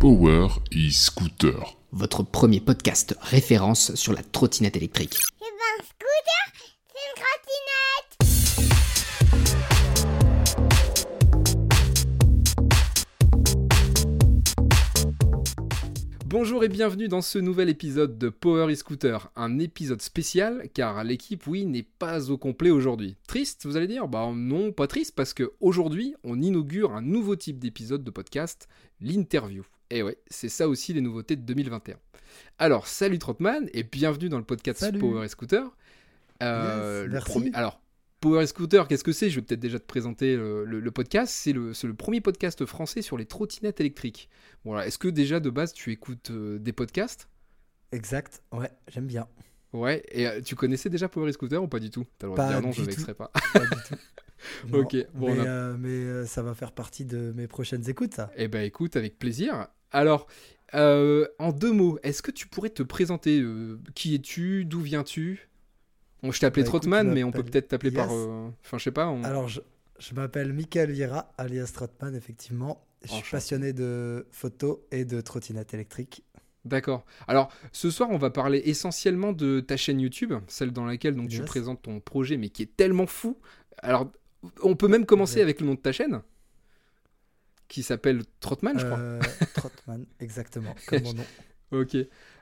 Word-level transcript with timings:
Power 0.00 0.46
e-Scooter. 0.72 1.76
Votre 1.90 2.22
premier 2.22 2.60
podcast 2.60 3.16
référence 3.20 3.96
sur 3.96 4.12
la 4.12 4.22
trottinette 4.22 4.76
électrique. 4.76 5.18
C'est 5.40 5.46
un 5.46 5.82
scooter 5.82 6.52
C'est 6.86 7.02
une 7.02 7.14
trottinette 7.16 8.16
Bonjour 16.26 16.62
et 16.62 16.68
bienvenue 16.68 17.08
dans 17.08 17.20
ce 17.20 17.40
nouvel 17.40 17.68
épisode 17.68 18.18
de 18.18 18.28
Power 18.28 18.72
e-Scooter, 18.72 19.32
un 19.34 19.58
épisode 19.58 20.00
spécial 20.00 20.68
car 20.74 21.02
l'équipe 21.02 21.44
oui 21.48 21.66
n'est 21.66 21.82
pas 21.82 22.30
au 22.30 22.38
complet 22.38 22.70
aujourd'hui. 22.70 23.16
Triste, 23.26 23.66
vous 23.66 23.76
allez 23.76 23.88
dire? 23.88 24.06
Bah 24.06 24.30
non, 24.32 24.70
pas 24.70 24.86
triste 24.86 25.16
parce 25.16 25.34
que 25.34 25.54
aujourd'hui, 25.58 26.14
on 26.22 26.40
inaugure 26.40 26.92
un 26.92 27.02
nouveau 27.02 27.34
type 27.34 27.58
d'épisode 27.58 28.04
de 28.04 28.12
podcast, 28.12 28.68
l'interview. 29.00 29.64
Et 29.90 30.02
ouais, 30.02 30.18
c'est 30.28 30.48
ça 30.48 30.68
aussi 30.68 30.92
les 30.92 31.00
nouveautés 31.00 31.36
de 31.36 31.42
2021. 31.42 31.96
Alors, 32.58 32.86
salut 32.86 33.18
Trotman 33.18 33.68
et 33.72 33.82
bienvenue 33.82 34.28
dans 34.28 34.38
le 34.38 34.44
podcast 34.44 34.80
Salut. 34.80 34.98
Power 34.98 35.24
e-Scooter. 35.24 35.64
Euh, 36.42 37.00
Yes, 37.02 37.06
le 37.06 37.12
merci. 37.12 37.30
premier- 37.30 37.50
Alors, 37.54 37.80
Power 38.20 38.42
e-Scooter, 38.44 38.86
qu'est-ce 38.86 39.04
que 39.04 39.12
c'est? 39.12 39.30
Je 39.30 39.36
vais 39.36 39.42
peut-être 39.46 39.60
déjà 39.60 39.78
te 39.78 39.86
présenter 39.86 40.34
euh, 40.34 40.64
le, 40.64 40.80
le 40.80 40.90
podcast. 40.90 41.32
C'est 41.32 41.52
le, 41.52 41.72
premier 41.94 42.20
podcast 42.20 42.66
français 42.66 43.00
sur 43.00 43.16
les 43.16 43.24
trottinettes 43.26 43.80
électriques. 43.80 44.28
Voilà. 44.64 44.86
Est-ce 44.86 44.98
que 44.98 45.08
déjà 45.08 45.40
de 45.40 45.48
base 45.50 45.72
tu 45.72 45.90
écoutes 45.90 46.30
euh, 46.32 46.58
des 46.58 46.72
podcasts? 46.72 47.28
Exact, 47.92 48.42
ouais, 48.52 48.70
j'aime 48.88 49.06
bien. 49.06 49.26
Ouais, 49.72 50.02
et 50.10 50.26
euh, 50.26 50.40
tu 50.42 50.54
connaissais 50.54 50.90
déjà 50.90 51.08
Power 51.08 51.32
Scooter 51.32 51.62
ou 51.62 51.68
pas 51.68 51.78
du 51.80 51.90
tout? 51.90 52.04
T'as 52.18 52.26
le 52.26 52.34
droit 52.34 52.44
de 52.46 52.52
dire 52.52 52.62
non, 52.62 52.72
je 52.72 52.82
ne 52.82 53.12
pas. 53.14 53.30
Pas 53.52 53.60
du 53.60 53.68
tout. 53.88 53.94
Non, 54.68 54.78
Ok, 54.78 54.94
bon, 55.14 55.34
mais, 55.34 55.40
on 55.40 55.42
a- 55.42 55.48
euh, 55.48 55.76
mais 55.76 55.88
euh, 55.88 56.24
ça 56.24 56.44
va 56.44 56.54
faire 56.54 56.70
partie 56.70 57.04
de 57.04 57.32
mes 57.34 57.48
prochaines 57.48 57.88
écoutes, 57.90 58.14
ça. 58.14 58.30
Eh 58.36 58.46
ben 58.46 58.60
écoute, 58.62 58.94
avec 58.94 59.18
plaisir. 59.18 59.66
Alors, 59.92 60.26
euh, 60.74 61.26
en 61.38 61.52
deux 61.52 61.72
mots, 61.72 61.98
est-ce 62.02 62.22
que 62.22 62.30
tu 62.30 62.46
pourrais 62.46 62.70
te 62.70 62.82
présenter 62.82 63.40
euh, 63.40 63.78
Qui 63.94 64.14
es-tu 64.14 64.64
D'où 64.64 64.80
viens-tu? 64.80 65.48
Bon, 66.22 66.32
je 66.32 66.40
t'ai 66.40 66.46
appelé 66.46 66.62
Bah, 66.64 66.68
Trotman, 66.68 67.10
mais 67.12 67.24
on 67.24 67.30
peut 67.32 67.42
peut-être 67.44 67.68
t'appeler 67.68 67.92
par... 67.92 68.08
Euh, 68.12 68.48
Enfin, 68.64 68.78
je 68.78 68.84
sais 68.84 68.90
pas. 68.90 69.08
on- 69.08 69.22
Alors, 69.24 69.48
je, 69.48 69.60
je 69.98 70.14
m'appelle 70.14 70.52
Michael 70.52 70.90
Vieira, 70.90 71.32
alias 71.38 71.70
Trotman, 71.72 72.14
effectivement. 72.14 72.84
Je 73.04 73.12
suis 73.12 73.30
passionné 73.30 73.72
de 73.72 74.26
photo 74.32 74.84
et 74.90 75.04
de 75.04 75.20
trottinette 75.20 75.72
électrique. 75.72 76.24
D'accord. 76.64 77.06
Alors, 77.28 77.50
ce 77.72 77.90
soir, 77.90 78.10
on 78.10 78.18
va 78.18 78.30
parler 78.30 78.60
essentiellement 78.66 79.32
de 79.32 79.60
ta 79.60 79.76
chaîne 79.76 80.00
YouTube, 80.00 80.34
celle 80.48 80.72
dans 80.72 80.84
laquelle 80.84 81.14
donc, 81.14 81.28
tu 81.28 81.40
présentes 81.42 81.82
ton 81.82 82.00
projet, 82.00 82.36
mais 82.36 82.48
qui 82.48 82.62
est 82.64 82.76
tellement 82.76 83.06
fou. 83.06 83.38
Alors, 83.78 84.10
on 84.62 84.74
peut 84.74 84.88
même 84.88 85.06
commencer 85.06 85.36
Ouais. 85.36 85.42
avec 85.42 85.60
le 85.60 85.66
nom 85.68 85.74
de 85.74 85.80
ta 85.80 85.92
chaîne, 85.92 86.20
qui 87.68 87.82
s'appelle 87.82 88.22
Trotman, 88.40 88.78
je 88.78 88.84
crois. 88.86 88.98
Euh, 88.98 89.20
Trotman, 89.54 90.06
exactement, 90.20 90.74
comme 90.86 91.02
mon 91.02 91.12
nom. 91.14 91.24
Ok. 91.70 91.96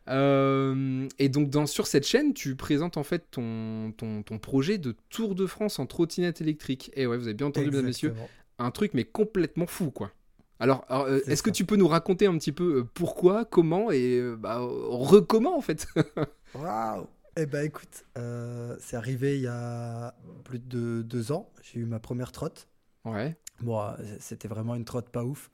Euh, 0.09 1.09
et 1.19 1.29
donc 1.29 1.51
dans, 1.51 1.67
sur 1.67 1.87
cette 1.87 2.07
chaîne, 2.07 2.33
tu 2.33 2.55
présentes 2.55 2.97
en 2.97 3.03
fait 3.03 3.25
ton, 3.31 3.93
ton, 3.97 4.23
ton 4.23 4.39
projet 4.39 4.79
de 4.79 4.95
Tour 5.11 5.35
de 5.35 5.47
France 5.47 5.79
en 5.79 5.87
trottinette 5.87 6.41
électrique. 6.41 6.91
Et 6.95 7.07
ouais, 7.07 7.17
vous 7.17 7.25
avez 7.25 7.35
bien 7.35 7.49
entendu, 7.49 7.67
mesdames 7.67 7.85
et 7.85 7.89
messieurs, 7.89 8.15
un 8.59 8.71
truc 8.71 8.95
mais 8.95 9.05
complètement 9.05 9.67
fou, 9.67 9.91
quoi. 9.91 10.13
Alors, 10.59 10.87
alors, 10.89 11.05
euh, 11.07 11.21
est-ce 11.27 11.43
que 11.43 11.51
tu 11.51 11.67
peux 11.67 11.77
nous 11.77 11.89
raconter 11.89 12.27
un 12.27 12.39
petit 12.39 12.53
peu 12.53 12.87
pourquoi, 12.95 13.45
comment 13.45 13.91
et 13.91 14.23
bah, 14.39 14.61
recomment 14.61 15.55
en 15.55 15.61
fait? 15.61 15.87
Waouh 16.55 17.07
Eh 17.37 17.45
ben 17.45 17.65
écoute, 17.65 18.05
euh, 18.17 18.75
c'est 18.81 18.97
arrivé 18.97 19.37
il 19.37 19.43
y 19.43 19.49
a 19.49 20.15
plus 20.45 20.59
de 20.59 21.03
deux 21.03 21.31
ans. 21.33 21.51
J'ai 21.63 21.81
eu 21.81 21.85
ma 21.85 21.99
première 21.99 22.33
trotte. 22.33 22.69
Ouais. 23.05 23.37
Bon, 23.63 23.81
euh, 23.81 23.93
c'était 24.21 24.49
vraiment 24.49 24.75
une 24.75 24.85
trotte 24.85 25.11
pas 25.11 25.25
ouf. 25.25 25.51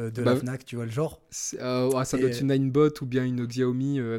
euh, 0.00 0.10
de 0.10 0.22
Bah, 0.22 0.32
la 0.32 0.36
Fnac, 0.36 0.64
tu 0.64 0.76
vois 0.76 0.86
le 0.86 0.90
genre. 0.90 1.20
Euh, 1.58 1.90
ouais, 1.90 2.04
ça 2.04 2.16
doit 2.18 2.28
Et- 2.28 2.32
être 2.32 2.40
une 2.40 2.52
Ninebot 2.52 2.90
ou 3.02 3.06
bien 3.06 3.24
une 3.24 3.44
Xiaomi 3.46 3.98
euh, 4.00 4.16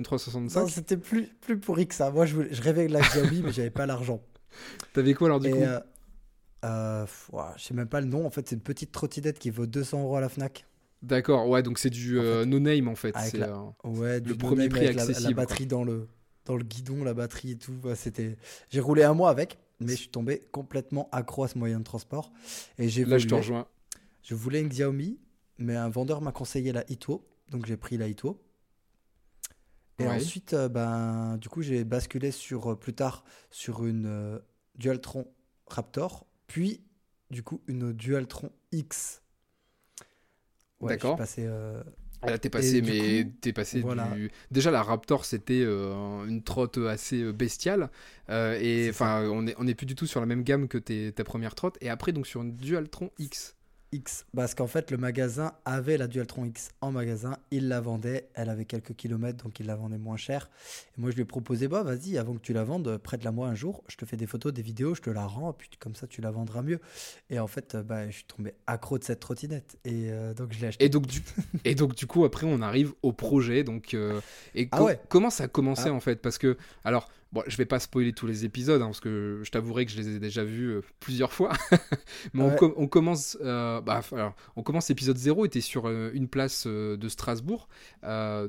Non, 0.49 0.67
M365. 0.67 0.67
c'était 0.67 0.97
plus, 0.97 1.27
plus 1.41 1.59
pourri 1.59 1.87
que 1.87 1.95
ça. 1.95 2.11
Moi, 2.11 2.25
je, 2.25 2.35
voulais- 2.35 2.53
je 2.53 2.61
rêvais 2.61 2.87
de 2.87 2.93
la 2.93 3.03
Xiaomi, 3.03 3.41
mais 3.43 3.51
j'avais 3.51 3.69
pas 3.71 3.85
l'argent. 3.85 4.21
T'avais 4.93 5.13
quoi 5.13 5.27
alors 5.27 5.39
du 5.39 5.49
Et 5.49 5.51
coup? 5.51 5.61
euh, 6.63 7.05
ouah, 7.31 7.53
je 7.57 7.63
sais 7.63 7.73
même 7.73 7.87
pas 7.89 8.01
le 8.01 8.07
nom. 8.07 8.25
En 8.25 8.29
fait, 8.29 8.47
c'est 8.49 8.55
une 8.55 8.61
petite 8.61 8.91
trottinette 8.91 9.39
qui 9.39 9.49
vaut 9.49 9.65
200 9.65 10.01
euros 10.03 10.15
à 10.17 10.21
la 10.21 10.29
Fnac. 10.29 10.65
D'accord, 11.01 11.47
ouais, 11.49 11.63
donc 11.63 11.79
c'est 11.79 11.89
du 11.89 12.19
En 12.19 12.23
fait, 12.23 12.45
no-name 12.45 12.87
en 12.87 12.95
fait. 12.95 13.15
c'est, 13.17 13.37
la- 13.37 13.73
Ouais, 13.83 14.21
du 14.21 14.35
premier 14.35 14.69
prix 14.69 14.85
avec 14.85 14.95
la- 14.95 15.05
la, 15.05 15.07
accessible, 15.09 15.33
batterie 15.35 15.65
dans 15.65 15.83
le, 15.83 16.07
dans 16.45 16.55
le 16.55 16.63
guidon, 16.63 17.03
la 17.03 17.13
batterie 17.15 17.51
et 17.51 17.57
tout. 17.57 17.73
bah, 17.73 17.95
c'était... 17.95 18.37
J'ai 18.69 18.79
roulé 18.79 19.03
un 19.03 19.13
mois 19.13 19.29
avec, 19.31 19.57
mais 19.81 19.93
je 19.93 20.01
suis 20.01 20.09
tombé 20.09 20.39
complètement 20.51 21.09
accro 21.11 21.43
à 21.43 21.47
ce 21.47 21.57
moyen 21.57 21.79
de 21.79 21.83
transport. 21.83 22.31
Et 22.77 22.89
j'ai 22.89 23.05
Là, 23.05 23.17
je 23.17 23.27
te 23.27 23.35
rejoins. 23.35 23.67
Je 24.23 24.35
voulais 24.35 24.61
une 24.61 24.69
Xiaomi, 24.69 25.19
mais 25.57 25.75
un 25.75 25.89
vendeur 25.89 26.21
m'a 26.21 26.31
conseillé 26.31 26.71
la 26.71 26.89
Ito, 26.89 27.27
donc 27.49 27.65
j'ai 27.65 27.77
pris 27.77 27.97
la 27.97 28.07
Ito. 28.07 28.41
Et 29.99 30.07
Ouais. 30.07 30.09
ensuite, 30.15 30.53
euh, 30.53 30.69
ben, 30.69 31.37
du 31.37 31.49
coup, 31.49 31.61
j'ai 31.61 31.83
basculé 31.83 32.31
sur 32.31 32.71
euh, 32.71 32.75
plus 32.75 32.93
tard 32.93 33.23
sur 33.51 33.85
une 33.85 34.05
euh, 34.07 34.39
Dualtron 34.75 35.27
Raptor, 35.67 36.25
puis 36.47 36.83
du 37.29 37.43
coup 37.43 37.61
une 37.67 37.93
Dualtron 37.93 38.51
X. 38.71 39.21
Ouais, 40.79 40.93
je 40.97 41.05
suis 41.05 41.05
D'accord. 41.05 41.15
passé, 41.15 41.45
euh, 41.45 41.83
Là, 42.23 42.37
t'es 42.37 42.49
passé, 42.49 42.81
mais 42.81 43.23
coup, 43.23 43.31
t'es 43.41 43.53
passé 43.53 43.81
voilà. 43.81 44.07
du. 44.15 44.31
Déjà, 44.51 44.69
la 44.71 44.83
Raptor, 44.83 45.25
c'était 45.25 45.61
euh, 45.63 46.25
une 46.27 46.43
trotte 46.43 46.77
assez 46.77 47.21
euh, 47.21 47.31
bestiale. 47.31 47.89
Euh, 48.29 48.59
et 48.61 48.89
enfin, 48.89 49.27
on 49.31 49.47
est, 49.47 49.55
on 49.57 49.67
est 49.67 49.73
plus 49.73 49.87
du 49.87 49.95
tout 49.95 50.05
sur 50.05 50.19
la 50.19 50.25
même 50.25 50.43
gamme 50.43 50.67
que 50.67 50.77
tes, 50.77 51.11
ta 51.11 51.23
première 51.23 51.55
trotte. 51.55 51.77
Et 51.81 51.89
après, 51.89 52.11
donc 52.11 52.27
sur 52.27 52.41
une 52.41 52.55
Dualtron 52.55 53.09
X. 53.17 53.55
X. 53.91 54.25
Parce 54.35 54.55
qu'en 54.55 54.67
fait, 54.67 54.91
le 54.91 54.97
magasin 54.97 55.53
avait 55.65 55.97
la 55.97 56.07
Dualtron 56.07 56.45
X 56.45 56.69
en 56.81 56.91
magasin, 56.91 57.37
il 57.51 57.67
la 57.67 57.81
vendait, 57.81 58.29
elle 58.33 58.49
avait 58.49 58.65
quelques 58.65 58.95
kilomètres, 58.95 59.43
donc 59.43 59.59
il 59.59 59.65
la 59.65 59.75
vendait 59.75 59.97
moins 59.97 60.17
cher. 60.17 60.49
Et 60.97 61.01
moi, 61.01 61.09
je 61.11 61.15
lui 61.15 61.23
ai 61.23 61.25
proposé, 61.25 61.67
bah 61.67 61.83
vas-y, 61.83 62.17
avant 62.17 62.33
que 62.33 62.39
tu 62.39 62.53
la 62.53 62.63
vendes, 62.63 62.97
prête-la 62.97 63.31
moi 63.31 63.47
un 63.47 63.55
jour, 63.55 63.83
je 63.87 63.97
te 63.97 64.05
fais 64.05 64.17
des 64.17 64.27
photos, 64.27 64.53
des 64.53 64.61
vidéos, 64.61 64.95
je 64.95 65.01
te 65.01 65.09
la 65.09 65.25
rends, 65.25 65.53
puis 65.53 65.69
comme 65.79 65.95
ça, 65.95 66.07
tu 66.07 66.21
la 66.21 66.31
vendras 66.31 66.61
mieux. 66.61 66.79
Et 67.29 67.39
en 67.39 67.47
fait, 67.47 67.75
euh, 67.75 67.83
bah, 67.83 68.07
je 68.09 68.15
suis 68.15 68.23
tombé 68.25 68.53
accro 68.67 68.97
de 68.97 69.03
cette 69.03 69.19
trottinette, 69.19 69.77
et 69.85 70.09
euh, 70.11 70.33
donc 70.33 70.53
je 70.53 70.59
l'ai 70.61 70.67
acheté. 70.67 70.85
Et 70.85 70.89
donc, 70.89 71.07
du, 71.07 71.21
et 71.65 71.75
donc, 71.75 71.95
du 71.95 72.07
coup, 72.07 72.25
après, 72.25 72.47
on 72.47 72.61
arrive 72.61 72.93
au 73.01 73.11
projet. 73.13 73.63
Donc, 73.63 73.93
euh, 73.93 74.21
et 74.55 74.67
Ah 74.71 74.83
ouais. 74.83 74.99
comment 75.09 75.29
ça 75.29 75.45
a 75.45 75.47
commencé 75.47 75.89
Ah. 75.89 75.93
en 75.93 75.99
fait? 75.99 76.21
Parce 76.21 76.37
que, 76.37 76.57
alors, 76.83 77.09
bon, 77.31 77.43
je 77.47 77.55
vais 77.57 77.65
pas 77.65 77.79
spoiler 77.79 78.13
tous 78.13 78.27
les 78.27 78.45
épisodes, 78.45 78.81
hein, 78.81 78.85
parce 78.87 78.99
que 78.99 79.41
je 79.43 79.51
t'avouerai 79.51 79.85
que 79.85 79.91
je 79.91 79.97
les 80.01 80.15
ai 80.15 80.19
déjà 80.19 80.43
vus 80.43 80.67
euh, 80.69 80.81
plusieurs 80.99 81.31
fois. 81.33 81.53
Mais 82.33 82.43
on, 82.43 82.49
Ouais. 82.49 82.55
com- 82.57 82.73
on 82.77 82.87
commence, 82.87 83.37
euh, 83.41 83.81
bah, 83.81 84.01
alors, 84.11 84.35
on 84.55 84.63
commence 84.63 84.89
épisode 84.89 85.17
0 85.17 85.45
et 85.45 85.49
t'es 85.49 85.61
sur 85.61 85.87
euh, 85.87 86.11
une 86.13 86.27
place 86.27 86.67
de 86.67 87.07
Strasbourg. 87.09 87.67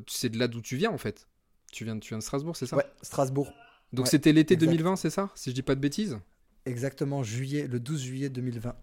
C'est 0.06 0.28
de 0.31 0.38
là 0.38 0.48
d'où 0.48 0.60
tu 0.60 0.76
viens 0.76 0.91
en 0.91 0.98
fait. 0.98 1.28
Tu 1.72 1.84
viens, 1.84 1.98
tu 1.98 2.09
viens 2.10 2.19
de 2.19 2.22
Strasbourg, 2.22 2.56
c'est 2.56 2.66
ça? 2.66 2.76
Ouais, 2.76 2.84
Strasbourg. 3.03 3.53
Donc 3.93 4.04
Ouais, 4.06 4.10
c'était 4.10 4.32
l'été 4.32 4.54
exact. 4.54 4.66
2020, 4.70 4.97
c'est 4.97 5.10
ça 5.10 5.31
Si 5.34 5.50
je 5.50 5.54
dis 5.54 5.62
pas 5.62 5.75
de 5.75 5.81
bêtises? 5.81 6.19
Exactement, 6.66 7.22
juillet, 7.22 7.66
le 7.66 7.81
12 7.81 8.03
juillet 8.03 8.28
2020. 8.31 8.75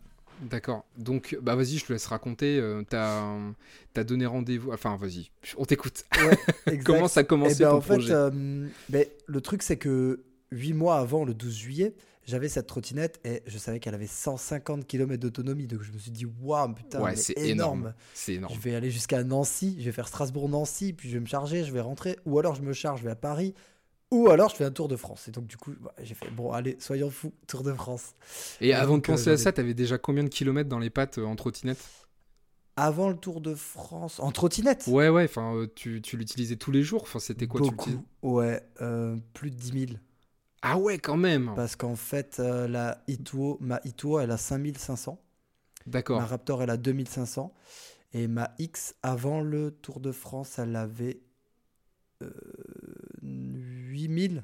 D'accord. 0.41 0.85
Donc, 0.97 1.37
bah 1.41 1.55
vas-y, 1.55 1.77
je 1.77 1.85
te 1.85 1.93
laisse 1.93 2.05
raconter. 2.05 2.59
euh, 2.59 2.83
T'as 2.89 3.35
as 3.95 4.03
donné 4.03 4.25
rendez-vous. 4.25 4.71
Enfin, 4.71 4.95
vas-y, 4.97 5.31
on 5.57 5.65
t'écoute. 5.65 6.05
Ouais. 6.67 6.77
Comment 6.85 7.07
ça 7.07 7.21
a 7.21 7.23
Eh 7.23 7.25
commencé 7.25 7.63
ben, 7.63 7.71
ton 7.71 7.77
en 7.77 7.81
fait, 7.81 7.93
projet? 7.95 8.13
euh, 8.13 8.67
ben, 8.89 9.05
le 9.27 9.41
truc, 9.41 9.61
c'est 9.63 9.77
que 9.77 10.23
huit 10.51 10.73
mois 10.73 10.97
avant 10.97 11.25
le 11.25 11.33
12 11.33 11.53
juillet, 11.55 11.93
j'avais 12.25 12.47
cette 12.47 12.67
trottinette 12.67 13.19
et 13.25 13.41
je 13.47 13.57
savais 13.57 13.79
qu'elle 13.79 13.95
avait 13.95 14.07
150 14.07 14.85
km 14.87 15.19
d'autonomie. 15.19 15.67
Donc 15.67 15.81
je 15.81 15.91
me 15.91 15.97
suis 15.97 16.11
dit, 16.11 16.25
waouh, 16.41 16.73
putain, 16.73 17.01
Ouais, 17.01 17.15
c'est 17.15 17.33
énorme. 17.37 17.79
énorme. 17.79 17.93
C'est 18.13 18.35
énorme. 18.35 18.53
Je 18.53 18.59
vais 18.59 18.75
aller 18.75 18.91
jusqu'à 18.91 19.23
Nancy, 19.23 19.75
je 19.79 19.85
vais 19.85 19.91
faire 19.91 20.07
Strasbourg-Nancy, 20.07 20.93
puis 20.93 21.09
je 21.09 21.15
vais 21.15 21.19
me 21.21 21.25
charger, 21.27 21.63
je 21.65 21.73
vais 21.73 21.81
rentrer. 21.81 22.17
Ou 22.25 22.39
alors 22.39 22.55
je 22.55 22.61
me 22.61 22.71
charge, 22.73 22.99
je 22.99 23.05
vais 23.05 23.11
à 23.11 23.15
Paris. 23.15 23.53
Ou 24.11 24.29
alors 24.29 24.49
je 24.49 24.55
fais 24.55 24.65
un 24.65 24.71
Tour 24.71 24.87
de 24.87 24.95
France. 24.95 25.27
Et 25.27 25.31
donc 25.31 25.45
du 25.45 25.57
coup, 25.57 25.71
bah, 25.79 25.93
j'ai 26.01 26.15
fait, 26.15 26.29
bon, 26.31 26.51
allez, 26.51 26.77
soyons 26.79 27.11
fous, 27.11 27.33
Tour 27.47 27.63
de 27.63 27.73
France. 27.73 28.15
Et 28.59 28.73
avant 28.73 28.93
de 28.93 28.97
donc, 28.97 29.09
euh, 29.09 29.13
penser 29.13 29.29
à 29.29 29.37
ça, 29.37 29.51
t'avais 29.51 29.75
déjà 29.75 29.97
combien 29.97 30.23
de 30.23 30.29
kilomètres 30.29 30.69
dans 30.69 30.79
les 30.79 30.89
pattes 30.89 31.19
euh, 31.19 31.25
en 31.25 31.35
trottinette? 31.35 31.79
Avant 32.75 33.09
le 33.09 33.17
Tour 33.17 33.41
de 33.41 33.53
France, 33.53 34.19
en 34.19 34.31
trottinette? 34.31 34.85
Ouais, 34.87 35.09
ouais. 35.09 35.25
Enfin, 35.25 35.53
euh, 35.53 35.67
tu, 35.75 36.01
tu 36.01 36.17
l'utilisais 36.17 36.55
tous 36.55 36.71
les 36.71 36.81
jours. 36.81 37.03
Enfin, 37.03 37.19
c'était 37.19 37.45
quoi 37.45 37.61
Beaucoup. 37.61 37.91
Ouais, 38.23 38.63
plus 39.33 39.51
de 39.51 39.55
10 39.55 39.87
000. 39.87 39.99
Ah 40.61 40.77
ouais, 40.77 40.97
quand 40.97 41.17
même. 41.17 41.51
Parce 41.55 41.75
qu'en 41.75 41.95
fait, 41.95 42.39
la 42.39 43.03
Ituo, 43.07 43.57
ma 43.61 43.79
Ituo, 43.83 44.19
elle 44.19 44.31
a 44.31 44.37
5500. 44.37 45.21
D'accord. 45.87 46.19
Ma 46.19 46.25
Raptor, 46.25 46.63
elle 46.63 46.69
a 46.69 46.77
2500. 46.77 47.53
Et 48.13 48.27
ma 48.27 48.51
X, 48.59 48.95
avant 49.03 49.41
le 49.41 49.71
Tour 49.71 49.99
de 49.99 50.11
France, 50.11 50.57
elle 50.57 50.75
avait 50.75 51.21
8000. 54.07 54.43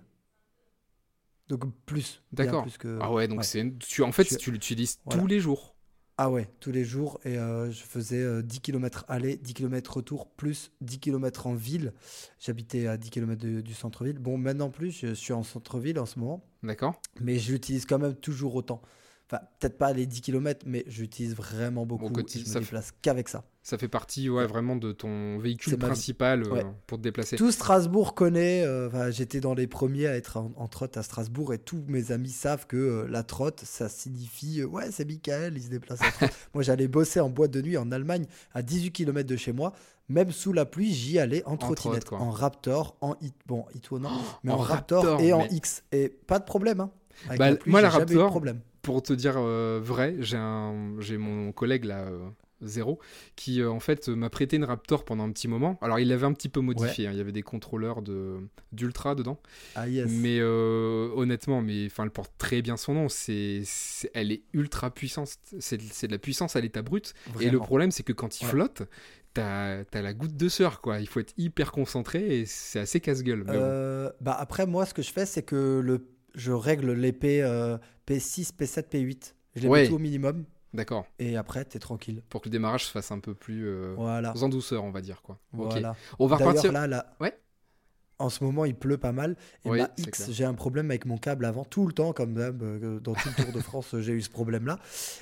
Donc 1.47 1.63
plus. 1.85 2.23
D'accord. 2.31 2.65
que- 2.79 2.97
Ah 3.01 3.11
ouais, 3.11 3.27
donc 3.27 3.39
ouais. 3.39 3.43
c'est 3.43 3.77
tu 3.79 4.01
en 4.01 4.11
fait 4.11 4.27
Je- 4.29 4.35
tu 4.37 4.51
l'utilises 4.51 4.99
Voilà. 5.05 5.21
tous 5.21 5.27
les 5.27 5.39
jours. 5.39 5.75
Ah 6.17 6.31
ouais, 6.31 6.49
tous 6.61 6.71
les 6.71 6.85
jours. 6.85 7.19
Et 7.25 7.37
euh, 7.37 7.69
je 7.71 7.83
faisais 7.83 8.21
euh, 8.21 8.41
10 8.41 8.61
km 8.61 9.03
aller, 9.09 9.35
10 9.35 9.53
km 9.53 9.95
retour, 9.97 10.29
plus 10.31 10.71
10 10.81 10.99
km 10.99 11.45
en 11.47 11.53
ville. 11.53 11.93
J'habitais 12.39 12.87
à 12.87 12.97
10 12.97 13.09
km 13.09 13.45
du 13.61 13.73
centre-ville. 13.73 14.17
Bon, 14.17 14.37
maintenant 14.37 14.69
plus, 14.69 14.91
je 14.91 15.13
suis 15.13 15.33
en 15.33 15.43
centre-ville 15.43 15.99
en 15.99 16.05
ce 16.05 16.17
moment. 16.19 16.43
D'accord. 16.63 16.99
Mais 17.19 17.37
je 17.37 17.51
l'utilise 17.51 17.85
quand 17.85 17.99
même 17.99 18.15
toujours 18.15 18.55
autant. 18.55 18.81
Enfin, 19.31 19.41
peut-être 19.59 19.77
pas 19.79 19.91
les 19.91 20.05
10 20.05 20.21
km, 20.21 20.65
mais 20.67 20.83
j'utilise 20.87 21.35
vraiment 21.35 21.85
beaucoup. 21.87 22.09
quotidien, 22.09 22.43
et 22.43 22.47
je 22.47 22.51
fait- 22.53 22.59
déplace 22.59 22.93
qu'avec 23.01 23.27
ça. 23.27 23.43
Ça 23.63 23.79
fait 23.79 23.87
partie 23.87 24.29
ouais, 24.29 24.45
vraiment 24.45 24.75
de 24.75 24.91
ton 24.91 25.39
véhicule 25.39 25.75
ma 25.79 25.87
principal 25.87 26.43
euh, 26.43 26.61
pour 26.85 26.99
te 26.99 27.03
déplacer. 27.03 27.35
Tout 27.35 27.49
Strasbourg 27.51 28.13
connaît. 28.13 28.61
euh, 28.63 28.87
enfin, 28.87 29.09
J'étais 29.09 29.39
dans 29.39 29.55
les 29.55 29.65
premiers 29.65 30.05
à 30.05 30.15
être 30.15 30.37
en, 30.37 30.51
en 30.55 30.67
trotte 30.67 30.97
à 30.97 31.01
Strasbourg 31.01 31.51
et 31.55 31.57
tous 31.57 31.83
mes 31.87 32.11
amis 32.11 32.29
savent 32.29 32.67
que 32.67 32.77
euh, 32.77 33.07
la 33.09 33.23
trotte, 33.23 33.61
ça 33.65 33.89
signifie 33.89 34.63
ouais, 34.63 34.91
c'est 34.91 35.05
Michael, 35.05 35.53
il 35.57 35.63
se 35.63 35.69
déplace 35.69 36.01
en 36.01 36.11
trotte. 36.11 36.29
moi, 36.53 36.61
j'allais 36.61 36.87
bosser 36.87 37.19
en 37.19 37.29
boîte 37.31 37.49
de 37.49 37.63
nuit 37.63 37.77
en 37.77 37.91
Allemagne 37.91 38.27
à 38.53 38.61
18 38.61 38.91
km 38.91 39.27
de 39.27 39.35
chez 39.37 39.53
moi. 39.53 39.73
Même 40.07 40.31
sous 40.31 40.53
la 40.53 40.65
pluie, 40.65 40.93
j'y 40.93 41.17
allais 41.17 41.41
en 41.47 41.57
trottinette, 41.57 42.13
en 42.13 42.29
Raptor, 42.29 42.95
en 43.01 43.15
hit, 43.21 43.33
bon, 43.47 43.65
non, 43.93 44.11
mais 44.43 44.51
en, 44.51 44.55
en 44.55 44.57
Raptor, 44.59 45.03
Raptor, 45.03 45.21
et 45.21 45.33
en 45.33 45.47
X. 45.47 45.81
Et 45.91 46.09
pas 46.09 46.37
de 46.37 46.45
problème, 46.45 46.79
hein. 46.81 46.91
Avec 47.27 47.39
Bah, 47.39 47.49
la 47.49 47.55
pluie, 47.55 47.71
moi, 47.71 47.81
la 47.81 47.89
Raptor, 47.89 48.29
problème. 48.29 48.59
Pour 48.85 49.01
te 49.03 49.13
dire 49.13 49.35
euh, 49.37 49.79
vrai, 49.83 50.15
j'ai 50.19 50.37
un, 50.37 50.95
j'ai 50.99 51.17
mon 51.17 51.51
collègue 51.51 51.85
là, 51.85 52.05
euh, 52.05 52.19
Zéro, 52.61 52.99
qui 53.35 53.61
euh, 53.61 53.69
en 53.69 53.79
fait 53.79 54.07
m'a 54.07 54.29
prêté 54.29 54.55
une 54.55 54.63
Raptor 54.63 55.03
pendant 55.05 55.23
un 55.25 55.31
petit 55.31 55.47
moment. 55.47 55.77
Alors 55.81 55.99
il 55.99 56.07
l'avait 56.07 56.25
un 56.25 56.33
petit 56.33 56.49
peu 56.49 56.61
modifié, 56.61 57.07
hein, 57.07 57.11
il 57.11 57.17
y 57.17 57.21
avait 57.21 57.31
des 57.31 57.41
contrôleurs 57.43 58.01
de 58.01 58.37
d'ultra 58.71 59.13
dedans, 59.15 59.39
Ah 59.75 59.87
yes. 59.89 60.09
mais 60.09 60.37
euh, 60.39 61.09
honnêtement, 61.15 61.61
mais 61.61 61.87
enfin 61.87 62.03
elle 62.03 62.11
porte 62.11 62.31
très 62.37 62.61
bien 62.61 62.77
son 62.77 62.93
nom. 62.93 63.09
C'est, 63.09 63.61
c'est- 63.65 64.09
elle 64.13 64.31
est 64.31 64.43
ultra 64.53 64.89
puissante. 64.91 65.29
C'est, 65.59 65.81
c'est 65.81 66.07
de 66.07 66.11
la 66.13 66.19
puissance 66.19 66.55
à 66.55 66.61
l'état 66.61 66.81
brut. 66.81 67.13
Et 67.41 67.49
le 67.49 67.57
problème, 67.59 67.91
c'est 67.91 68.03
que 68.03 68.13
quand 68.13 68.39
il 68.39 68.45
Ouais. 68.45 68.51
flotte, 68.51 68.83
t'as, 69.33 69.83
t'as 69.85 70.01
la 70.01 70.13
goutte 70.13 70.37
de 70.37 70.47
sueur 70.47 70.79
quoi. 70.79 70.99
Il 70.99 71.07
faut 71.07 71.19
être 71.19 71.33
hyper 71.37 71.71
concentré 71.71 72.39
et 72.39 72.45
c'est 72.45 72.79
assez 72.79 72.99
casse-gueule. 73.01 73.43
bon. 73.43 74.11
Bah 74.21 74.33
après, 74.39 74.65
moi, 74.65 74.85
ce 74.85 74.93
que 74.93 75.01
je 75.01 75.11
fais, 75.11 75.25
c'est 75.25 75.43
que 75.43 75.81
le, 75.83 76.07
je 76.35 76.51
règle 76.51 76.91
les 76.93 77.11
P, 77.13 77.41
euh, 77.41 77.77
P6, 78.07 78.51
P7, 78.55 78.83
P8. 78.89 79.33
Je 79.55 79.61
les 79.61 79.67
Ouais. 79.67 79.81
mets 79.83 79.87
tout 79.87 79.95
au 79.95 79.99
minimum 79.99 80.45
D'accord. 80.73 81.05
et 81.19 81.37
après, 81.37 81.63
t'es 81.65 81.79
tranquille. 81.79 82.21
Pour 82.29 82.41
que 82.41 82.47
le 82.49 82.51
démarrage 82.51 82.85
se 82.85 82.91
fasse 82.91 83.11
un 83.11 83.19
peu 83.19 83.33
plus 83.33 83.65
euh, 83.67 83.93
Voilà. 83.97 84.33
en 84.41 84.49
douceur, 84.49 84.83
on 84.83 84.91
va 84.91 85.01
dire 85.01 85.21
quoi. 85.21 85.39
Voilà. 85.53 85.95
On 86.19 86.27
va 86.27 86.35
repartir. 86.35 86.71
là, 86.71 86.87
là, 86.87 87.15
Ouais. 87.21 87.37
En 88.19 88.29
ce 88.29 88.43
moment, 88.43 88.65
il 88.65 88.75
pleut 88.75 88.97
pas 88.97 89.11
mal. 89.11 89.35
Et 89.65 89.69
Oui, 89.69 89.79
ma 89.79 89.89
c'est 89.97 90.07
X, 90.07 90.31
j'ai 90.31 90.45
un 90.45 90.53
problème 90.53 90.89
avec 90.89 91.05
mon 91.05 91.17
câble 91.17 91.45
avant, 91.45 91.65
tout 91.65 91.85
le 91.87 91.93
temps, 91.93 92.13
comme 92.13 92.37
euh, 92.37 92.99
dans 92.99 93.13
tout 93.13 93.29
le 93.37 93.43
Tour 93.43 93.53
de 93.53 93.59
France, 93.59 93.95
j'ai 93.99 94.13
eu 94.13 94.21
ce 94.21 94.29
problème-là. 94.29 94.79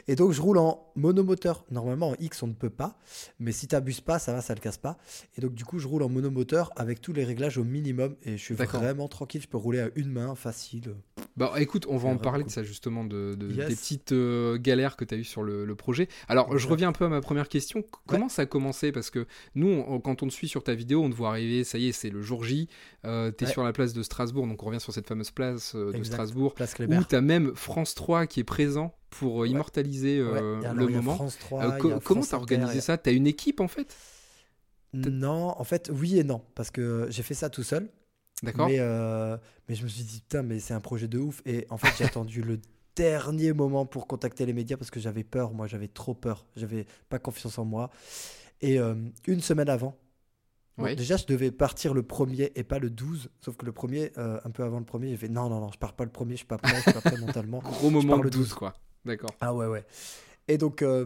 Et 0.07 0.15
donc, 0.15 0.31
je 0.31 0.41
roule 0.41 0.57
en 0.57 0.91
monomoteur. 0.95 1.65
Normalement, 1.71 2.09
en 2.09 2.15
X, 2.19 2.43
on 2.43 2.47
ne 2.47 2.53
peut 2.53 2.69
pas. 2.69 2.97
Mais 3.39 3.51
si 3.51 3.67
t'abuses 3.67 4.01
pas, 4.01 4.19
ça 4.19 4.33
va, 4.33 4.41
ça 4.41 4.53
le 4.53 4.59
casse 4.59 4.77
pas. 4.77 4.97
Et 5.37 5.41
donc, 5.41 5.53
du 5.53 5.65
coup, 5.65 5.79
je 5.79 5.87
roule 5.87 6.03
en 6.03 6.09
monomoteur 6.09 6.71
avec 6.75 7.01
tous 7.01 7.13
les 7.13 7.23
réglages 7.23 7.57
au 7.57 7.63
minimum. 7.63 8.15
Et 8.23 8.37
je 8.37 8.43
suis 8.43 8.55
vraiment 8.55 9.07
tranquille. 9.07 9.41
Je 9.41 9.47
peux 9.47 9.57
rouler 9.57 9.81
à 9.81 9.89
une 9.95 10.11
main, 10.11 10.35
facile. 10.35 10.95
Bah 11.35 11.51
écoute, 11.57 11.87
on 11.89 11.97
va 11.97 12.09
en 12.09 12.17
parler 12.17 12.43
de 12.43 12.49
ça 12.51 12.61
justement, 12.61 13.03
de, 13.03 13.33
de- 13.35 13.49
Yes. 13.51 13.67
des 13.67 13.75
petites 13.75 14.11
euh, 14.11 14.57
galères 14.59 14.95
que 14.95 15.03
tu 15.03 15.15
as 15.15 15.17
eues 15.17 15.23
sur 15.23 15.41
le, 15.41 15.65
le 15.65 15.75
projet. 15.75 16.07
Alors 16.27 16.55
je 16.57 16.67
reviens 16.67 16.89
un 16.89 16.91
peu 16.91 17.05
à 17.05 17.09
ma 17.09 17.21
première 17.21 17.49
question. 17.49 17.83
Comment 18.05 18.29
ça 18.29 18.43
a 18.43 18.45
commencé? 18.45 18.91
Parce 18.91 19.09
que 19.09 19.25
nous, 19.55 19.67
on- 19.87 19.99
quand 19.99 20.21
on 20.21 20.27
te 20.27 20.31
suit 20.33 20.47
sur 20.47 20.63
ta 20.63 20.75
vidéo, 20.75 21.01
on 21.03 21.09
te 21.09 21.15
voit 21.15 21.29
arriver, 21.29 21.63
ça 21.63 21.79
y 21.79 21.87
est, 21.87 21.91
c'est 21.91 22.11
le 22.11 22.21
jour 22.21 22.43
J, 22.43 22.69
euh, 23.05 23.31
tu 23.35 23.45
es 23.45 23.47
Ouais. 23.47 23.53
sur 23.53 23.63
la 23.63 23.73
place 23.73 23.93
de 23.93 24.03
Strasbourg, 24.03 24.45
donc 24.45 24.61
on 24.61 24.67
revient 24.67 24.79
sur 24.79 24.93
cette 24.93 25.07
fameuse 25.07 25.31
place 25.31 25.73
euh, 25.75 25.91
de 25.91 25.97
Exact. 25.97 26.13
Strasbourg, 26.13 26.53
Place 26.53 26.75
où 26.79 27.03
tu 27.09 27.15
as 27.15 27.21
même 27.21 27.55
France 27.55 27.95
3 27.95 28.27
qui 28.27 28.39
est 28.39 28.43
présent 28.43 28.93
pour 29.09 29.43
euh, 29.43 29.47
immortaliser 29.47 30.19
le 30.19 30.87
moment. 30.87 31.15
France 31.15 31.37
3, 31.39 31.65
il 31.65 31.77
co- 31.81 31.89
y 31.89 31.93
a 31.93 31.99
comment 31.99 32.21
t'as 32.21 32.27
Inter, 32.27 32.35
organisé 32.35 32.79
ça? 32.81 32.97
T'as 32.97 33.11
une 33.11 33.25
équipe 33.27 33.59
en 33.59 33.67
fait? 33.67 33.95
Non, 34.93 35.55
en 35.59 35.63
fait, 35.63 35.89
oui 35.91 36.19
et 36.19 36.23
non. 36.23 36.43
Parce 36.53 36.69
que 36.69 37.07
j'ai 37.09 37.23
fait 37.23 37.33
ça 37.33 37.49
tout 37.49 37.63
seul. 37.63 37.89
D'accord 38.43 38.67
Mais, 38.67 38.77
euh, 38.79 39.37
mais 39.67 39.75
je 39.75 39.83
me 39.83 39.87
suis 39.87 40.03
dit, 40.03 40.19
putain, 40.19 40.43
mais 40.43 40.59
c'est 40.59 40.73
un 40.73 40.81
projet 40.81 41.07
de 41.07 41.17
ouf. 41.17 41.41
Et 41.45 41.65
en 41.69 41.77
fait, 41.77 41.87
j'ai 41.97 42.03
attendu 42.03 42.41
le 42.41 42.59
dernier 42.95 43.53
moment 43.53 43.85
pour 43.85 44.05
contacter 44.05 44.45
les 44.45 44.53
médias 44.53 44.77
parce 44.77 44.91
que 44.91 44.99
j'avais 44.99 45.23
peur. 45.23 45.53
Moi, 45.53 45.67
j'avais 45.67 45.87
trop 45.87 46.13
peur. 46.13 46.45
J'avais 46.55 46.85
pas 47.09 47.19
confiance 47.19 47.57
en 47.57 47.65
moi. 47.65 47.89
Et 48.61 48.79
euh, 48.79 48.95
une 49.27 49.41
semaine 49.41 49.69
avant, 49.69 49.97
bon, 50.77 50.93
déjà, 50.95 51.17
je 51.17 51.25
devais 51.25 51.51
partir 51.51 51.93
le 51.93 52.03
premier 52.03 52.51
et 52.55 52.63
pas 52.63 52.79
le 52.79 52.89
12. 52.89 53.29
Sauf 53.41 53.55
que 53.55 53.65
le 53.65 53.71
premier, 53.71 54.11
euh, 54.17 54.39
un 54.43 54.51
peu 54.51 54.63
avant 54.63 54.79
le 54.79 54.85
premier, 54.85 55.09
j'ai 55.09 55.17
fait 55.17 55.29
non, 55.29 55.49
non, 55.49 55.59
non, 55.59 55.71
je 55.71 55.79
pars 55.79 55.93
pas 55.93 56.03
le 56.03 56.11
premier, 56.11 56.33
je 56.33 56.37
suis 56.37 56.45
pas 56.45 56.57
prêt, 56.57 56.75
je 56.75 56.81
suis 56.81 56.93
pas 56.93 57.01
prêt 57.01 57.17
mentalement. 57.19 57.59
Gros 57.59 57.89
moment 57.89 58.09
pars 58.09 58.17
le 58.17 58.23
le 58.25 58.29
12 58.29 58.41
12. 58.49 58.53
quoi. 58.53 58.73
D'accord. 59.05 59.31
Ah 59.41 59.53
ouais, 59.53 59.67
ouais. 59.67 59.85
Et 60.47 60.57
donc, 60.57 60.81
euh, 60.81 61.05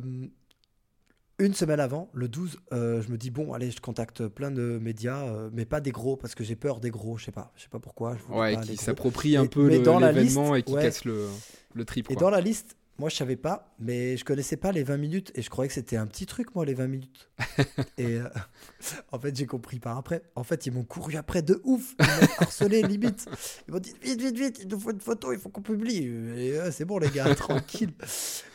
une 1.40 1.54
semaine 1.54 1.80
avant, 1.80 2.10
le 2.14 2.28
12, 2.28 2.58
euh, 2.74 3.02
je 3.02 3.10
me 3.12 3.18
dis, 3.18 3.30
bon, 3.30 3.54
allez, 3.54 3.70
je 3.72 3.80
contacte 3.80 4.28
plein 4.28 4.50
de 4.50 4.80
médias, 4.82 5.24
euh, 5.28 5.50
mais 5.54 5.66
pas 5.66 5.82
des 5.82 5.92
gros, 5.92 6.18
parce 6.18 6.34
que 6.36 6.44
j'ai 6.44 6.56
peur 6.56 6.80
des 6.80 6.90
gros, 6.90 7.18
je 7.18 7.26
sais 7.26 7.32
pas. 7.32 7.52
Je 7.56 7.64
sais 7.64 7.70
pas 7.70 7.80
pourquoi. 7.80 8.16
Je 8.18 8.34
Ouais, 8.34 8.56
pas 8.56 8.62
qui 8.62 8.74
gros. 8.76 8.84
s'approprie 8.84 9.38
un 9.38 9.46
peu 9.46 9.68
l'événement 9.68 10.56
et 10.56 10.64
qui 10.64 10.74
ouais. 10.74 10.82
casse 10.82 11.06
le, 11.06 11.28
le 11.74 11.86
trip. 11.86 12.10
Et 12.10 12.16
quoi. 12.16 12.22
dans 12.22 12.30
la 12.32 12.42
liste, 12.42 12.76
moi, 12.98 13.10
je 13.10 13.16
savais 13.16 13.36
pas, 13.36 13.76
mais 13.78 14.18
je 14.18 14.26
connaissais 14.26 14.58
pas 14.58 14.72
les 14.72 14.82
20 14.82 14.98
minutes, 14.98 15.32
et 15.36 15.44
je 15.44 15.50
croyais 15.52 15.68
que 15.68 15.74
c'était 15.76 15.98
un 15.98 16.08
petit 16.08 16.26
truc, 16.26 16.56
moi, 16.56 16.66
les 16.66 16.74
20 16.74 16.88
minutes. 16.88 17.30
et 18.00 18.16
euh, 18.16 18.28
en 19.12 19.20
fait, 19.20 19.36
j'ai 19.36 19.46
compris 19.46 19.80
par 19.80 19.96
après. 20.00 20.24
En 20.34 20.44
fait, 20.44 20.66
ils 20.66 20.74
m'ont 20.74 20.86
couru 20.86 21.16
après 21.18 21.44
de 21.44 21.62
ouf. 21.64 21.94
Ils 22.00 22.06
m'ont 22.06 22.28
harcelé, 22.40 22.82
limite. 22.88 23.28
Ils 23.68 23.74
m'ont 23.76 23.80
dit, 23.80 23.94
vite, 24.02 24.20
vite, 24.20 24.38
vite, 24.40 24.60
il 24.64 24.68
nous 24.70 24.80
faut 24.80 24.90
une 24.90 25.00
photo, 25.00 25.32
il 25.32 25.38
faut 25.38 25.50
qu'on 25.50 25.62
publie. 25.62 26.08
Euh, 26.08 26.72
c'est 26.72 26.86
bon, 26.86 26.98
les 26.98 27.12
gars, 27.12 27.36
tranquille. 27.36 27.94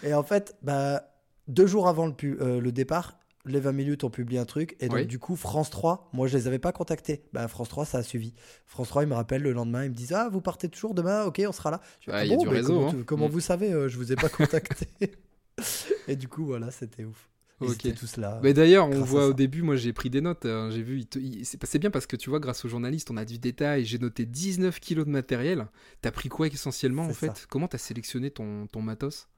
Et 0.02 0.12
en 0.12 0.24
fait, 0.24 0.56
bah, 0.62 1.11
deux 1.48 1.66
jours 1.66 1.88
avant 1.88 2.06
le, 2.06 2.12
pu- 2.14 2.36
euh, 2.40 2.60
le 2.60 2.72
départ, 2.72 3.18
les 3.44 3.58
20 3.60 3.72
minutes 3.72 4.04
ont 4.04 4.10
publié 4.10 4.38
un 4.40 4.44
truc. 4.44 4.76
Et 4.80 4.86
donc, 4.88 4.98
Oui. 4.98 5.06
du 5.06 5.18
coup, 5.18 5.34
France 5.36 5.68
3, 5.70 6.08
moi, 6.12 6.28
je 6.28 6.36
les 6.36 6.46
avais 6.46 6.58
pas 6.60 6.70
contactés. 6.72 7.24
Bah, 7.32 7.48
France 7.48 7.68
3, 7.68 7.84
ça 7.84 7.98
a 7.98 8.02
suivi. 8.02 8.34
France 8.66 8.88
3, 8.88 9.02
ils 9.02 9.08
me 9.08 9.14
rappellent 9.14 9.42
le 9.42 9.52
lendemain, 9.52 9.84
ils 9.84 9.90
me 9.90 9.94
disent 9.96 10.12
Ah, 10.12 10.28
vous 10.30 10.40
partez 10.40 10.68
toujours 10.68 10.94
demain 10.94 11.24
Ok, 11.24 11.42
on 11.46 11.52
sera 11.52 11.70
là. 11.72 11.80
Je 12.00 12.06
fais, 12.06 12.12
Ah, 12.16 12.24
il 12.24 12.30
y 12.30 12.34
a 12.34 12.36
bon, 12.36 12.42
du 12.44 12.48
mais 12.48 12.56
réseau, 12.56 12.74
Comment, 12.74 12.88
hein. 12.88 12.94
tu- 12.96 13.04
comment 13.04 13.28
Mm. 13.28 13.32
vous 13.32 13.40
savez 13.40 13.72
euh, 13.72 13.88
Je 13.88 13.96
vous 13.96 14.12
ai 14.12 14.16
pas 14.16 14.28
contacté? 14.28 14.86
et 16.08 16.16
du 16.16 16.28
coup, 16.28 16.44
voilà, 16.46 16.70
c'était 16.70 17.04
ouf. 17.04 17.28
Ils 17.60 17.68
Ok. 17.68 17.74
étaient 17.86 17.92
tous 17.92 18.16
là. 18.16 18.40
Mais 18.42 18.54
d'ailleurs, 18.54 18.88
on 18.88 19.02
voit 19.02 19.26
au 19.28 19.32
début, 19.32 19.62
moi 19.62 19.76
j'ai 19.76 19.92
pris 19.92 20.10
des 20.10 20.20
notes, 20.20 20.46
hein, 20.46 20.68
j'ai 20.72 20.82
vu, 20.82 21.04
c'est 21.44 21.78
bien 21.78 21.92
parce 21.92 22.06
que 22.08 22.16
tu 22.16 22.28
vois, 22.28 22.40
grâce 22.40 22.64
aux 22.64 22.68
journalistes, 22.68 23.08
on 23.12 23.16
a 23.16 23.24
du 23.24 23.38
détail, 23.38 23.84
j'ai 23.84 23.98
noté 23.98 24.26
19 24.26 24.80
kilos 24.80 25.06
de 25.06 25.10
matériel. 25.10 25.68
T'as 26.00 26.10
pris 26.10 26.28
quoi 26.28 26.48
essentiellement 26.48 27.04
en 27.04 27.12
fait? 27.12 27.26
Ça. 27.28 27.34
Comment 27.48 27.68
t'as 27.68 27.78
sélectionné 27.78 28.32
ton, 28.32 28.66
ton 28.66 28.82
matos? 28.82 29.28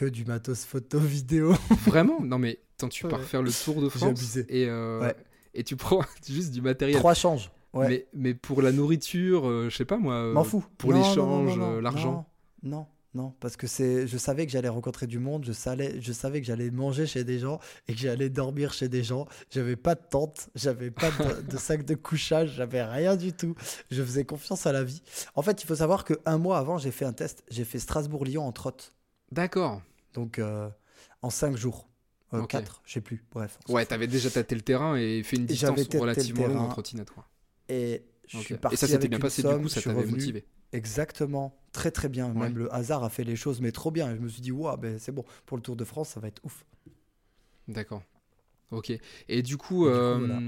Que 0.00 0.06
du 0.06 0.24
matos 0.24 0.64
photo, 0.64 0.98
vidéo. 0.98 1.54
Vraiment? 1.86 2.20
Non 2.22 2.38
mais, 2.38 2.58
quand 2.78 2.88
tu 2.88 3.06
pars 3.06 3.22
faire 3.22 3.42
le 3.42 3.52
tour 3.52 3.82
de 3.82 3.90
France 3.90 4.02
abusé. 4.18 4.46
et, 4.48 4.66
euh, 4.66 4.98
Ouais. 5.02 5.14
et 5.52 5.62
tu 5.62 5.76
prends 5.76 6.02
juste 6.26 6.52
du 6.52 6.62
matériel. 6.62 6.96
Trois 6.98 7.12
changes. 7.12 7.50
Ouais. 7.74 7.86
mais, 7.86 8.06
mais 8.14 8.34
pour 8.34 8.62
la 8.62 8.72
nourriture, 8.72 9.46
euh, 9.46 9.68
je 9.68 9.76
sais 9.76 9.84
pas 9.84 9.98
moi. 9.98 10.14
euh, 10.14 10.32
M'en 10.32 10.42
fous. 10.42 10.64
pour 10.78 10.92
Non, 10.92 11.00
non, 11.00 11.04
l'échange, 11.44 11.58
euh, 11.60 11.80
l'argent. 11.82 12.26
Non, 12.62 12.70
non, 12.78 12.86
non, 13.12 13.34
parce 13.40 13.58
que 13.58 13.66
c'est, 13.66 14.06
je 14.06 14.16
savais 14.16 14.46
que 14.46 14.52
j'allais 14.52 14.70
rencontrer 14.70 15.06
du 15.06 15.18
monde, 15.18 15.44
je 15.44 15.52
savais, 15.52 16.00
je 16.00 16.12
savais 16.12 16.40
que 16.40 16.46
j'allais 16.46 16.70
manger 16.70 17.06
chez 17.06 17.22
des 17.22 17.38
gens 17.38 17.60
et 17.86 17.92
que 17.92 17.98
j'allais 17.98 18.30
dormir 18.30 18.72
chez 18.72 18.88
des 18.88 19.02
gens. 19.04 19.26
J'avais 19.50 19.76
pas 19.76 19.94
de 19.96 20.02
tente, 20.10 20.48
j'avais 20.54 20.90
pas 20.90 21.10
de, 21.10 21.42
de 21.42 21.56
sac 21.58 21.84
de 21.84 21.94
couchage, 21.94 22.54
j'avais 22.56 22.82
rien 22.82 23.16
du 23.16 23.34
tout. 23.34 23.54
Je 23.90 24.02
faisais 24.02 24.24
confiance 24.24 24.66
à 24.66 24.72
la 24.72 24.82
vie. 24.82 25.02
En 25.34 25.42
fait, 25.42 25.62
il 25.62 25.66
faut 25.66 25.74
savoir 25.76 26.04
que 26.04 26.14
un 26.24 26.38
mois 26.38 26.56
avant, 26.56 26.78
j'ai 26.78 26.90
fait 26.90 27.04
un 27.04 27.12
test. 27.12 27.44
J'ai 27.50 27.64
fait 27.66 27.78
Strasbourg-Lyon 27.78 28.42
en 28.46 28.52
trotte, 28.52 28.94
D'accord. 29.30 29.82
Donc 30.14 30.38
euh, 30.38 30.68
en 31.22 31.30
cinq 31.30 31.56
jours. 31.56 31.88
Euh, 32.32 32.42
Ok. 32.42 32.50
Quatre, 32.50 32.80
je 32.86 32.92
sais 32.92 33.00
plus. 33.00 33.24
Bref. 33.32 33.58
Ouais, 33.68 33.84
t'avais 33.84 34.06
déjà 34.06 34.30
tâté 34.30 34.54
le 34.54 34.60
terrain 34.60 34.96
et 34.96 35.22
fait 35.24 35.34
une 35.36 35.46
distance 35.46 35.80
relativement 35.94 36.46
longue 36.46 36.56
en 36.58 36.68
trottinette. 36.68 37.08
Et 37.68 38.04
je 38.28 38.38
suis 38.38 38.54
parti 38.56 38.74
Et 38.74 38.76
ça 38.76 38.86
s'était 38.86 39.08
bien 39.08 39.18
passé, 39.18 39.42
somme, 39.42 39.56
du 39.58 39.62
coup, 39.64 39.68
ça 39.68 39.82
t'avait 39.82 40.06
motivé. 40.06 40.44
Exactement, 40.72 41.58
très 41.72 41.90
très 41.90 42.08
bien. 42.08 42.28
Ouais. 42.32 42.42
Même 42.48 42.56
le 42.56 42.72
hasard 42.72 43.02
a 43.02 43.10
fait 43.10 43.24
les 43.24 43.34
choses, 43.34 43.60
mais 43.60 43.72
trop 43.72 43.90
bien. 43.90 44.14
Je 44.14 44.20
me 44.20 44.28
suis 44.28 44.40
dit, 44.40 44.52
waouh, 44.52 44.76
ben, 44.76 44.98
c'est 45.00 45.10
bon, 45.10 45.24
pour 45.44 45.56
le 45.56 45.62
Tour 45.64 45.74
de 45.74 45.84
France, 45.84 46.10
ça 46.10 46.20
va 46.20 46.28
être 46.28 46.40
ouf. 46.44 46.64
D'accord. 47.68 48.02
Ok. 48.70 48.90
Et 48.90 49.00
du 49.00 49.00
coup, 49.00 49.38
Et 49.38 49.42
du 49.42 49.56
coup, 49.56 49.86
euh, 49.88 50.18
voilà. 50.18 50.40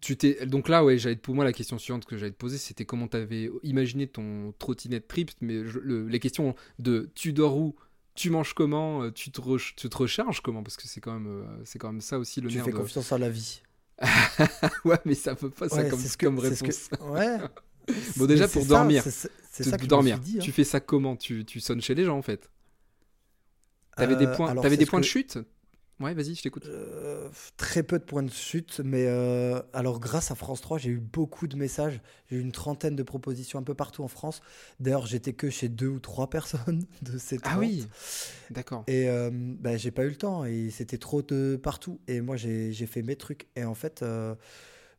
tu 0.00 0.16
t'es 0.16 0.46
donc 0.46 0.70
là, 0.70 0.82
ouais, 0.84 0.96
j'allais 0.96 1.16
pour 1.16 1.34
moi 1.34 1.44
la 1.44 1.52
question 1.52 1.76
suivante 1.76 2.06
que 2.06 2.16
j'allais 2.16 2.32
te 2.32 2.36
poser, 2.38 2.56
c'était 2.56 2.86
comment 2.86 3.08
t'avais 3.08 3.50
imaginé 3.62 4.06
ton 4.06 4.54
trottinette 4.58 5.06
trip, 5.06 5.30
mais 5.42 5.66
je- 5.66 5.78
le- 5.78 6.08
les 6.08 6.18
questions 6.20 6.54
de 6.78 7.10
tu 7.14 7.34
dors 7.34 7.58
où, 7.58 7.76
tu 8.18 8.30
manges 8.30 8.52
comment, 8.52 9.02
euh, 9.04 9.10
tu 9.12 9.30
te, 9.30 9.40
re- 9.40 9.72
tu 9.76 9.88
te 9.88 9.96
recharges 9.96 10.40
comment, 10.40 10.62
parce 10.62 10.76
que 10.76 10.86
c'est 10.88 11.00
quand 11.00 11.12
même, 11.14 11.26
euh, 11.28 11.62
c'est 11.64 11.78
quand 11.78 11.90
même 11.92 12.00
ça 12.00 12.18
aussi 12.18 12.40
le 12.40 12.48
Tu 12.48 12.56
nerf 12.56 12.64
fais 12.66 12.72
de. 12.72 12.76
confiance 12.76 13.12
à 13.12 13.18
la 13.18 13.30
vie. 13.30 13.62
ouais, 14.84 14.98
mais 15.04 15.14
ça 15.14 15.34
peut 15.34 15.50
pas 15.50 15.68
ça 15.68 15.84
comme, 15.88 15.98
ce 16.00 16.16
que- 16.16 16.26
comme 16.26 16.38
ce 16.40 16.46
réponse. 16.64 16.88
que- 16.88 17.02
Ouais. 17.04 17.38
Bon, 18.16 18.26
déjà, 18.26 18.46
pour 18.48 18.62
ça, 18.62 18.68
dormir. 18.68 19.02
c'est- 19.02 19.30
Tu- 19.54 19.64
ça 19.64 19.78
que 19.78 19.86
dormir. 19.86 20.18
dit, 20.18 20.38
hein. 20.38 20.42
Tu 20.42 20.52
fais 20.52 20.64
ça 20.64 20.78
comment? 20.80 21.16
Tu, 21.16 21.44
tu 21.44 21.58
sonnes 21.60 21.80
chez 21.80 21.94
les 21.94 22.04
gens 22.04 22.18
en 22.18 22.22
fait. 22.22 22.50
T'avais 23.96 24.14
des 24.16 24.26
Euh, 24.26 24.34
points, 24.36 24.48
alors, 24.50 24.62
t'avais 24.62 24.76
c'est 24.76 24.80
des 24.84 24.86
points 24.86 25.00
de 25.00 25.04
chute? 25.04 25.38
Ouais, 26.00 26.14
vas-y, 26.14 26.34
je 26.36 26.42
t'écoute. 26.42 26.66
Euh, 26.66 27.28
très 27.56 27.82
peu 27.82 27.98
de 27.98 28.04
points 28.04 28.22
de 28.22 28.30
chute, 28.30 28.80
mais 28.84 29.06
euh, 29.06 29.60
alors 29.72 29.98
grâce 29.98 30.30
à 30.30 30.36
France 30.36 30.60
3, 30.60 30.78
j'ai 30.78 30.90
eu 30.90 31.00
beaucoup 31.00 31.48
de 31.48 31.56
messages. 31.56 32.00
J'ai 32.30 32.36
eu 32.36 32.40
une 32.40 32.52
trentaine 32.52 32.94
de 32.94 33.02
propositions 33.02 33.58
un 33.58 33.64
peu 33.64 33.74
partout 33.74 34.04
en 34.04 34.08
France. 34.08 34.40
D'ailleurs, 34.78 35.06
j'étais 35.06 35.32
que 35.32 35.50
chez 35.50 35.68
deux 35.68 35.88
ou 35.88 35.98
trois 35.98 36.30
personnes 36.30 36.84
de 37.02 37.18
30. 37.18 37.40
Ah 37.42 37.58
oui. 37.58 37.84
D'accord. 38.50 38.84
Et 38.86 39.08
euh, 39.08 39.30
ben, 39.32 39.76
j'ai 39.76 39.90
pas 39.90 40.04
eu 40.04 40.10
le 40.10 40.16
temps 40.16 40.44
et 40.44 40.70
c'était 40.70 40.98
trop 40.98 41.22
de 41.22 41.58
partout. 41.60 41.98
Et 42.06 42.20
moi, 42.20 42.36
j'ai 42.36 42.72
fait 42.86 43.02
mes 43.02 43.16
trucs. 43.16 43.48
Et 43.56 43.64
en 43.64 43.74
fait, 43.74 44.02
euh, 44.02 44.36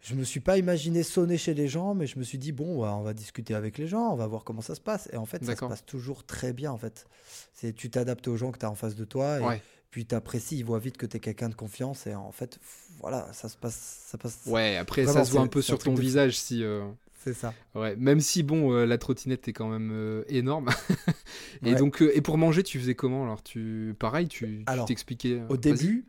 je 0.01 0.15
me 0.15 0.25
suis 0.25 0.41
pas 0.41 0.57
imaginé 0.57 1.03
sonner 1.03 1.37
chez 1.37 1.53
les 1.53 1.69
gens, 1.69 1.93
mais 1.93 2.07
je 2.07 2.19
me 2.19 2.23
suis 2.23 2.37
dit 2.37 2.51
bon, 2.51 2.81
bah, 2.81 2.95
on 2.97 3.03
va 3.03 3.13
discuter 3.13 3.55
avec 3.55 3.77
les 3.77 3.87
gens, 3.87 4.11
on 4.11 4.15
va 4.15 4.27
voir 4.27 4.43
comment 4.43 4.61
ça 4.61 4.75
se 4.75 4.81
passe. 4.81 5.07
Et 5.13 5.17
en 5.17 5.25
fait, 5.25 5.45
ça 5.45 5.55
se 5.55 5.59
passe 5.65 5.85
toujours 5.85 6.25
très 6.25 6.51
bien. 6.51 6.73
En 6.73 6.77
fait, 6.77 7.05
c'est 7.53 7.71
tu 7.71 7.89
t'adaptes 7.89 8.27
aux 8.27 8.35
gens 8.35 8.51
que 8.51 8.57
tu 8.57 8.65
as 8.65 8.69
en 8.69 8.75
face 8.75 8.95
de 8.95 9.05
toi, 9.05 9.39
et 9.39 9.43
Ouais. 9.43 9.61
Puis 9.91 10.05
tu 10.05 10.15
apprécies, 10.15 10.57
ils 10.57 10.65
voient 10.65 10.79
vite 10.79 10.97
que 10.97 11.05
tu 11.05 11.17
es 11.17 11.19
quelqu'un 11.19 11.49
de 11.49 11.55
confiance, 11.55 12.05
et 12.07 12.15
en 12.15 12.31
fait, 12.31 12.59
voilà, 12.99 13.31
ça 13.33 13.49
se 13.49 13.57
passe, 13.57 14.03
ça 14.07 14.17
passe. 14.17 14.39
Ouais, 14.45 14.77
après 14.77 15.03
Vraiment, 15.03 15.19
ça 15.19 15.25
se 15.25 15.31
voit 15.31 15.41
un 15.41 15.47
peu 15.47 15.61
sur 15.61 15.79
ton 15.79 15.93
de 15.93 15.99
visage 16.01 16.37
si. 16.39 16.63
euh, 16.63 16.87
C'est 17.23 17.33
ça. 17.33 17.53
Ouais, 17.75 17.95
même 17.95 18.19
si 18.19 18.43
bon, 18.43 18.71
euh, 18.73 18.85
la 18.85 18.97
trottinette 18.97 19.47
est 19.47 19.53
quand 19.53 19.67
même 19.69 19.91
euh, 19.91 20.23
énorme. 20.27 20.69
et 21.63 21.71
Ouais. 21.73 21.75
donc, 21.75 22.01
et 22.01 22.21
pour 22.21 22.37
manger, 22.37 22.63
tu 22.63 22.79
faisais 22.79 22.95
comment 22.95 23.23
alors? 23.23 23.41
Tu, 23.43 23.95
pareil, 23.99 24.27
tu 24.27 24.63
t'expliquais. 24.85 25.41
Au 25.49 25.57
début, 25.57 26.05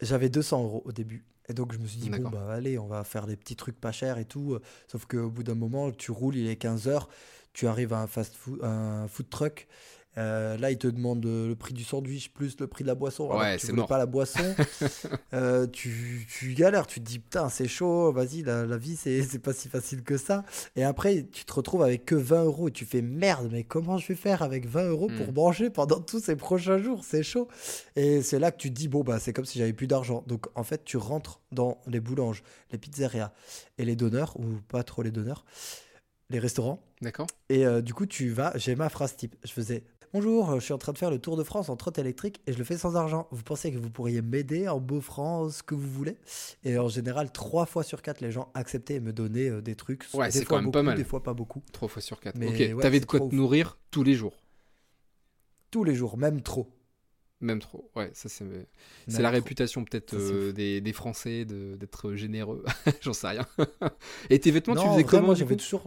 j'avais 0.00 0.28
200 0.28 0.62
euros 0.64 0.82
au 0.84 0.92
début. 0.92 1.24
Et 1.50 1.54
donc 1.54 1.72
je 1.72 1.78
me 1.78 1.86
suis 1.86 1.98
dit, 1.98 2.10
bon, 2.10 2.28
bah 2.28 2.46
allez, 2.52 2.78
on 2.78 2.86
va 2.88 3.04
faire 3.04 3.26
des 3.26 3.34
petits 3.36 3.56
trucs 3.56 3.80
pas 3.80 3.90
chers 3.90 4.18
et 4.18 4.26
tout. 4.26 4.58
Sauf 4.86 5.06
qu'au 5.06 5.30
bout 5.30 5.42
d'un 5.42 5.54
moment, 5.54 5.90
tu 5.92 6.10
roules, 6.10 6.36
il 6.36 6.46
est 6.46 6.56
15 6.56 6.88
heures, 6.88 7.08
tu 7.54 7.66
arrives 7.66 7.94
à 7.94 8.02
un 8.02 8.06
fast 8.06 8.34
food, 8.36 8.62
un 8.62 9.08
food 9.08 9.30
truck. 9.30 9.66
Euh, 10.16 10.56
là, 10.56 10.72
il 10.72 10.78
te 10.78 10.88
demande 10.88 11.24
euh, 11.26 11.46
le 11.48 11.54
prix 11.54 11.74
du 11.74 11.84
sandwich 11.84 12.30
plus 12.30 12.56
le 12.58 12.66
prix 12.66 12.82
de 12.82 12.88
la 12.88 12.96
boisson. 12.96 13.30
Ouais, 13.32 13.56
tu 13.56 13.66
c'est 13.66 13.72
voulais 13.72 13.86
pas 13.86 13.98
la 13.98 14.06
boisson. 14.06 14.42
Euh, 15.34 15.66
tu, 15.66 16.26
tu 16.28 16.54
galères, 16.54 16.86
tu 16.86 17.00
te 17.00 17.04
dis, 17.04 17.18
putain, 17.18 17.50
c'est 17.50 17.68
chaud, 17.68 18.10
vas-y, 18.12 18.42
la, 18.42 18.64
la 18.64 18.78
vie, 18.78 18.96
c'est 18.96 19.38
pas 19.38 19.52
si 19.52 19.68
facile 19.68 20.02
que 20.02 20.16
ça. 20.16 20.42
Et 20.74 20.82
après, 20.84 21.26
tu 21.30 21.44
te 21.44 21.52
retrouves 21.52 21.82
avec 21.82 22.06
que 22.06 22.14
20 22.14 22.44
euros 22.44 22.68
et 22.68 22.72
tu 22.72 22.86
fais, 22.86 23.02
merde, 23.02 23.48
mais 23.52 23.62
comment 23.62 23.98
je 23.98 24.08
vais 24.08 24.14
faire 24.14 24.40
avec 24.42 24.66
20 24.66 24.84
euros 24.88 25.08
pour 25.16 25.28
Mm. 25.28 25.34
manger 25.34 25.70
pendant 25.70 26.00
tous 26.00 26.20
ces 26.20 26.34
prochains 26.34 26.78
jours? 26.78 27.04
C'est 27.04 27.22
chaud. 27.22 27.46
Et 27.94 28.22
c'est 28.22 28.38
là 28.38 28.50
que 28.50 28.56
tu 28.56 28.70
te 28.70 28.74
dis, 28.74 28.88
bon, 28.88 29.02
bah, 29.04 29.18
c'est 29.20 29.34
comme 29.34 29.44
si 29.44 29.58
j'avais 29.58 29.74
plus 29.74 29.86
d'argent. 29.86 30.24
Donc, 30.26 30.46
en 30.54 30.62
fait, 30.64 30.82
tu 30.84 30.96
rentres 30.96 31.40
dans 31.52 31.78
les 31.86 32.00
boulanges, 32.00 32.42
les 32.72 32.78
pizzerias 32.78 33.32
et 33.76 33.84
les 33.84 33.96
donneurs, 33.96 34.34
ou 34.40 34.44
pas 34.68 34.82
trop 34.82 35.02
les 35.02 35.10
donneurs, 35.10 35.44
les 36.30 36.38
restaurants. 36.38 36.82
D'accord. 37.02 37.26
Et 37.50 37.66
euh, 37.66 37.82
du 37.82 37.92
coup, 37.94 38.06
tu 38.06 38.30
vas, 38.30 38.52
j'ai 38.56 38.74
ma 38.76 38.88
phrase 38.88 39.14
type. 39.14 39.36
Je 39.44 39.52
faisais 39.52 39.84
Bonjour, 40.14 40.54
je 40.58 40.64
suis 40.64 40.72
en 40.72 40.78
train 40.78 40.92
de 40.92 40.98
faire 40.98 41.10
le 41.10 41.18
tour 41.18 41.36
de 41.36 41.44
France 41.44 41.68
en 41.68 41.76
trotte 41.76 41.98
électrique 41.98 42.40
et 42.46 42.52
je 42.54 42.58
le 42.58 42.64
fais 42.64 42.78
sans 42.78 42.96
argent. 42.96 43.28
Vous 43.30 43.42
pensez 43.42 43.70
que 43.70 43.76
vous 43.76 43.90
pourriez 43.90 44.22
m'aider 44.22 44.66
en 44.66 44.80
beau-franc, 44.80 45.50
ce 45.50 45.62
que 45.62 45.74
vous 45.74 45.90
voulez? 45.90 46.16
Et 46.64 46.78
en 46.78 46.88
général, 46.88 47.30
trois 47.30 47.66
fois 47.66 47.82
sur 47.82 48.00
quatre, 48.00 48.22
les 48.22 48.30
gens 48.30 48.50
acceptaient 48.54 48.94
et 48.94 49.00
me 49.00 49.12
donnaient 49.12 49.50
euh, 49.50 49.60
des 49.60 49.74
trucs. 49.76 50.06
Ouais, 50.14 50.30
c'est 50.30 50.46
quand 50.46 50.56
même 50.56 50.64
beaucoup, 50.64 50.72
pas 50.72 50.82
mal. 50.82 50.96
Des 50.96 51.04
fois 51.04 51.22
pas 51.22 51.34
beaucoup. 51.34 51.62
Trois 51.72 51.88
fois 51.88 52.00
sur 52.00 52.20
quatre. 52.20 52.36
Mais 52.36 52.46
ok, 52.48 52.76
ouais, 52.76 52.82
t'avais 52.82 53.00
de 53.00 53.04
quoi 53.04 53.20
te 53.20 53.24
ouf. 53.26 53.32
nourrir 53.32 53.78
tous 53.90 54.02
les 54.02 54.14
jours? 54.14 54.34
Tous 55.70 55.84
les 55.84 55.94
jours, 55.94 56.16
même 56.16 56.40
trop. 56.40 56.68
Même 57.40 57.60
trop. 57.60 57.90
Ouais, 57.94 58.10
ça 58.14 58.28
c'est. 58.30 58.44
C'est 59.08 59.22
la 59.22 59.28
trop. 59.28 59.36
réputation 59.36 59.84
peut-être 59.84 60.14
euh, 60.14 60.52
des, 60.52 60.80
des 60.80 60.92
Français 60.94 61.44
de- 61.44 61.76
d'être 61.76 62.14
généreux. 62.14 62.64
J'en 63.02 63.12
sais 63.12 63.28
rien. 63.28 63.46
Et 64.30 64.40
tes 64.40 64.50
vêtements, 64.50 64.74
tu 64.74 64.88
faisais 64.88 65.04
comment 65.04 65.34
du 65.34 65.40
j'avais 65.40 65.56
toujours. 65.56 65.84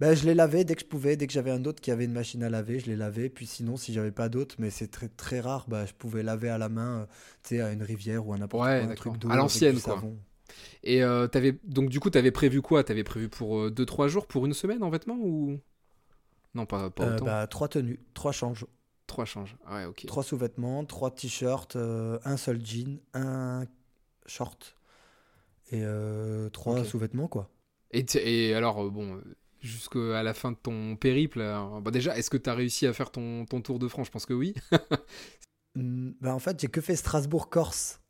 Ben, 0.00 0.14
je 0.14 0.24
les 0.26 0.34
lavais 0.34 0.64
dès 0.64 0.74
que 0.74 0.82
je 0.82 0.86
pouvais, 0.86 1.16
dès 1.16 1.26
que 1.26 1.32
j'avais 1.32 1.50
un 1.50 1.64
autre 1.64 1.80
qui 1.80 1.90
avait 1.90 2.04
une 2.04 2.12
machine 2.12 2.42
à 2.44 2.50
laver, 2.50 2.80
je 2.80 2.86
les 2.86 2.96
lavais. 2.96 3.28
Puis 3.30 3.46
sinon, 3.46 3.76
si 3.76 3.92
j'avais 3.92 4.12
pas 4.12 4.28
d'autre, 4.28 4.56
mais 4.58 4.70
c'est 4.70 4.88
très 4.90 5.08
très 5.08 5.40
rare, 5.40 5.66
bah, 5.68 5.86
je 5.86 5.92
pouvais 5.94 6.22
laver 6.22 6.48
à 6.50 6.58
la 6.58 6.68
main, 6.68 7.00
euh, 7.02 7.06
tu 7.42 7.56
sais, 7.56 7.60
à 7.60 7.72
une 7.72 7.82
rivière 7.82 8.26
ou 8.26 8.32
à 8.34 8.38
n'importe 8.38 8.68
Ouais, 8.68 8.68
quoi, 8.70 8.88
un 8.88 8.94
truc 8.94 9.16
d'eau 9.18 9.30
À 9.30 9.36
l'ancienne, 9.36 9.80
quoi. 9.80 10.04
savon. 10.04 10.18
Et 10.84 11.02
euh, 11.04 11.28
t'avais 11.28 11.58
donc 11.64 11.90
du 11.90 12.00
coup 12.00 12.10
t'avais 12.10 12.32
prévu 12.32 12.62
quoi? 12.62 12.84
T'avais 12.84 13.04
prévu 13.04 13.28
pour 13.30 13.70
2-3 13.70 14.08
jours, 14.08 14.26
pour 14.28 14.46
une 14.46 14.54
semaine 14.54 14.82
en 14.84 14.90
vêtements 14.90 15.18
ou? 15.20 15.60
Non, 16.54 16.66
pas, 16.66 16.90
pas 16.90 17.04
Euh, 17.04 17.06
autant. 17.06 17.34
bah, 17.34 17.46
trois 17.46 17.68
tenues, 17.68 18.00
trois 18.14 18.32
changes, 18.32 18.66
Trois 19.06 19.24
changes. 19.26 19.56
Ouais, 19.70 19.84
ok. 19.84 20.06
trois 20.06 20.22
sous-vêtements, 20.22 20.84
trois 20.84 21.10
t-shirts, 21.10 21.74
euh, 21.76 22.18
un 22.24 22.36
seul 22.36 22.64
jean, 22.64 23.00
un 23.14 23.64
short 24.26 24.76
et 25.72 25.82
euh, 25.84 26.50
trois 26.50 26.84
Ok. 26.84 26.84
sous-vêtements 26.84 27.28
quoi. 27.28 27.50
Et, 27.92 28.04
et 28.16 28.54
alors, 28.54 28.80
euh, 28.86 28.90
bon, 28.90 29.16
euh, 29.16 29.36
jusqu'à 29.62 30.22
la 30.22 30.34
fin 30.34 30.52
de 30.52 30.56
ton 30.56 30.96
périple, 30.96 31.40
alors, 31.40 31.80
bah 31.80 31.90
déjà, 31.90 32.16
est-ce 32.16 32.30
que 32.30 32.36
t'as 32.36 32.54
réussi 32.54 32.86
à 32.86 32.92
faire 32.92 33.10
ton, 33.10 33.46
ton 33.46 33.60
tour 33.62 33.78
de 33.78 33.88
France? 33.88 34.06
Je 34.08 34.12
pense 34.12 34.26
que 34.26 34.34
oui. 34.34 34.54
Hmm, 35.74 36.12
bah, 36.20 36.34
en 36.34 36.38
fait, 36.38 36.60
j'ai 36.60 36.68
que 36.68 36.80
fait 36.80 36.96
Strasbourg-Corse 36.96 38.00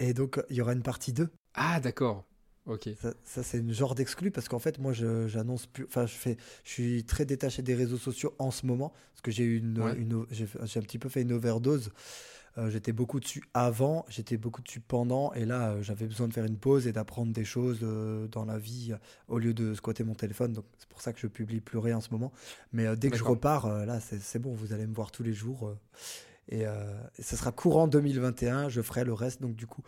et 0.00 0.14
donc 0.14 0.42
il 0.50 0.56
y 0.56 0.62
aura 0.62 0.74
une 0.74 0.82
partie 0.84 1.12
2. 1.12 1.30
Ah, 1.54 1.80
d'accord. 1.80 2.24
Ok. 2.66 2.88
Ça, 3.00 3.12
ça, 3.24 3.42
c'est 3.42 3.58
une 3.58 3.72
genre 3.72 3.94
d'exclu 3.94 4.30
parce 4.30 4.48
qu'en 4.48 4.58
fait, 4.58 4.78
moi, 4.78 4.92
je 4.92 5.26
j'annonce 5.28 5.66
plus. 5.66 5.84
Enfin, 5.84 6.06
je 6.06 6.14
fais, 6.14 6.36
je 6.64 6.70
suis 6.70 7.04
très 7.04 7.24
détaché 7.26 7.62
des 7.62 7.74
réseaux 7.74 7.98
sociaux 7.98 8.34
en 8.38 8.50
ce 8.50 8.66
moment 8.66 8.92
parce 9.12 9.22
que 9.22 9.30
j'ai 9.30 9.44
eu 9.44 9.58
une, 9.58 9.78
Ouais. 9.80 9.96
j'ai 10.30 10.46
un 10.78 10.82
petit 10.82 10.98
peu 10.98 11.08
fait 11.08 11.22
une 11.22 11.32
overdose. 11.32 11.90
Euh, 12.56 12.70
j'étais 12.70 12.92
beaucoup 12.92 13.18
dessus 13.18 13.42
avant, 13.52 14.04
j'étais 14.08 14.36
beaucoup 14.36 14.62
dessus 14.62 14.80
pendant, 14.80 15.32
et 15.32 15.44
là, 15.44 15.70
euh, 15.70 15.82
j'avais 15.82 16.06
besoin 16.06 16.28
de 16.28 16.32
faire 16.32 16.44
une 16.44 16.56
pause 16.56 16.86
et 16.86 16.92
d'apprendre 16.92 17.32
des 17.32 17.44
choses 17.44 17.80
euh, 17.82 18.28
dans 18.28 18.44
la 18.44 18.58
vie 18.58 18.94
au 19.26 19.38
lieu 19.38 19.52
de 19.54 19.74
squatter 19.74 20.04
mon 20.04 20.14
téléphone. 20.14 20.52
Donc, 20.52 20.64
c'est 20.78 20.88
pour 20.88 21.00
ça 21.00 21.12
que 21.12 21.18
je 21.18 21.26
publie 21.26 21.60
plus 21.60 21.78
rien 21.78 21.96
en 21.96 22.00
ce 22.00 22.10
moment. 22.10 22.32
Mais 22.72 22.96
dès 22.96 23.10
que 23.10 23.16
je 23.16 23.24
repars, 23.24 23.68
là, 23.86 23.98
c'est 24.00 24.38
bon, 24.38 24.54
vous 24.54 24.72
allez 24.72 24.86
me 24.86 24.94
voir 24.94 25.10
tous 25.10 25.24
les 25.24 25.32
jours. 25.32 25.74
et, 26.48 26.64
ce 27.18 27.36
sera 27.36 27.50
courant 27.50 27.88
2021, 27.88 28.68
je 28.68 28.82
ferai 28.82 29.04
le 29.04 29.12
reste, 29.12 29.42
donc 29.42 29.56
du 29.56 29.66
coup. 29.66 29.82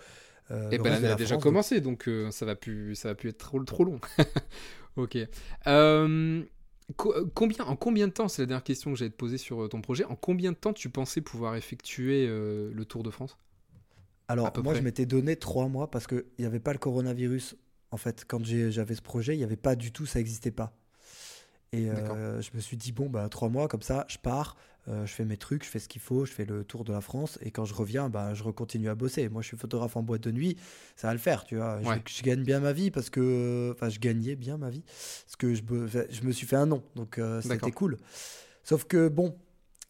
Et 0.50 0.76
le 0.76 0.82
ben 0.82 0.90
l'année 0.90 1.08
a 1.08 1.16
déjà 1.16 1.34
France, 1.34 1.42
commencé, 1.42 1.80
donc 1.80 2.08
ça 2.30 2.46
va 2.46 2.54
plus, 2.54 2.94
ça 2.94 3.08
va 3.08 3.14
plus 3.14 3.30
être 3.30 3.38
trop, 3.38 3.62
trop 3.64 3.84
long. 3.84 4.00
ok. 4.96 5.18
Euh, 5.66 6.42
co- 6.96 7.26
combien, 7.34 7.64
en 7.64 7.76
combien 7.76 8.08
de 8.08 8.12
temps, 8.12 8.28
c'est 8.28 8.42
la 8.42 8.46
dernière 8.46 8.64
question 8.64 8.92
que 8.92 8.98
j'allais 8.98 9.10
te 9.10 9.16
poser 9.16 9.38
sur 9.38 9.64
euh, 9.64 9.68
ton 9.68 9.80
projet, 9.80 10.04
en 10.04 10.16
combien 10.16 10.52
de 10.52 10.56
temps 10.56 10.72
tu 10.72 10.90
pensais 10.90 11.20
pouvoir 11.20 11.56
effectuer 11.56 12.26
euh, 12.28 12.70
le 12.72 12.84
Tour 12.84 13.02
de 13.02 13.10
France? 13.10 13.38
Alors, 14.28 14.52
moi, 14.58 14.74
près 14.74 14.80
je 14.80 14.84
m'étais 14.84 15.06
donné 15.06 15.36
trois 15.36 15.68
mois 15.68 15.90
parce 15.90 16.06
qu'il 16.06 16.24
n'y 16.38 16.44
avait 16.46 16.60
pas 16.60 16.72
le 16.72 16.78
coronavirus. 16.78 17.56
En 17.90 17.96
fait, 17.96 18.24
quand 18.26 18.44
j'avais 18.44 18.94
ce 18.94 19.02
projet, 19.02 19.34
il 19.34 19.38
n'y 19.38 19.44
avait 19.44 19.56
pas 19.56 19.76
du 19.76 19.92
tout, 19.92 20.06
ça 20.06 20.18
n'existait 20.18 20.50
pas. 20.50 20.76
Et 21.72 21.90
euh, 21.90 22.40
je 22.42 22.50
me 22.54 22.60
suis 22.60 22.76
dit, 22.76 22.92
bon, 22.92 23.10
bah, 23.10 23.28
trois 23.28 23.48
mois, 23.48 23.68
comme 23.68 23.82
ça, 23.82 24.06
je 24.08 24.18
pars, 24.18 24.56
euh, 24.56 24.56
je 24.88 25.12
fais 25.12 25.24
mes 25.24 25.36
trucs, 25.36 25.64
je 25.64 25.68
fais 25.68 25.78
ce 25.78 25.88
qu'il 25.88 26.00
faut, 26.00 26.24
je 26.24 26.32
fais 26.32 26.44
le 26.44 26.64
tour 26.64 26.84
de 26.84 26.92
la 26.92 27.00
France. 27.00 27.38
Et 27.42 27.50
quand 27.50 27.64
je 27.64 27.74
reviens, 27.74 28.08
bah, 28.08 28.34
je 28.34 28.42
continue 28.44 28.88
à 28.88 28.94
bosser. 28.94 29.28
Moi, 29.28 29.42
je 29.42 29.48
suis 29.48 29.56
photographe 29.56 29.96
en 29.96 30.02
boîte 30.02 30.22
de 30.22 30.30
nuit, 30.32 30.56
ça 30.96 31.08
va 31.08 31.12
le 31.14 31.18
faire, 31.18 31.44
tu 31.44 31.56
vois. 31.56 31.80
Je- 31.82 31.88
Ouais. 31.88 32.02
Je, 32.08 32.22
gagne 32.22 32.42
bien 32.44 32.60
ma 32.60 32.72
vie 32.72 32.90
parce 32.90 33.10
que. 33.10 33.72
Enfin, 33.74 33.88
je 33.88 33.98
gagnais 33.98 34.36
bien 34.36 34.56
ma 34.58 34.70
vie. 34.70 34.82
Parce 35.24 35.36
que 35.36 35.54
je, 35.54 35.62
me- 35.68 35.86
je 35.88 36.22
me 36.22 36.32
suis 36.32 36.46
fait 36.46 36.56
un 36.56 36.66
nom. 36.66 36.82
Donc, 36.94 37.18
euh, 37.18 37.40
c'était 37.42 37.70
cool. 37.72 37.96
Sauf 38.62 38.84
que, 38.84 39.08
bon, 39.08 39.36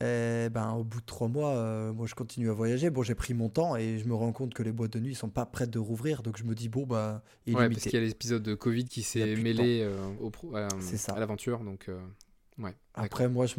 eh 0.02 0.48
ben, 0.50 0.72
au 0.72 0.84
bout 0.84 1.00
de 1.00 1.06
trois 1.06 1.28
mois, 1.28 1.54
euh, 1.56 1.90
moi 1.92 2.06
je 2.06 2.14
continue 2.14 2.50
à 2.50 2.52
voyager. 2.52 2.90
Bon, 2.90 3.02
j'ai 3.02 3.14
pris 3.14 3.32
mon 3.32 3.48
temps 3.48 3.76
et 3.76 3.98
je 3.98 4.04
me 4.06 4.14
rends 4.14 4.32
compte 4.32 4.52
que 4.52 4.62
les 4.62 4.70
boîtes 4.72 4.92
de 4.92 5.00
nuit 5.00 5.14
sont 5.14 5.30
pas 5.30 5.46
prêtes 5.46 5.70
de 5.70 5.78
rouvrir. 5.78 6.22
Donc 6.22 6.36
je 6.36 6.44
me 6.44 6.54
dis, 6.54 6.68
bon, 6.68 6.84
bah, 6.84 7.22
Ouais, 7.54 7.68
parce 7.70 7.82
qu'il 7.84 7.94
y 7.94 8.02
a 8.02 8.06
l'épisode 8.06 8.42
de 8.42 8.54
Covid 8.54 8.84
qui 8.84 9.02
s'est 9.02 9.24
mêlé 9.36 9.80
euh, 9.82 9.96
au 10.20 10.28
pro- 10.28 10.54
à, 10.54 10.68
l'aventure, 11.18 11.60
donc 11.60 11.86
euh, 11.88 11.98
ouais. 12.58 12.74
Après, 12.94 13.28
moi, 13.28 13.46
je 13.46 13.58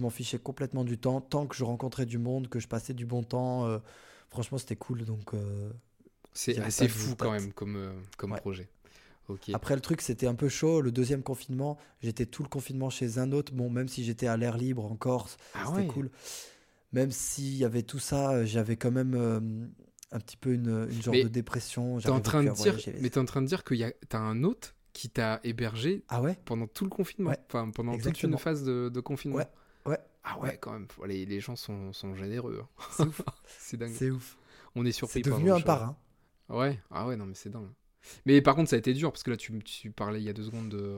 m'en 0.00 0.10
fichais 0.10 0.38
complètement 0.38 0.84
du 0.84 0.98
temps. 0.98 1.20
Tant 1.20 1.46
que 1.46 1.56
je 1.56 1.64
rencontrais 1.64 2.06
du 2.06 2.18
monde, 2.18 2.48
que 2.48 2.58
je 2.60 2.68
passais 2.68 2.94
du 2.94 3.06
bon 3.06 3.22
temps, 3.22 3.66
euh, 3.66 3.78
franchement, 4.30 4.58
c'était 4.58 4.76
cool. 4.76 5.04
Donc, 5.04 5.34
euh, 5.34 5.70
c'est 6.32 6.58
assez 6.60 6.88
fou 6.88 7.14
quand 7.16 7.32
même 7.32 7.52
comme, 7.52 7.76
euh, 7.76 7.92
comme 8.16 8.32
Ouais. 8.32 8.40
projet. 8.40 8.68
Après, 9.52 9.76
le 9.76 9.80
truc, 9.80 10.00
c'était 10.00 10.26
un 10.26 10.34
peu 10.34 10.48
chaud. 10.48 10.80
Le 10.80 10.90
deuxième 10.90 11.22
confinement, 11.22 11.78
j'étais 12.02 12.26
tout 12.26 12.42
le 12.42 12.48
confinement 12.48 12.90
chez 12.90 13.18
un 13.18 13.30
autre. 13.30 13.52
Bon, 13.52 13.70
même 13.70 13.86
si 13.86 14.02
j'étais 14.02 14.26
à 14.26 14.36
l'air 14.36 14.56
libre 14.56 14.84
en 14.90 14.96
Corse, 14.96 15.36
Ah 15.54 15.66
c'était 15.66 15.82
ouais. 15.82 15.86
cool. 15.86 16.10
Même 16.92 17.12
s'il 17.12 17.54
y 17.56 17.64
avait 17.64 17.84
tout 17.84 18.00
ça, 18.00 18.44
j'avais 18.44 18.76
quand 18.76 18.90
même 18.90 19.70
un 20.12 20.18
petit 20.18 20.36
peu 20.36 20.52
une, 20.52 20.88
une 20.90 21.02
genre 21.02 21.14
Mais 21.14 21.22
de 21.22 21.28
dépression. 21.28 21.98
T'es 21.98 22.10
en 22.10 22.20
train 22.20 22.42
de 22.42 22.50
dire, 22.50 22.76
mais 23.00 23.10
t'es 23.10 23.18
en 23.18 23.24
train 23.24 23.42
de 23.42 23.46
dire 23.46 23.62
que 23.62 23.74
t'as 24.08 24.18
un 24.18 24.42
hôte 24.42 24.74
qui 25.00 25.08
t'a 25.08 25.40
hébergé 25.44 26.04
Ah 26.08 26.20
ouais 26.20 26.36
pendant 26.44 26.66
tout 26.66 26.84
le 26.84 26.90
confinement, 26.90 27.30
Ouais, 27.30 27.38
enfin 27.46 27.70
pendant 27.70 27.96
toute 27.96 28.22
une 28.22 28.36
phase 28.36 28.64
de, 28.64 28.90
de 28.92 29.00
confinement. 29.00 29.38
Ouais, 29.38 29.46
ouais, 29.86 29.98
Ah 30.24 30.38
ouais, 30.40 30.58
quand 30.60 30.72
même. 30.72 30.86
Les, 31.06 31.24
les 31.24 31.40
gens 31.40 31.56
sont, 31.56 31.92
sont 31.94 32.14
généreux. 32.14 32.62
hein. 32.62 32.68
C'est 32.92 33.04
ouf. 33.06 33.22
C'est 33.46 33.76
dingue. 33.78 33.92
C'est 33.94 34.10
ouf. 34.10 34.36
On 34.74 34.84
est 34.84 34.92
surpris. 34.92 35.22
C'est 35.24 35.30
par 35.30 35.38
devenu 35.38 35.52
un 35.52 35.60
parrain. 35.62 35.96
Ouais. 36.50 36.78
Ah 36.90 37.06
ouais, 37.06 37.16
non 37.16 37.24
mais 37.24 37.34
c'est 37.34 37.48
dingue. 37.48 37.70
Mais 38.26 38.42
par 38.42 38.54
contre, 38.56 38.68
ça 38.68 38.76
a 38.76 38.78
été 38.78 38.92
dur 38.92 39.10
parce 39.10 39.22
que 39.22 39.30
là, 39.30 39.36
tu, 39.38 39.58
tu 39.60 39.90
parlais 39.90 40.20
il 40.20 40.24
y 40.24 40.28
a 40.28 40.32
deux 40.34 40.44
secondes 40.44 40.68
de, 40.68 40.96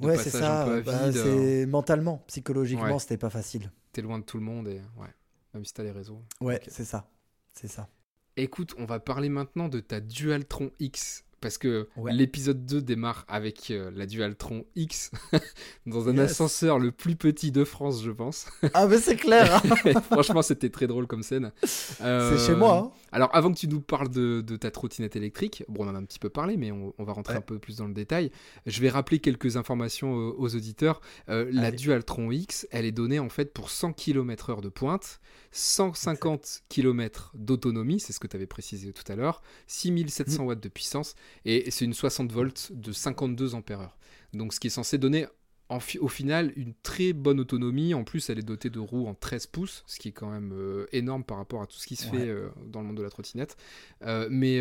de 0.00 0.06
Ouais, 0.06 0.16
c'est 0.18 0.28
ça. 0.30 0.80
bah, 0.82 1.10
c'est 1.12 1.64
mentalement, 1.66 2.18
psychologiquement, 2.26 2.84
Ouais. 2.92 2.98
c'était 2.98 3.16
pas 3.16 3.30
facile. 3.30 3.72
T'es 3.92 4.02
loin 4.02 4.18
de 4.18 4.24
tout 4.24 4.36
le 4.36 4.44
monde 4.44 4.68
et 4.68 4.80
ouais. 4.98 5.14
Même 5.54 5.64
si 5.64 5.72
t'as 5.72 5.82
les 5.84 5.90
réseaux. 5.92 6.22
Ouais, 6.42 6.60
c'est 6.68 6.84
ça. 6.84 7.08
C'est 7.54 7.68
ça. 7.68 7.88
Écoute, 8.36 8.74
on 8.78 8.84
va 8.84 9.00
parler 9.00 9.30
maintenant 9.30 9.68
de 9.68 9.80
ta 9.80 10.00
Dualtron 10.00 10.70
X. 10.80 11.24
Parce 11.40 11.56
que 11.58 11.88
Ouais. 11.96 12.12
l'épisode 12.12 12.66
2 12.66 12.82
démarre 12.82 13.24
avec 13.28 13.70
euh, 13.70 13.90
la 13.94 14.06
Dualtron 14.06 14.64
X 14.76 15.10
dans 15.86 16.08
un 16.08 16.12
Yes. 16.16 16.32
ascenseur 16.32 16.78
le 16.78 16.90
plus 16.90 17.14
petit 17.16 17.52
de 17.52 17.62
France, 17.64 18.02
je 18.02 18.10
pense. 18.10 18.46
Ah, 18.74 18.86
mais 18.88 18.98
c'est 18.98 19.16
clair. 19.16 19.62
hein. 19.64 20.00
Franchement, 20.10 20.42
c'était 20.42 20.68
très 20.70 20.86
drôle 20.88 21.06
comme 21.06 21.22
scène. 21.22 21.52
Euh, 22.00 22.36
C'est 22.36 22.46
chez 22.46 22.56
moi. 22.56 22.76
hein. 22.78 22.90
Alors, 23.12 23.30
avant 23.34 23.52
que 23.52 23.58
tu 23.58 23.68
nous 23.68 23.80
parles 23.80 24.08
de, 24.10 24.40
de 24.40 24.56
ta 24.56 24.70
trottinette 24.70 25.16
électrique, 25.16 25.64
bon, 25.68 25.84
on 25.86 25.88
en 25.90 25.94
a 25.94 25.98
un 25.98 26.04
petit 26.04 26.18
peu 26.18 26.28
parlé, 26.28 26.56
mais 26.56 26.72
on, 26.72 26.92
on 26.98 27.04
va 27.04 27.12
rentrer 27.12 27.34
Ouais. 27.34 27.38
un 27.38 27.42
peu 27.42 27.58
plus 27.58 27.76
dans 27.76 27.86
le 27.86 27.94
détail. 27.94 28.30
Je 28.66 28.80
vais 28.80 28.88
rappeler 28.88 29.18
quelques 29.20 29.56
informations 29.56 30.18
euh, 30.18 30.32
aux 30.36 30.56
auditeurs. 30.56 31.00
Euh, 31.28 31.48
la. 31.52 31.70
Dualtron 31.70 32.30
X, 32.32 32.66
elle 32.72 32.84
est 32.86 32.92
donnée 32.92 33.18
en 33.20 33.28
fait 33.28 33.52
pour 33.54 33.70
100 33.70 33.92
km/h 33.92 34.60
de 34.60 34.68
pointe, 34.68 35.20
150 35.52 36.62
km 36.68 37.30
d'autonomie, 37.34 38.00
c'est 38.00 38.12
ce 38.12 38.18
que 38.20 38.26
tu 38.26 38.36
avais 38.36 38.46
précisé 38.46 38.92
tout 38.92 39.04
à 39.10 39.16
l'heure, 39.16 39.42
6700 39.68 40.44
watts 40.44 40.60
de 40.62 40.68
puissance, 40.68 41.14
et 41.44 41.70
c'est 41.70 41.84
une 41.84 41.94
60 41.94 42.32
volts 42.32 42.72
de 42.72 42.92
52 42.92 43.54
ampères-heure. 43.54 43.96
Donc, 44.32 44.52
ce 44.52 44.60
qui 44.60 44.66
est 44.66 44.70
censé 44.70 44.98
donner 44.98 45.26
en 45.70 45.80
fi- 45.80 45.98
au 45.98 46.08
final 46.08 46.52
une 46.56 46.72
très 46.82 47.12
bonne 47.12 47.40
autonomie. 47.40 47.92
En 47.94 48.04
plus, 48.04 48.30
elle 48.30 48.38
est 48.38 48.42
dotée 48.42 48.70
de 48.70 48.78
roues 48.78 49.06
en 49.06 49.14
13 49.14 49.46
pouces, 49.48 49.84
ce 49.86 49.98
qui 49.98 50.08
est 50.08 50.12
quand 50.12 50.30
même 50.30 50.52
euh, 50.54 50.86
énorme 50.92 51.24
par 51.24 51.36
rapport 51.38 51.60
à 51.62 51.66
tout 51.66 51.76
ce 51.76 51.86
qui 51.86 51.96
se 51.96 52.08
Ouais. 52.10 52.18
fait 52.18 52.28
euh, 52.28 52.48
dans 52.66 52.80
le 52.80 52.86
monde 52.86 52.96
de 52.96 53.02
la 53.02 53.10
trottinette. 53.10 53.56
Euh, 54.04 54.28
mais, 54.30 54.58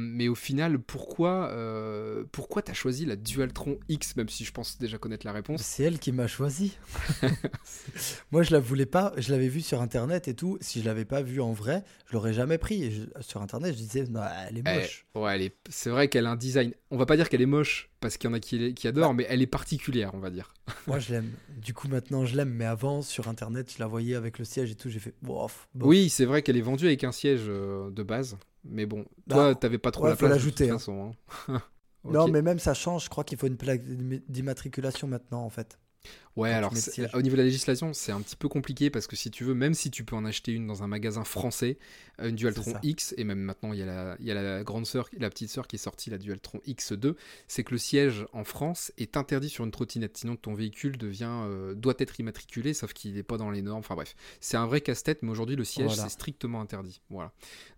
mais 0.00 0.28
au 0.28 0.34
final, 0.34 0.78
pourquoi, 0.78 1.52
pourquoi 2.32 2.62
tu 2.62 2.70
as 2.70 2.74
choisi 2.74 3.04
la 3.06 3.16
Dualtron 3.16 3.78
X, 3.88 4.16
même 4.16 4.28
si 4.28 4.44
je 4.44 4.52
pense 4.52 4.78
déjà 4.78 4.98
connaître 4.98 5.26
la 5.26 5.32
réponse? 5.32 5.62
C'est 5.62 5.82
elle 5.84 5.98
qui 5.98 6.12
m'a 6.12 6.26
choisi. 6.26 6.76
Moi, 8.32 8.42
je 8.42 8.52
la 8.52 8.60
voulais 8.60 8.86
pas. 8.86 9.12
Je 9.16 9.30
l'avais 9.32 9.48
vue 9.48 9.60
sur 9.60 9.80
internet 9.80 10.28
et 10.28 10.34
tout. 10.34 10.58
Si 10.60 10.80
je 10.80 10.84
l'avais 10.86 11.04
pas 11.04 11.22
vue 11.22 11.40
en 11.40 11.52
vrai, 11.52 11.84
je 12.06 12.12
l'aurais 12.14 12.32
jamais 12.32 12.58
pris. 12.58 12.90
Je- 12.90 13.22
sur 13.22 13.42
internet, 13.42 13.72
je 13.74 13.78
disais, 13.78 14.04
non, 14.04 14.20
elle 14.48 14.58
est 14.58 14.62
Eh, 14.66 14.74
moche. 14.80 15.06
ouais, 15.14 15.44
est- 15.46 15.56
c'est 15.68 15.90
vrai 15.90 16.08
qu'elle 16.08 16.26
a 16.26 16.30
un 16.30 16.36
design. 16.36 16.72
On 16.90 16.96
va 16.96 17.04
pas 17.06 17.16
dire 17.16 17.28
qu'elle 17.28 17.42
est 17.42 17.46
moche 17.46 17.90
parce 18.00 18.16
qu'il 18.16 18.30
y 18.30 18.32
en 18.32 18.34
a 18.34 18.40
qui, 18.40 18.72
qui 18.74 18.88
adorent, 18.88 19.10
Bah. 19.10 19.14
mais 19.18 19.26
elle 19.28 19.42
est 19.42 19.46
particulière, 19.46 20.10
on 20.14 20.18
va 20.18 20.30
dire. 20.30 20.54
Moi, 20.86 20.98
je 20.98 21.12
l'aime. 21.12 21.30
Du 21.56 21.74
coup, 21.74 21.86
maintenant, 21.88 22.24
je 22.24 22.34
l'aime. 22.36 22.50
Mais 22.50 22.64
avant, 22.64 23.02
sur 23.02 23.28
internet, 23.28 23.70
je 23.74 23.78
la 23.78 23.86
voyais 23.86 24.14
avec 24.14 24.38
le 24.38 24.44
siège 24.44 24.70
et 24.70 24.74
tout. 24.74 24.88
J'ai 24.88 24.98
fait, 25.00 25.14
bof. 25.22 25.68
Oui, 25.78 26.08
c'est 26.08 26.24
vrai 26.24 26.42
qu'elle 26.42 26.56
est 26.56 26.62
vendue 26.62 26.86
avec 26.86 27.04
un 27.04 27.12
siège 27.12 27.42
euh, 27.48 27.90
de 27.90 28.02
base, 28.02 28.38
mais 28.64 28.86
bon, 28.86 29.04
Bah, 29.26 29.34
toi, 29.34 29.54
t'avais 29.54 29.78
pas 29.78 29.90
trop 29.90 30.04
ouais, 30.04 30.10
la 30.10 30.16
faut 30.16 30.26
place 30.26 30.42
de 30.42 30.50
toute 30.50 30.60
l'ajouter, 30.60 30.90
hein. 30.92 31.12
hein. 31.48 31.62
Non, 32.04 32.26
mais 32.28 32.40
même 32.42 32.58
ça 32.58 32.72
change. 32.74 33.04
Je 33.04 33.10
crois 33.10 33.24
qu'il 33.24 33.36
faut 33.36 33.48
une 33.48 33.56
plaque 33.58 33.82
d'immatriculation 34.28 35.08
maintenant, 35.08 35.42
en 35.44 35.50
fait. 35.50 35.78
Ouais, 36.36 36.52
alors 36.52 36.72
au 37.14 37.22
niveau 37.22 37.34
de 37.34 37.40
la 37.40 37.46
législation, 37.46 37.92
c'est 37.92 38.12
un 38.12 38.20
petit 38.20 38.36
peu 38.36 38.48
compliqué 38.48 38.90
parce 38.90 39.08
que 39.08 39.16
si 39.16 39.28
tu 39.28 39.42
veux, 39.42 39.54
même 39.54 39.74
si 39.74 39.90
tu 39.90 40.04
peux 40.04 40.14
en 40.14 40.24
acheter 40.24 40.52
une 40.52 40.68
dans 40.68 40.84
un 40.84 40.86
magasin 40.86 41.24
français, 41.24 41.78
euh, 42.20 42.28
une 42.28 42.36
Dualtron. 42.36 42.74
X, 42.84 43.12
et 43.18 43.24
même 43.24 43.40
maintenant 43.40 43.72
il 43.72 43.80
y 43.80 43.82
a 43.82 43.86
la, 43.86 44.16
il 44.20 44.26
y 44.26 44.30
a 44.30 44.34
la 44.34 44.62
grande 44.62 44.86
sœur, 44.86 45.08
la 45.18 45.30
petite 45.30 45.50
sœur 45.50 45.66
qui 45.66 45.74
est 45.74 45.80
sortie, 45.80 46.10
la 46.10 46.18
Dualtron 46.18 46.60
X2, 46.64 47.16
c'est 47.48 47.64
que 47.64 47.72
le 47.72 47.78
siège 47.78 48.24
en 48.32 48.44
France 48.44 48.92
est 48.98 49.16
interdit 49.16 49.48
sur 49.48 49.64
une 49.64 49.72
trottinette, 49.72 50.16
sinon 50.16 50.36
ton 50.36 50.54
véhicule 50.54 50.96
devient, 50.96 51.26
euh, 51.28 51.74
doit 51.74 51.94
être 51.98 52.20
immatriculé, 52.20 52.72
sauf 52.72 52.92
qu'il 52.92 53.14
n'est 53.14 53.24
pas 53.24 53.36
dans 53.36 53.50
les 53.50 53.62
normes. 53.62 53.80
Enfin 53.80 53.96
bref, 53.96 54.14
c'est 54.38 54.56
un 54.56 54.66
vrai 54.66 54.80
casse-tête, 54.80 55.22
mais 55.22 55.30
aujourd'hui 55.30 55.56
le 55.56 55.64
siège 55.64 55.88
Voilà. 55.88 56.04
c'est 56.04 56.08
strictement 56.10 56.60
interdit. 56.60 57.00
Voilà. 57.10 57.32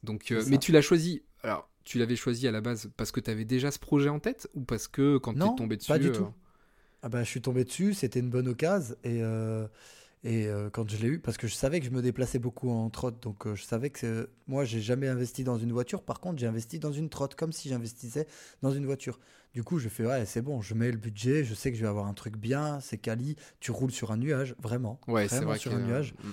Donc, 0.04 0.32
euh, 0.32 0.44
mais 0.48 0.58
tu 0.58 0.70
l'as 0.70 0.82
choisi. 0.82 1.22
Alors, 1.42 1.70
tu 1.84 1.98
l'avais 1.98 2.16
choisi 2.16 2.46
à 2.46 2.50
la 2.50 2.60
base 2.60 2.90
parce 2.98 3.10
que 3.10 3.20
tu 3.20 3.30
avais 3.30 3.46
déjà 3.46 3.70
ce 3.70 3.78
projet 3.78 4.10
en 4.10 4.20
tête 4.20 4.48
ou 4.52 4.60
parce 4.60 4.86
que 4.86 5.16
quand 5.16 5.32
tu 5.32 5.40
es 5.40 5.56
tombé 5.56 5.76
dessus 5.78 5.88
pas 5.88 5.98
du 5.98 6.08
euh, 6.08 6.12
tout. 6.12 6.28
Ah 7.02 7.08
bah, 7.08 7.22
je 7.24 7.28
suis 7.28 7.40
tombé 7.40 7.64
dessus, 7.64 7.94
c'était 7.94 8.20
une 8.20 8.30
bonne 8.30 8.48
occasion. 8.48 8.94
Et, 9.04 9.22
euh, 9.22 9.66
et 10.22 10.46
euh, 10.48 10.68
quand 10.70 10.88
je 10.90 10.98
l'ai 10.98 11.08
eu, 11.08 11.18
parce 11.18 11.38
que 11.38 11.46
je 11.48 11.54
savais 11.54 11.80
que 11.80 11.86
je 11.86 11.90
me 11.90 12.02
déplaçais 12.02 12.38
beaucoup 12.38 12.70
en 12.70 12.90
trotte, 12.90 13.22
donc 13.22 13.46
euh, 13.46 13.54
je 13.54 13.62
savais 13.64 13.88
que 13.90 14.28
moi, 14.48 14.64
j'ai 14.66 14.80
jamais 14.82 15.08
investi 15.08 15.42
dans 15.44 15.56
une 15.58 15.72
voiture. 15.72 16.02
Par 16.02 16.20
contre, 16.20 16.38
j'ai 16.38 16.46
investi 16.46 16.78
dans 16.78 16.92
une 16.92 17.08
trotte, 17.08 17.34
comme 17.36 17.52
si 17.52 17.68
j'investissais 17.70 18.26
dans 18.62 18.70
une 18.70 18.84
voiture. 18.84 19.18
Du 19.54 19.64
coup, 19.64 19.78
je 19.78 19.88
fais, 19.88 20.04
ouais, 20.06 20.26
c'est 20.26 20.42
bon, 20.42 20.60
je 20.60 20.74
mets 20.74 20.90
le 20.90 20.98
budget, 20.98 21.42
je 21.44 21.54
sais 21.54 21.72
que 21.72 21.76
je 21.78 21.82
vais 21.82 21.88
avoir 21.88 22.06
un 22.06 22.14
truc 22.14 22.36
bien, 22.36 22.80
c'est 22.80 22.98
quali, 22.98 23.34
tu 23.60 23.70
roules 23.72 23.90
sur 23.92 24.12
un 24.12 24.16
nuage, 24.18 24.54
vraiment. 24.62 25.00
Ouais, 25.08 25.26
c'est 25.26 25.40
vrai 25.42 25.58
sur 25.58 25.72
que- 25.72 25.76
un 25.76 25.80
nuage. 25.86 26.14
Mm. 26.22 26.30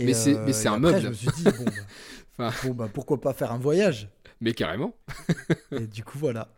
Et, 0.00 0.04
Mais 0.04 0.14
c'est- 0.14 0.38
mais 0.44 0.52
c'est 0.52 0.66
et 0.66 0.68
un 0.68 0.74
après, 0.74 0.92
meuble. 0.92 1.00
Je 1.02 1.08
me 1.08 1.12
suis 1.14 1.30
dit, 1.34 1.44
bon, 1.44 1.64
bah, 2.38 2.48
Enfin. 2.48 2.68
bon, 2.68 2.74
bah, 2.74 2.88
pourquoi 2.92 3.20
pas 3.20 3.32
faire 3.32 3.50
un 3.52 3.58
voyage? 3.58 4.08
Mais 4.40 4.52
carrément. 4.52 4.94
Et 5.72 5.86
du 5.88 6.04
coup, 6.04 6.18
voilà. 6.18 6.48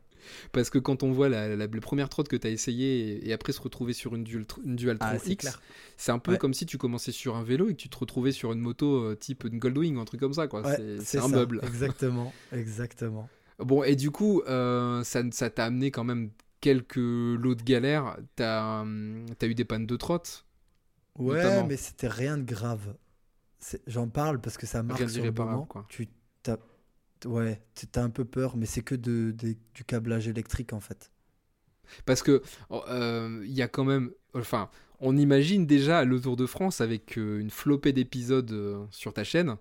Parce 0.53 0.71
que 0.71 0.79
quand 0.79 1.03
on 1.03 1.13
voit 1.13 1.29
la, 1.29 1.49
la- 1.49 1.67
la 1.67 1.81
première 1.81 2.09
trotte 2.09 2.29
que 2.29 2.37
tu 2.37 2.47
as 2.47 2.51
essayé 2.51 3.17
et, 3.25 3.29
et 3.29 3.33
après 3.33 3.53
se 3.53 3.61
retrouver 3.61 3.93
sur 3.93 4.15
une, 4.15 4.25
dual, 4.25 4.45
une 4.65 4.77
Dualtron 4.77 5.09
Ah, 5.13 5.19
c'est 5.19 5.31
X, 5.33 5.41
clair. 5.43 5.63
c'est 5.97 6.13
un 6.13 6.19
peu 6.19 6.33
Ouais. 6.33 6.39
comme 6.39 6.55
si 6.55 6.67
tu 6.67 6.79
commençais 6.79 7.13
sur 7.13 7.37
un 7.37 7.43
vélo 7.45 7.69
et 7.69 7.73
que 7.75 7.81
tu 7.81 7.89
te 7.89 7.99
retrouvais 7.99 8.33
sur 8.33 8.53
une 8.53 8.61
moto 8.61 9.03
euh, 9.05 9.15
type 9.17 9.45
une 9.45 9.59
Goldwing 9.59 9.99
un 9.99 10.05
truc 10.05 10.21
comme 10.21 10.35
ça. 10.35 10.47
quoi. 10.49 10.63
Ouais, 10.63 10.97
c'est 11.01 11.19
un 11.19 11.29
meuble. 11.29 11.61
Exactement, 11.65 12.33
exactement. 12.53 13.29
Bon, 13.61 13.83
et 13.85 13.95
du 13.95 14.11
coup, 14.11 14.41
euh, 14.49 15.05
ça 15.05 15.23
ça 15.33 15.51
t'a 15.51 15.67
amené 15.67 15.91
quand 15.91 16.03
même 16.05 16.31
quelques 16.63 16.97
lots 16.97 17.55
de 17.55 17.63
galères. 17.63 18.17
T'as 18.35 18.81
as 18.83 19.47
eu 19.47 19.55
des 19.55 19.65
pannes 19.67 19.85
de 19.85 19.97
trotte. 19.97 20.47
Ouais, 21.19 21.43
Notamment. 21.43 21.67
mais 21.67 21.77
c'était 21.77 22.09
rien 22.09 22.39
de 22.39 22.43
grave. 22.45 22.95
J'en 23.87 24.09
parle 24.09 24.41
parce 24.41 24.57
que 24.57 24.67
ça 24.67 24.83
marque 24.83 25.01
Rien 25.01 25.09
sur 25.09 25.23
le 25.25 25.33
moment. 25.33 25.67
quoi. 25.67 25.85
Tu 25.91 26.09
t'as 26.43 26.57
ouais, 27.27 27.61
t'as 27.93 28.03
un 28.03 28.11
peu 28.11 28.25
peur, 28.25 28.57
mais 28.57 28.67
c'est 28.67 28.83
que 28.83 28.95
de, 28.95 29.35
du 29.75 29.85
câblage 29.85 30.29
électrique 30.29 30.73
en 30.73 30.81
fait. 30.81 31.11
Parce 32.07 32.23
que 32.23 32.43
euh, 32.71 33.43
il 33.45 33.53
y 33.53 33.63
a 33.63 33.69
quand 33.69 33.85
même. 33.85 34.11
Enfin, 34.35 34.71
on 35.01 35.17
imagine 35.17 35.67
déjà 35.67 36.05
le 36.05 36.21
Tour 36.21 36.37
de 36.37 36.47
France 36.47 36.81
avec 36.81 37.19
euh, 37.19 37.41
une 37.41 37.51
flopée 37.51 37.93
d'épisodes 37.93 38.51
euh, 38.53 38.85
sur 38.91 39.13
ta 39.13 39.25
chaîne. 39.25 39.57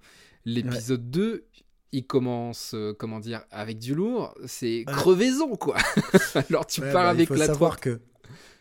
L'épisode 0.45 1.09
2, 1.09 1.45
il 1.91 2.05
commence, 2.05 2.75
comment 2.97 3.19
dire, 3.19 3.43
avec 3.51 3.79
du 3.79 3.95
lourd. 3.95 4.35
C'est 4.45 4.85
Ouais. 4.87 4.93
crevaison, 4.93 5.55
quoi. 5.55 5.77
Alors 6.49 6.65
tu 6.67 6.81
Ouais, 6.81 6.91
pars 6.91 7.03
bah, 7.05 7.13
il 7.13 7.17
avec 7.17 7.27
faut 7.27 7.35
la 7.35 7.47
savoir 7.47 7.79
que 7.79 7.99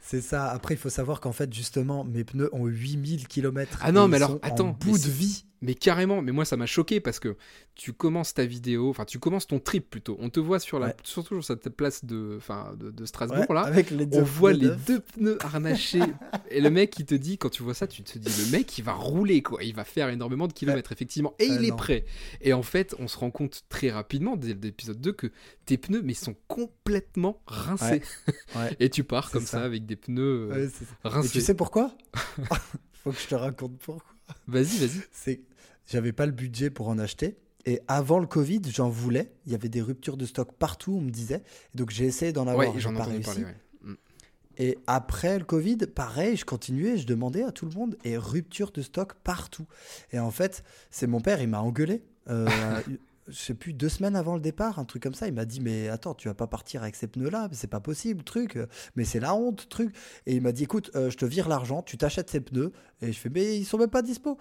c'est 0.01 0.23
ça. 0.23 0.51
Après, 0.51 0.75
il 0.75 0.79
faut 0.79 0.89
savoir 0.89 1.21
qu'en 1.21 1.33
fait, 1.33 1.53
justement, 1.53 2.05
mes 2.05 2.25
pneus 2.25 2.49
ont 2.55 2.67
8000 2.67 3.29
km. 3.29 3.79
Ah 3.83 3.93
non, 3.93 4.09
mais 4.09 4.17
alors, 4.17 4.39
attends, 4.43 4.71
bout 4.81 4.97
de 4.99 5.09
vie. 5.11 5.45
Mais 5.61 5.75
carrément, 5.75 6.23
mais 6.23 6.31
moi 6.33 6.45
ça 6.45 6.57
m'a 6.57 6.67
choqué 6.67 7.01
parce 7.01 7.19
que 7.19 7.37
tu 7.75 7.93
commences 7.93 8.33
ta 8.35 8.45
vidéo, 8.47 8.91
enfin 8.91 9.05
tu 9.05 9.19
commences 9.19 9.47
ton 9.49 9.59
trip 9.59 9.91
plutôt. 9.91 10.17
On 10.21 10.31
te 10.31 10.39
voit 10.41 10.61
sur 10.61 10.79
la, 10.79 10.89
Ouais. 10.89 10.97
surtout 11.03 11.35
sur 11.35 11.45
cette 11.45 11.69
place 11.71 12.05
de, 12.05 12.35
enfin, 12.37 12.75
de, 12.79 12.91
de 12.91 13.05
Strasbourg 13.07 13.45
Ouais, 13.49 13.55
là. 13.55 13.63
avec 13.63 13.91
les 13.91 14.07
deux 14.07 14.19
On 14.19 14.23
voit 14.23 14.53
les 14.53 14.71
deux 14.87 15.01
pneus 15.01 15.37
harnachés. 15.43 16.01
et 16.51 16.61
le 16.61 16.71
mec, 16.71 16.97
il 16.99 17.07
te 17.07 17.15
dit, 17.17 17.39
quand 17.39 17.51
tu 17.51 17.63
vois 17.65 17.75
ça, 17.75 17.87
tu 17.89 18.03
te 18.05 18.19
dis, 18.19 18.31
le 18.45 18.51
mec, 18.53 18.79
il 18.79 18.85
va 18.85 18.93
rouler, 18.93 19.43
quoi. 19.43 19.63
Il 19.65 19.75
va 19.75 19.85
faire 19.85 20.09
énormément 20.11 20.47
de 20.47 20.53
kilomètres, 20.53 20.93
effectivement. 20.93 21.35
Et 21.41 21.49
Ouais, 21.49 21.57
il 21.57 21.65
est 21.65 21.71
non. 21.71 21.77
prêt. 21.77 22.05
Et 22.41 22.53
en 22.53 22.63
fait, 22.63 22.95
on 23.01 23.09
se 23.09 23.19
rend 23.19 23.31
compte 23.33 23.63
très 23.69 23.91
rapidement, 23.91 24.37
dès 24.37 24.55
l'épisode 24.55 25.01
2, 25.01 25.13
que 25.13 25.33
tes 25.67 25.77
pneus, 25.77 26.03
mais 26.03 26.15
sont 26.15 26.37
complètement 26.47 27.43
rincés. 27.47 28.03
Et 28.81 28.91
tu 28.91 29.03
pars 29.05 29.31
comme 29.31 29.43
ça. 29.45 29.59
ça, 29.59 29.65
avec 29.65 29.87
des 29.87 29.97
pneus 29.97 30.51
euh, 30.53 30.69
ça. 30.69 30.85
Et 31.05 31.09
rincés. 31.09 31.31
tu 31.31 31.41
sais 31.41 31.55
pourquoi? 31.55 31.93
Faut 33.05 33.11
que 33.13 33.19
je 33.21 33.27
te 33.29 33.35
raconte 33.35 33.79
pourquoi. 33.79 34.05
Vas-y, 34.47 34.79
vas-y. 34.79 35.03
c'est 35.13 35.41
j'avais 35.87 36.13
pas 36.13 36.27
le 36.27 36.33
budget 36.33 36.71
pour 36.71 36.89
en 36.89 36.99
acheter. 36.99 37.37
Et 37.65 37.81
avant 37.89 38.19
le 38.19 38.27
Covid, 38.27 38.63
j'en 38.71 38.89
voulais. 38.89 39.33
Il 39.47 39.53
y 39.53 39.55
avait 39.55 39.69
des 39.69 39.83
ruptures 39.83 40.17
de 40.17 40.27
stock 40.27 40.53
partout, 40.53 40.95
on 40.99 41.01
me 41.01 41.11
disait. 41.11 41.43
Et 41.75 41.79
donc 41.79 41.91
j'ai 41.91 42.05
essayé 42.05 42.33
d'en 42.33 42.47
avoir. 42.47 42.73
Ouais, 42.73 42.81
j'en 42.81 42.95
ai 42.95 43.03
réussi. 43.03 43.25
parler. 43.25 43.45
ouais. 43.45 43.57
Mm. 43.83 43.95
Et 44.59 44.79
après 44.87 45.39
le 45.39 45.45
Covid, 45.45 45.79
pareil, 45.95 46.37
je 46.37 46.45
continuais, 46.45 46.99
je 46.99 47.07
demandais 47.07 47.43
à 47.43 47.53
tout 47.53 47.67
le 47.67 47.73
monde 47.73 47.97
et 48.05 48.17
rupture 48.17 48.71
de 48.71 48.83
stock 48.83 49.15
partout. 49.25 49.67
Et 50.13 50.19
en 50.19 50.31
fait, 50.31 50.63
c'est 50.91 51.07
mon 51.07 51.21
père, 51.21 51.41
il 51.41 51.49
m'a 51.49 51.61
engueulé. 51.61 52.03
euh, 52.29 52.49
je 53.29 53.37
sais 53.39 53.55
plus 53.55 53.73
deux 53.75 53.89
semaines 53.89 54.17
avant 54.17 54.35
le 54.35 54.41
départ, 54.41 54.79
un 54.79 54.85
truc 54.85 55.03
comme 55.03 55.15
ça. 55.15 55.27
Il 55.29 55.35
m'a 55.35 55.45
dit 55.45 55.61
mais 55.61 55.89
attends, 55.89 56.15
tu 56.15 56.29
vas 56.29 56.35
pas 56.35 56.47
partir 56.47 56.83
avec 56.83 56.97
ces 56.97 57.07
pneus-là, 57.07 57.49
c'est 57.53 57.67
pas 57.71 57.81
possible, 57.81 58.23
truc. 58.25 58.57
euh, 58.57 58.67
Mais 58.97 59.05
c'est 59.05 59.21
la 59.21 59.35
honte, 59.35 59.69
truc. 59.69 59.95
Et 60.27 60.35
il 60.37 60.43
m'a 60.43 60.53
dit 60.53 60.65
écoute, 60.65 60.91
euh, 60.95 61.11
je 61.11 61.17
te 61.17 61.25
vire 61.25 61.49
l'argent, 61.49 61.83
tu 61.83 61.97
t'achètes 61.99 62.31
ces 62.31 62.41
pneus. 62.41 62.73
Et 63.03 63.13
je 63.13 63.19
fais 63.19 63.29
mais 63.31 63.57
ils 63.59 63.65
sont 63.65 63.79
même 63.79 63.91
pas 63.91 64.03
dispo. 64.03 64.39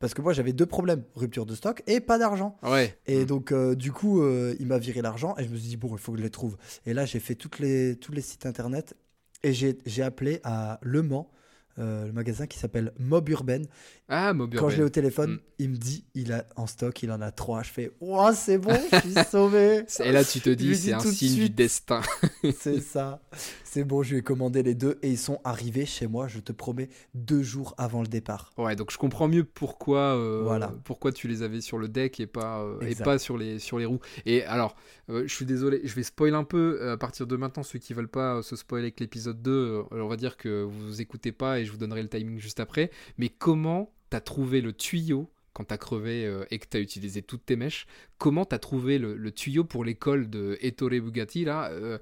Parce 0.00 0.14
que 0.14 0.22
moi 0.22 0.32
j'avais 0.32 0.52
deux 0.52 0.66
problèmes, 0.66 1.02
rupture 1.16 1.44
de 1.44 1.54
stock 1.56 1.82
et 1.88 1.98
pas 2.00 2.18
d'argent. 2.18 2.56
Ouais. 2.62 2.96
Et 3.06 3.22
Mm. 3.24 3.26
donc, 3.26 3.50
euh, 3.52 3.74
du 3.74 3.90
coup, 3.90 4.22
euh, 4.22 4.54
il 4.60 4.66
m'a 4.68 4.78
viré 4.78 5.02
l'argent 5.02 5.34
et 5.38 5.44
je 5.44 5.48
me 5.48 5.56
suis 5.56 5.68
dit, 5.70 5.76
bon, 5.76 5.88
il 5.92 5.98
faut 5.98 6.12
que 6.12 6.18
je 6.18 6.22
les 6.22 6.30
trouve. 6.30 6.56
Et 6.86 6.94
là, 6.94 7.04
j'ai 7.04 7.18
fait 7.18 7.34
toutes 7.34 7.58
les, 7.58 7.96
tous 7.96 8.12
les 8.12 8.20
sites 8.22 8.46
internet 8.46 8.94
et 9.42 9.52
j'ai 9.52 10.02
appelé 10.02 10.40
à 10.44 10.78
Le 10.82 11.02
Mans, 11.02 11.30
euh, 11.78 12.06
le 12.06 12.12
magasin 12.12 12.46
qui 12.46 12.58
s'appelle 12.58 12.92
Mob 12.98 13.28
Urban. 13.28 13.62
Ah, 14.08 14.32
Mob 14.32 14.54
Quand 14.56 14.68
je 14.70 14.78
l'ai 14.78 14.82
au 14.84 14.88
téléphone, 14.88 15.32
Mm. 15.34 15.38
il 15.58 15.68
me 15.70 15.76
dit, 15.76 16.04
il 16.14 16.32
a 16.32 16.44
en 16.56 16.66
stock, 16.66 17.02
il 17.02 17.10
en 17.12 17.20
a 17.20 17.30
trois. 17.30 17.62
Je 17.62 17.70
fais, 17.70 17.92
ouah, 18.00 18.32
c'est 18.34 18.58
bon, 18.58 18.74
je 18.92 18.98
suis 19.00 19.14
sauvé. 19.30 19.84
Et 20.00 20.12
là, 20.12 20.24
tu 20.24 20.40
te 20.40 20.50
dis, 20.50 20.74
c'est 20.76 20.92
un 20.92 20.98
de 20.98 21.06
signe 21.10 21.34
du 21.34 21.50
destin. 21.50 22.00
c'est 22.58 22.80
ça. 22.80 23.20
C'est 23.64 23.84
bon, 23.84 24.02
je 24.02 24.12
lui 24.12 24.18
ai 24.20 24.22
commandé 24.22 24.62
les 24.62 24.74
deux 24.74 24.98
et 25.02 25.10
ils 25.10 25.18
sont 25.18 25.40
arrivés 25.44 25.84
chez 25.84 26.06
moi, 26.06 26.26
je 26.26 26.40
te 26.40 26.52
promets, 26.52 26.88
deux 27.14 27.42
jours 27.42 27.74
avant 27.76 28.00
le 28.00 28.08
départ. 28.08 28.50
Ouais, 28.56 28.74
donc 28.76 28.90
je 28.90 28.96
comprends 28.96 29.28
mieux 29.28 29.44
pourquoi, 29.44 30.16
euh, 30.16 30.40
Voilà. 30.42 30.72
pourquoi 30.84 31.12
tu 31.12 31.28
les 31.28 31.42
avais 31.42 31.60
sur 31.60 31.76
le 31.76 31.86
deck 31.88 32.18
et 32.18 32.26
pas, 32.26 32.62
euh, 32.62 32.80
et 32.80 32.94
pas 32.94 33.18
sur, 33.18 33.36
les, 33.36 33.58
sur 33.58 33.78
les 33.78 33.84
roues. 33.84 34.00
Et 34.24 34.42
alors, 34.44 34.74
je 35.08 35.26
suis 35.32 35.44
désolé, 35.44 35.82
je 35.84 35.94
vais 35.94 36.02
spoil 36.02 36.34
un 36.34 36.44
peu 36.44 36.90
à 36.90 36.96
partir 36.96 37.26
de 37.26 37.36
maintenant. 37.36 37.62
Ceux 37.62 37.78
qui 37.78 37.92
veulent 37.92 38.08
pas 38.08 38.42
se 38.42 38.56
spoiler 38.56 38.84
avec 38.84 39.00
l'épisode 39.00 39.42
2, 39.42 39.50
euh, 39.50 39.82
on 39.92 40.08
va 40.08 40.16
dire 40.16 40.38
que 40.38 40.62
vous 40.62 41.02
écoutez 41.02 41.32
pas 41.32 41.60
et 41.60 41.64
je 41.68 41.72
vous 41.72 41.78
donnerai 41.78 42.02
le 42.02 42.08
timing 42.08 42.38
juste 42.40 42.58
après. 42.60 42.90
Mais 43.18 43.28
comment 43.28 43.92
t'as 44.10 44.20
trouvé 44.20 44.60
le 44.60 44.72
tuyau 44.72 45.30
quand 45.54 45.64
t'as 45.64 45.76
crevé 45.76 46.24
euh, 46.24 46.44
et 46.52 46.60
que 46.60 46.66
t'as 46.70 46.78
utilisé 46.78 47.20
toutes 47.20 47.44
tes 47.44 47.56
mèches, 47.56 47.86
comment 48.16 48.44
t'as 48.44 48.60
trouvé 48.60 48.96
le, 48.98 49.16
le 49.16 49.32
tuyau 49.32 49.64
pour 49.64 49.84
l'école 49.84 50.30
de 50.30 50.56
Ettore 50.60 50.90
Bugatti 50.90 51.44
là 51.44 51.70
euh, 51.72 51.98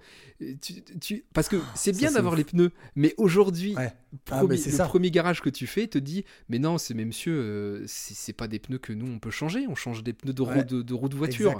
tu- 0.61 0.83
tu- 1.01 1.25
Parce 1.33 1.49
que 1.49 1.57
c'est 1.75 1.97
bien 1.97 2.13
d'avoir 2.13 2.37
les 2.37 2.45
pneus, 2.45 2.71
mais 2.97 3.15
aujourd'hui, 3.17 3.75
Ouais. 3.75 3.93
Ah, 4.31 4.43
le 4.47 4.57
ça. 4.59 4.85
premier 4.85 5.11
garage 5.11 5.41
que 5.41 5.49
tu 5.49 5.67
fais 5.67 5.87
te 5.87 5.97
dit 5.97 6.25
mais 6.51 6.59
non 6.59 6.77
c'est 6.77 6.93
mais 6.95 7.05
monsieur 7.07 7.33
euh, 7.35 7.85
c'est 7.87 8.33
pas 8.35 8.47
des 8.49 8.59
pneus 8.59 8.79
que 8.79 8.93
nous 8.93 9.11
on 9.11 9.19
peut 9.19 9.31
changer 9.31 9.67
on 9.69 9.75
change 9.75 10.03
des 10.03 10.13
pneus 10.13 10.33
de 10.35 10.43
roue 10.43 10.51
Ouais. 10.51 10.65
de, 10.65 10.83
de 10.83 10.95
roue 10.95 11.09
de 11.09 11.17
voiture 11.17 11.59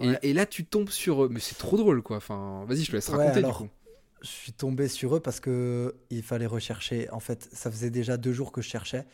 et, 0.00 0.08
Ouais. 0.10 0.18
et 0.22 0.32
là 0.32 0.44
tu 0.46 0.64
tombes 0.64 0.90
sur 0.90 1.24
eux 1.24 1.28
mais 1.30 1.40
c'est 1.40 1.56
trop 1.58 1.76
drôle 1.76 2.02
quoi 2.02 2.16
enfin 2.18 2.64
vas-y 2.68 2.82
je 2.84 2.90
te 2.90 2.96
laisse 2.96 3.08
raconter 3.08 3.38
alors, 3.38 3.62
du 3.62 3.68
coup 3.68 3.74
Je 4.22 4.26
suis 4.28 4.52
tombé 4.52 4.88
sur 4.88 5.14
eux 5.16 5.20
parce 5.20 5.38
que 5.40 5.94
il 6.10 6.22
fallait 6.22 6.46
rechercher. 6.46 7.08
En 7.10 7.20
fait, 7.20 7.48
ça 7.52 7.70
faisait 7.70 7.90
déjà 7.90 8.16
deux 8.16 8.32
jours 8.32 8.50
que 8.52 8.60
je 8.62 8.68
cherchais. 8.68 9.06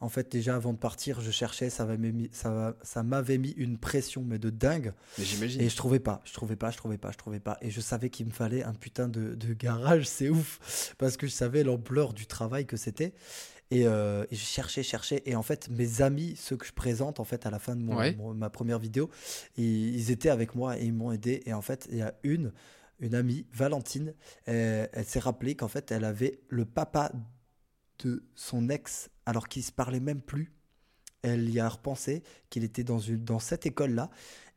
En 0.00 0.08
fait, 0.08 0.30
déjà 0.30 0.54
avant 0.56 0.72
de 0.72 0.78
partir, 0.78 1.20
je 1.20 1.30
cherchais. 1.30 1.70
Ça 1.70 1.84
m'avait 1.84 2.12
mis, 2.12 2.28
ça, 2.32 2.76
ça 2.82 3.02
m'avait 3.02 3.38
mis 3.38 3.50
une 3.50 3.78
pression, 3.78 4.22
mais 4.26 4.38
de 4.38 4.50
dingue. 4.50 4.92
mais 5.18 5.24
j'imagine 5.24 5.60
Et 5.60 5.68
je 5.68 5.76
trouvais 5.76 6.00
pas, 6.00 6.20
je 6.24 6.32
trouvais 6.32 6.56
pas, 6.56 6.70
je 6.70 6.76
trouvais 6.76 6.98
pas, 6.98 7.10
je 7.12 7.16
trouvais 7.18 7.40
pas. 7.40 7.58
Et 7.62 7.70
je 7.70 7.80
savais 7.80 8.10
qu'il 8.10 8.26
me 8.26 8.32
fallait 8.32 8.62
un 8.64 8.74
putain 8.74 9.08
de, 9.08 9.34
de 9.34 9.54
garage, 9.54 10.04
c'est 10.08 10.28
ouf. 10.28 10.94
Parce 10.98 11.16
que 11.16 11.26
je 11.26 11.32
savais 11.32 11.62
l'ampleur 11.64 12.12
du 12.12 12.26
travail 12.26 12.66
que 12.66 12.76
c'était. 12.76 13.12
Et, 13.70 13.86
euh, 13.86 14.24
et 14.30 14.34
je 14.34 14.44
cherchais, 14.44 14.82
cherchais. 14.82 15.22
Et 15.26 15.36
en 15.36 15.42
fait, 15.42 15.68
mes 15.68 16.00
amis, 16.00 16.34
ceux 16.36 16.56
que 16.56 16.64
je 16.66 16.72
présente 16.72 17.20
en 17.20 17.24
fait 17.24 17.44
à 17.44 17.50
la 17.50 17.58
fin 17.58 17.76
de 17.76 17.82
mon, 17.82 17.96
Ouais. 17.96 18.14
mon- 18.16 18.32
ma 18.34 18.48
première 18.50 18.78
vidéo, 18.78 19.10
ils, 19.56 19.94
ils 19.94 20.10
étaient 20.10 20.30
avec 20.30 20.54
moi 20.54 20.78
et 20.78 20.84
ils 20.86 20.92
m'ont 20.94 21.12
aidé. 21.12 21.42
Et 21.44 21.52
en 21.52 21.60
fait, 21.62 21.86
il 21.90 21.98
y 21.98 22.02
a 22.02 22.14
une, 22.22 22.50
une 23.00 23.14
amie, 23.14 23.46
Valentine, 23.52 24.14
elle 24.46 25.04
s'est 25.04 25.18
rappelée 25.20 25.54
qu'en 25.54 25.68
fait, 25.68 25.90
elle 25.92 26.04
avait 26.04 26.40
le 26.48 26.64
papa 26.64 27.12
de 28.04 28.24
son 28.34 28.68
ex, 28.68 29.10
alors 29.26 29.48
qu'ils 29.48 29.64
se 29.64 29.72
parlaient 29.72 30.00
même 30.00 30.20
plus. 30.20 30.52
Elle 31.22 31.50
y 31.50 31.58
a 31.60 31.68
repensé 31.68 32.22
qu'il 32.48 32.62
était 32.64 32.84
dans, 32.84 33.00
une, 33.00 33.24
dans 33.24 33.40
cette 33.40 33.66
école-là. 33.66 34.08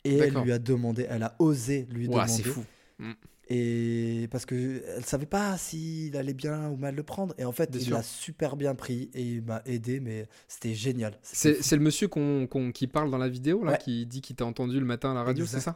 Et 0.04 0.18
elle 0.18 0.34
lui 0.36 0.52
a 0.52 0.60
demandé, 0.60 1.06
elle 1.10 1.24
a 1.24 1.36
osé 1.40 1.88
lui 1.92 2.08
Ouah, 2.08 2.26
demander. 2.26 2.32
c'est 2.32 2.44
fou 2.44 2.64
Et 3.50 4.28
parce 4.32 4.46
que 4.46 4.84
elle 4.96 5.06
savait 5.06 5.26
pas 5.26 5.58
s'il 5.58 6.16
allait 6.18 6.34
bien 6.34 6.70
ou 6.70 6.78
mal 6.78 6.96
le 6.96 7.04
prendre. 7.04 7.34
Et 7.38 7.46
en 7.46 7.52
fait, 7.52 7.70
Bien 7.72 7.80
il 7.82 7.90
l'a 7.92 8.04
super 8.04 8.56
bien 8.56 8.74
pris 8.76 9.10
et 9.14 9.22
il 9.24 9.42
m'a 9.44 9.62
aidé, 9.66 10.00
mais 10.00 10.28
c'était 10.48 10.74
génial. 10.74 11.18
C'est 11.24 11.72
le 11.72 11.80
monsieur 11.82 12.08
qu'on 12.08 12.48
qu'on- 12.48 12.72
qui 12.72 12.88
parle 12.88 13.12
dans 13.12 13.18
la 13.18 13.30
vidéo 13.30 13.64
là 13.64 13.74
Ouais. 13.74 13.78
qui 13.78 14.06
dit 14.06 14.22
qu'il 14.22 14.36
t'a 14.36 14.46
entendu 14.46 14.80
le 14.80 14.86
matin 14.86 15.12
à 15.12 15.14
la 15.16 15.24
radio 15.24 15.46
c'est 15.46 15.60
ça? 15.60 15.76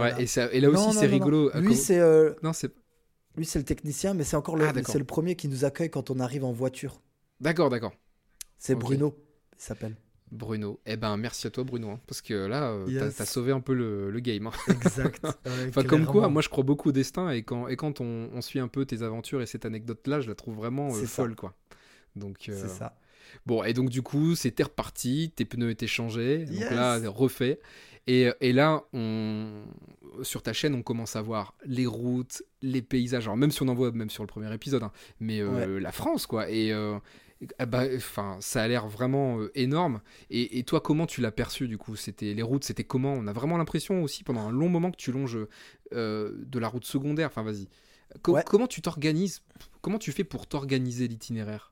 Ouais 0.00 0.22
et, 0.22 0.26
ça, 0.26 0.52
et 0.52 0.60
là 0.60 0.70
aussi 0.70 0.92
c'est 0.92 1.06
non, 1.06 1.12
rigolo 1.12 1.50
Euh, 1.54 1.60
Lui, 1.60 1.76
c'est 1.76 1.98
euh, 1.98 2.34
non 2.42 2.52
c'est 2.52 2.72
lui, 3.36 3.46
c'est 3.46 3.58
le 3.58 3.64
technicien, 3.64 4.12
mais 4.14 4.24
c'est 4.24 4.36
encore 4.36 4.56
le, 4.56 4.66
Ah, 4.66 4.72
c'est 4.86 4.98
le 4.98 5.04
premier 5.04 5.36
qui 5.36 5.48
nous 5.48 5.64
accueille 5.64 5.90
quand 5.90 6.10
on 6.10 6.20
arrive 6.20 6.44
en 6.44 6.52
voiture. 6.52 7.00
d'accord 7.40 7.70
d'accord 7.70 7.92
C'est. 8.58 8.74
Bruno, 8.74 9.16
il 9.58 9.62
s'appelle. 9.62 9.96
Bruno 10.30 10.80
eh 10.86 10.96
ben 10.96 11.18
merci 11.18 11.46
à 11.46 11.50
toi 11.50 11.62
Bruno 11.62 11.90
hein, 11.90 12.00
parce 12.06 12.22
que 12.22 12.32
là 12.32 12.70
euh, 12.72 12.86
t'as- 12.86 12.90
Yes. 13.06 13.16
t'as 13.16 13.26
sauvé 13.26 13.52
un 13.52 13.60
peu 13.60 13.74
le, 13.74 14.10
le 14.10 14.20
game 14.20 14.46
hein. 14.46 14.52
Exact. 14.68 15.20
Enfin, 15.68 15.84
comme 15.84 16.06
quoi, 16.06 16.28
moi 16.30 16.40
je 16.40 16.48
crois 16.48 16.64
beaucoup 16.64 16.88
au 16.88 16.92
destin 16.92 17.28
et 17.30 17.42
quand, 17.42 17.68
et 17.68 17.76
quand 17.76 18.00
on, 18.00 18.30
on 18.32 18.40
suit 18.40 18.58
un 18.58 18.68
peu 18.68 18.86
tes 18.86 19.02
aventures 19.02 19.42
et 19.42 19.46
cette 19.46 19.66
anecdote-là, 19.66 20.20
je 20.20 20.28
la 20.28 20.34
trouve 20.34 20.56
vraiment 20.56 20.88
euh, 20.94 21.04
folle, 21.04 21.36
quoi. 21.36 21.54
Donc, 22.16 22.48
euh, 22.48 22.58
C'est 22.58 22.68
ça. 22.68 22.96
Bon, 23.46 23.62
et 23.64 23.72
donc 23.72 23.88
du 23.90 24.02
coup, 24.02 24.34
c'était 24.34 24.62
reparti, 24.64 25.32
tes 25.34 25.44
pneus 25.44 25.70
étaient 25.70 25.86
changés, 25.86 26.44
donc 26.46 26.70
là, 26.74 26.98
refait. 27.08 27.60
Et, 28.08 28.28
et 28.40 28.52
là, 28.52 28.82
on, 28.92 29.62
sur 30.22 30.42
ta 30.42 30.52
chaîne, 30.52 30.74
on 30.74 30.82
commence 30.82 31.14
à 31.14 31.22
voir 31.22 31.54
les 31.64 31.86
routes, 31.86 32.42
les 32.60 32.82
paysages, 32.82 33.24
alors 33.26 33.36
même 33.36 33.52
si 33.52 33.62
on 33.62 33.68
en 33.68 33.74
voit 33.74 33.92
même 33.92 34.10
sur 34.10 34.24
le 34.24 34.26
premier 34.26 34.52
épisode, 34.52 34.82
hein, 34.82 34.90
mais 35.20 35.40
euh, 35.40 35.78
la 35.78 35.92
France, 35.92 36.26
quoi. 36.26 36.50
Et 36.50 36.72
euh, 36.72 36.98
ah 37.58 37.66
bah, 37.66 37.84
enfin, 37.94 38.38
ça 38.40 38.62
a 38.62 38.66
l'air 38.68 38.88
vraiment 38.88 39.38
euh, 39.40 39.52
énorme. 39.54 40.00
Et, 40.30 40.58
et 40.58 40.64
toi, 40.64 40.80
comment 40.80 41.06
tu 41.06 41.20
l'as 41.20 41.30
perçu 41.30 41.68
du 41.68 41.78
coup? 41.78 41.94
C'était 41.94 42.34
les 42.34 42.42
routes, 42.42 42.64
c'était 42.64 42.82
comment? 42.84 43.12
On 43.12 43.28
a 43.28 43.32
vraiment 43.32 43.56
l'impression 43.56 44.02
aussi 44.02 44.24
pendant 44.24 44.48
un 44.48 44.50
long 44.50 44.68
moment 44.68 44.90
que 44.90 44.96
tu 44.96 45.12
longes 45.12 45.38
de 45.92 46.58
la 46.58 46.68
route 46.68 46.84
secondaire. 46.84 47.28
Enfin, 47.28 47.44
vas-y. 47.44 47.68
Co- 48.22 48.32
Ouais. 48.32 48.42
Comment 48.44 48.66
tu 48.66 48.82
t'organises? 48.82 49.42
Comment 49.80 49.98
tu 49.98 50.12
fais 50.12 50.24
pour 50.24 50.46
t'organiser 50.46 51.06
l'itinéraire? 51.08 51.71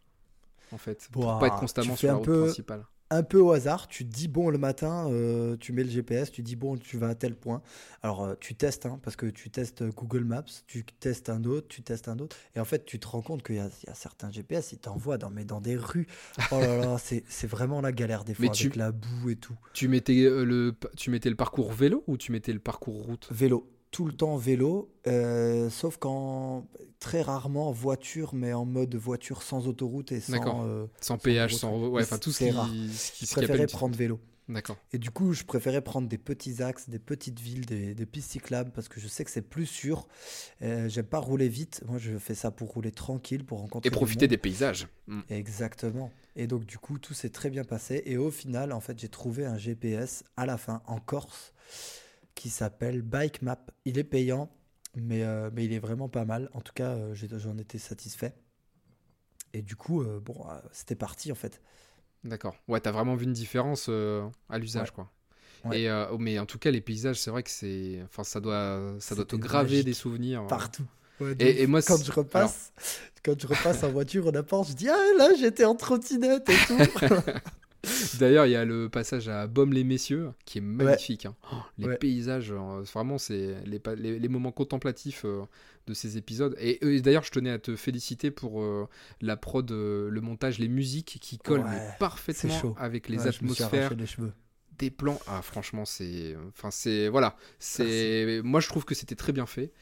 En 0.73 0.79
fait, 0.79 1.09
pour 1.13 1.37
pas 1.39 1.47
être 1.49 1.57
constamment 1.57 1.97
sur 1.97 2.09
la 2.09 2.15
un 2.15 2.17
route 2.19 2.25
peu- 2.27 2.41
principale. 2.45 2.87
un 3.13 3.23
peu 3.25 3.39
au 3.41 3.51
hasard, 3.51 3.89
tu 3.89 4.05
te 4.07 4.11
dis 4.13 4.29
bon 4.29 4.51
le 4.51 4.59
matin, 4.59 5.09
euh, 5.11 5.57
tu 5.57 5.73
mets 5.73 5.83
le 5.83 5.91
GPS, 5.91 6.31
tu 6.31 6.43
dis 6.43 6.55
bon 6.55 6.77
tu 6.79 6.97
vas 6.97 7.09
à 7.09 7.15
tel 7.17 7.35
point. 7.35 7.61
Alors 8.03 8.23
euh, 8.25 8.35
tu 8.39 8.55
testes, 8.55 8.87
hein, 8.87 9.01
parce 9.03 9.17
que 9.17 9.27
tu 9.27 9.51
testes 9.51 9.83
Google 9.83 10.23
Maps, 10.25 10.45
tu 10.69 10.85
testes 10.85 11.29
un 11.29 11.43
autre, 11.45 11.67
tu 11.69 11.83
testes 11.83 12.07
un 12.09 12.19
autre, 12.21 12.37
et 12.55 12.61
en 12.61 12.65
fait 12.65 12.85
tu 12.85 13.01
te 13.01 13.09
rends 13.09 13.21
compte 13.23 13.43
qu'il 13.43 13.57
y, 13.57 13.59
a- 13.59 13.69
il 13.83 13.87
y 13.89 13.91
a 13.91 13.95
certains 13.95 14.31
GPS, 14.31 14.71
ils 14.73 14.79
t'envoient 14.79 15.19
dans, 15.19 15.31
mais 15.31 15.45
dans 15.45 15.61
des 15.61 15.77
rues. 15.77 16.07
Oh 16.53 16.61
là 16.61 16.77
là, 16.77 16.97
c'est 17.29 17.47
vraiment 17.49 17.81
la 17.81 17.91
galère 17.91 18.23
des 18.25 18.35
fois 18.35 18.47
Mais 18.47 18.51
tu- 18.51 18.67
avec 18.67 18.77
la 18.77 18.93
boue 18.93 19.31
et 19.31 19.37
tout. 19.37 19.57
Tu 19.73 19.89
mettais 19.89 20.23
euh, 20.23 20.45
le, 20.45 20.75
tu 20.97 21.11
mettais 21.11 21.31
le 21.31 21.37
parcours 21.37 21.73
vélo 21.73 22.05
ou 22.07 22.17
tu 22.17 22.31
mettais 22.31 22.53
le 22.53 22.61
parcours 22.61 23.03
route? 23.07 23.27
Vélo, 23.33 23.69
tout 23.91 24.05
le 24.05 24.13
temps 24.13 24.37
vélo, 24.37 24.91
euh, 25.07 25.69
sauf 25.71 25.97
quand 25.97 26.67
très 27.01 27.23
rarement 27.23 27.73
voiture, 27.73 28.35
mais 28.35 28.53
en 28.53 28.65
mode 28.65 28.95
voiture 28.95 29.43
sans 29.43 29.67
autoroute 29.67 30.13
et 30.13 30.21
sans. 30.21 30.65
euh, 30.67 30.87
Sans 31.01 31.19
péage, 31.19 31.53
route, 31.53 31.61
sans. 31.61 31.89
ouais. 31.89 32.03
Enfin 32.03 32.19
tout 32.19 32.31
ce 32.33 32.45
qui, 32.45 32.51
rare. 32.51 32.67
ce 32.69 33.13
qui, 33.13 33.27
je 33.27 33.31
qui 33.31 33.35
préférais 33.35 33.67
prendre 33.67 33.97
vélo. 33.97 34.21
D'accord. 34.49 34.77
Et 34.93 34.99
du 34.99 35.13
coup, 35.13 35.33
je 35.33 35.45
préférais 35.45 35.81
prendre 35.81 36.09
des 36.09 36.19
petits 36.19 36.61
axes, 36.61 36.89
des 36.89 36.99
petites 36.99 37.39
villes, 37.39 37.67
des, 37.67 37.95
des 37.95 38.07
pistes 38.07 38.33
cyclables 38.33 38.73
parce 38.73 38.89
que 38.89 38.99
je 39.01 39.07
sais 39.07 39.25
que 39.25 39.31
c'est 39.31 39.43
plus 39.49 39.67
sûr. 39.67 40.09
Euh, 40.63 40.89
J'aime 40.89 41.07
pas 41.07 41.21
rouler 41.21 41.49
vite. 41.49 41.83
Moi, 41.87 41.99
je 41.99 42.19
fais 42.19 42.35
ça 42.35 42.51
pour 42.51 42.73
rouler 42.73 42.91
tranquille, 42.91 43.45
pour 43.45 43.61
rencontrer. 43.61 43.87
Et 43.87 43.91
profiter 43.93 44.27
des 44.27 44.39
paysages. 44.39 44.89
Mm. 45.07 45.21
Exactement. 45.31 46.11
Et 46.35 46.49
donc, 46.49 46.65
du 46.67 46.79
coup, 46.79 46.99
tout 46.99 47.15
s'est 47.15 47.31
très 47.31 47.49
bien 47.49 47.63
passé. 47.63 48.03
Et 48.07 48.17
au 48.17 48.33
final, 48.33 48.73
en 48.73 48.81
fait, 48.81 48.99
j'ai 48.99 49.09
trouvé 49.09 49.47
un 49.47 49.57
GPS 49.57 50.25
à 50.37 50.47
la 50.47 50.57
fin 50.59 50.83
en 50.87 50.99
Corse 50.99 51.53
qui 52.41 52.49
s'appelle 52.49 53.03
Bike 53.03 53.43
Map. 53.43 53.67
Il 53.85 53.99
est 53.99 54.05
payant, 54.05 54.49
mais, 54.97 55.25
euh, 55.25 55.51
mais 55.53 55.67
il 55.67 55.75
est 55.75 55.79
vraiment 55.79 56.09
pas 56.09 56.25
mal. 56.25 56.49
En 56.55 56.63
tout 56.63 56.73
cas, 56.73 56.93
euh, 56.93 57.15
j'en 57.15 57.59
étais 57.59 57.77
satisfait. 57.77 58.33
Et 59.53 59.61
du 59.61 59.77
coup, 59.77 60.01
euh, 60.01 60.21
bon, 60.21 60.47
c'était 60.73 60.95
parti 60.95 61.31
en 61.31 61.35
fait. 61.35 61.61
D'accord. 62.25 62.57
Ouais, 62.67 62.81
t'as 62.81 62.93
vraiment 62.93 63.15
vu 63.15 63.25
une 63.27 63.35
différence 63.35 63.91
à 63.91 64.59
l'usage, 64.59 64.89
Ouais. 64.89 64.95
quoi. 64.95 65.11
Ouais. 65.65 65.83
Et, 65.83 65.91
mais 66.19 66.39
en 66.39 66.47
tout 66.47 66.59
cas, 66.59 66.71
les 66.71 66.81
paysages, 66.81 67.21
c'est 67.21 67.31
vrai 67.31 67.43
que 67.43 67.51
c'est. 67.51 68.01
Enfin, 68.05 68.25
ça 68.25 68.41
doit, 68.41 68.95
ça 69.01 69.15
doit 69.15 69.27
te 69.27 69.37
graver 69.37 69.83
des 69.83 69.93
souvenirs. 69.93 70.47
Partout. 70.47 70.87
Ouais, 71.21 71.37
Et- 71.39 71.67
moi, 71.67 71.83
quand 71.83 72.03
je 72.03 72.11
repasse, 72.11 72.73
quand 73.23 73.39
je 73.39 73.47
repasse 73.47 73.83
en 73.85 73.91
voiture 73.91 74.27
au 74.27 74.35
appart, 74.35 74.67
je 74.67 74.73
dis 74.73 74.89
ah 74.89 74.97
là 75.19 75.29
j'étais 75.39 75.67
en 75.67 75.75
trottinette 75.75 76.49
et 76.49 76.57
tout. 76.67 76.79
D'ailleurs, 78.19 78.47
il 78.47 78.53
y 78.53 78.57
a 78.57 78.65
le 78.65 78.89
passage 78.89 79.29
à 79.29 79.47
Baume-les-Messieurs 79.47 80.33
qui 80.45 80.59
est 80.59 80.61
magnifique. 80.63 81.27
hein. 81.27 81.37
Oh, 81.53 81.57
les 81.79 81.87
Ouais. 81.89 81.97
paysages, 81.99 82.53
euh, 82.53 82.83
vraiment, 82.93 83.19
c'est 83.19 83.57
les, 83.67 83.79
pa- 83.79 83.95
les, 83.95 84.19
les 84.19 84.29
moments 84.29 84.53
contemplatifs 84.53 85.23
euh, 85.25 85.43
de 85.87 85.95
ces 85.95 86.17
épisodes. 86.17 86.57
Et, 86.61 86.79
euh, 86.83 87.01
d'ailleurs, 87.01 87.25
je 87.25 87.31
tenais 87.31 87.51
à 87.51 87.59
te 87.59 87.77
féliciter 87.77 88.31
pour 88.31 88.63
euh, 88.63 88.89
la 89.21 89.37
prod, 89.37 89.71
le 89.71 90.21
montage, 90.21 90.59
les 90.59 90.69
musiques 90.69 91.19
qui 91.21 91.39
collent 91.39 91.61
Ouais, 91.61 91.95
parfaitement 91.99 92.75
avec 92.77 93.09
les 93.09 93.27
atmosphères. 93.27 93.95
les 93.95 94.07
cheveux. 94.07 94.33
des 94.79 94.91
plans 94.91 95.19
ah 95.27 95.43
franchement 95.43 95.85
c'est 95.85 96.35
enfin 96.49 96.71
c'est 96.71 97.09
voilà 97.11 97.37
c'est 97.59 98.41
moi 98.43 98.61
je 98.61 98.69
trouve 98.69 98.87
que 98.87 98.95
c'était 98.95 99.15
très 99.15 99.33
bien 99.33 99.45
fait 99.45 99.73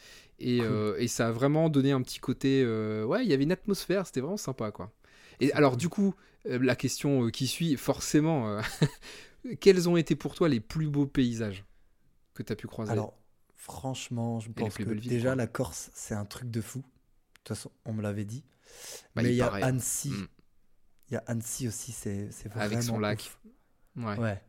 et, 0.40 0.58
Cool. 0.58 0.66
euh, 0.66 0.96
et 0.98 1.06
ça 1.06 1.28
a 1.28 1.30
vraiment 1.30 1.68
donné 1.68 1.92
un 1.92 2.02
petit 2.02 2.18
côté 2.18 2.62
euh, 2.64 3.04
ouais 3.04 3.24
il 3.24 3.30
y 3.30 3.32
avait 3.32 3.44
une 3.44 3.52
atmosphère 3.52 4.06
c'était 4.06 4.20
vraiment 4.20 4.36
sympa 4.36 4.72
quoi 4.72 4.90
et 5.40 5.52
alors 5.52 5.76
du 5.76 5.88
coup 5.88 6.14
euh, 6.46 6.58
la 6.60 6.76
question 6.76 7.24
euh, 7.24 7.30
qui 7.30 7.46
suit 7.46 7.76
forcément 7.76 8.48
euh, 8.48 8.62
quels 9.60 9.88
ont 9.88 9.96
été 9.96 10.16
pour 10.16 10.34
toi 10.34 10.48
les 10.48 10.60
plus 10.60 10.88
beaux 10.88 11.06
paysages 11.06 11.64
que 12.34 12.42
tu 12.42 12.52
as 12.52 12.56
pu 12.56 12.66
croiser? 12.66 12.92
Alors 12.92 13.18
franchement, 13.54 14.40
je 14.40 14.50
pense 14.50 14.76
que 14.76 14.84
villes, 14.84 15.08
déjà 15.08 15.30
quoi. 15.30 15.36
la 15.36 15.46
Corse 15.46 15.90
c'est 15.94 16.14
un 16.14 16.24
truc 16.24 16.50
de 16.50 16.60
fou. 16.60 16.78
De 16.78 16.84
toute 17.44 17.48
façon, 17.56 17.70
on 17.84 17.92
me 17.92 18.02
l'avait 18.02 18.24
dit. 18.24 18.44
Bah, 19.14 19.22
Mais 19.22 19.30
il 19.30 19.36
y 19.36 19.42
a. 19.42 19.52
Annecy. 19.52 20.10
Mm. 20.10 20.28
Il 21.10 21.14
y 21.14 21.16
a 21.16 21.24
Annecy 21.26 21.68
aussi, 21.68 21.92
c'est 21.92 22.30
c'est 22.30 22.48
vraiment 22.48 22.64
avec 22.66 22.82
son 22.82 22.98
lac 22.98 23.30
ouais. 23.96 24.18
Ouais. 24.18 24.42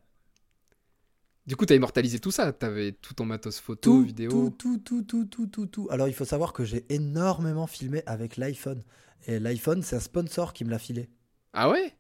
Du 1.50 1.56
coup 1.58 1.66
tu 1.66 1.74
as 1.74 1.76
immortalisé 1.76 2.20
tout 2.20 2.32
ça 2.32 2.54
tu 2.54 2.66
avais 2.66 2.92
tout 2.94 3.14
ton 3.16 3.26
matos 3.26 3.60
photo 3.60 3.82
Tout, 3.92 4.04
vidéo 4.04 4.30
tout, 4.52 4.78
tout, 4.78 4.78
tout, 4.80 5.04
tout, 5.04 5.26
tout, 5.26 5.48
tout, 5.48 5.66
tout. 5.66 5.88
Alors 5.92 6.08
il 6.08 6.14
faut 6.14 6.24
savoir 6.26 6.54
que 6.54 6.64
j'ai 6.64 6.86
énormément 6.90 7.66
filmé 7.68 8.04
avec 8.06 8.38
l'iPhone. 8.38 8.84
Et 9.28 9.40
l'iPhone, 9.40 9.82
c'est 9.84 9.96
un 9.98 10.00
sponsor 10.00 10.54
qui 10.54 10.64
me 10.64 10.70
l'a 10.70 10.80
filé. 10.80 11.10
ah 11.54 11.70
ouais? 11.70 11.94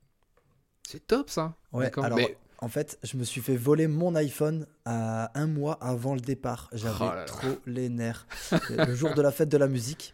C'est 0.87 1.05
top 1.05 1.29
ça 1.29 1.55
Ouais, 1.73 1.85
D'accord. 1.85 2.05
alors 2.05 2.17
Mais- 2.19 2.37
en 2.61 2.67
fait, 2.69 2.99
je 3.03 3.15
me 3.17 3.23
suis 3.23 3.41
fait 3.41 3.55
voler 3.55 3.87
mon 3.87 4.15
iPhone 4.15 4.67
à 4.85 5.31
un 5.39 5.47
mois 5.47 5.77
avant 5.81 6.13
le 6.13 6.19
départ. 6.21 6.69
J'avais 6.73 7.05
Oh 7.05 7.25
trop 7.25 7.57
les 7.65 7.89
nerfs. 7.89 8.27
le 8.69 8.93
jour 8.95 9.13
de 9.15 9.21
la 9.21 9.31
fête 9.31 9.49
de 9.49 9.57
la 9.57 9.67
musique, 9.67 10.13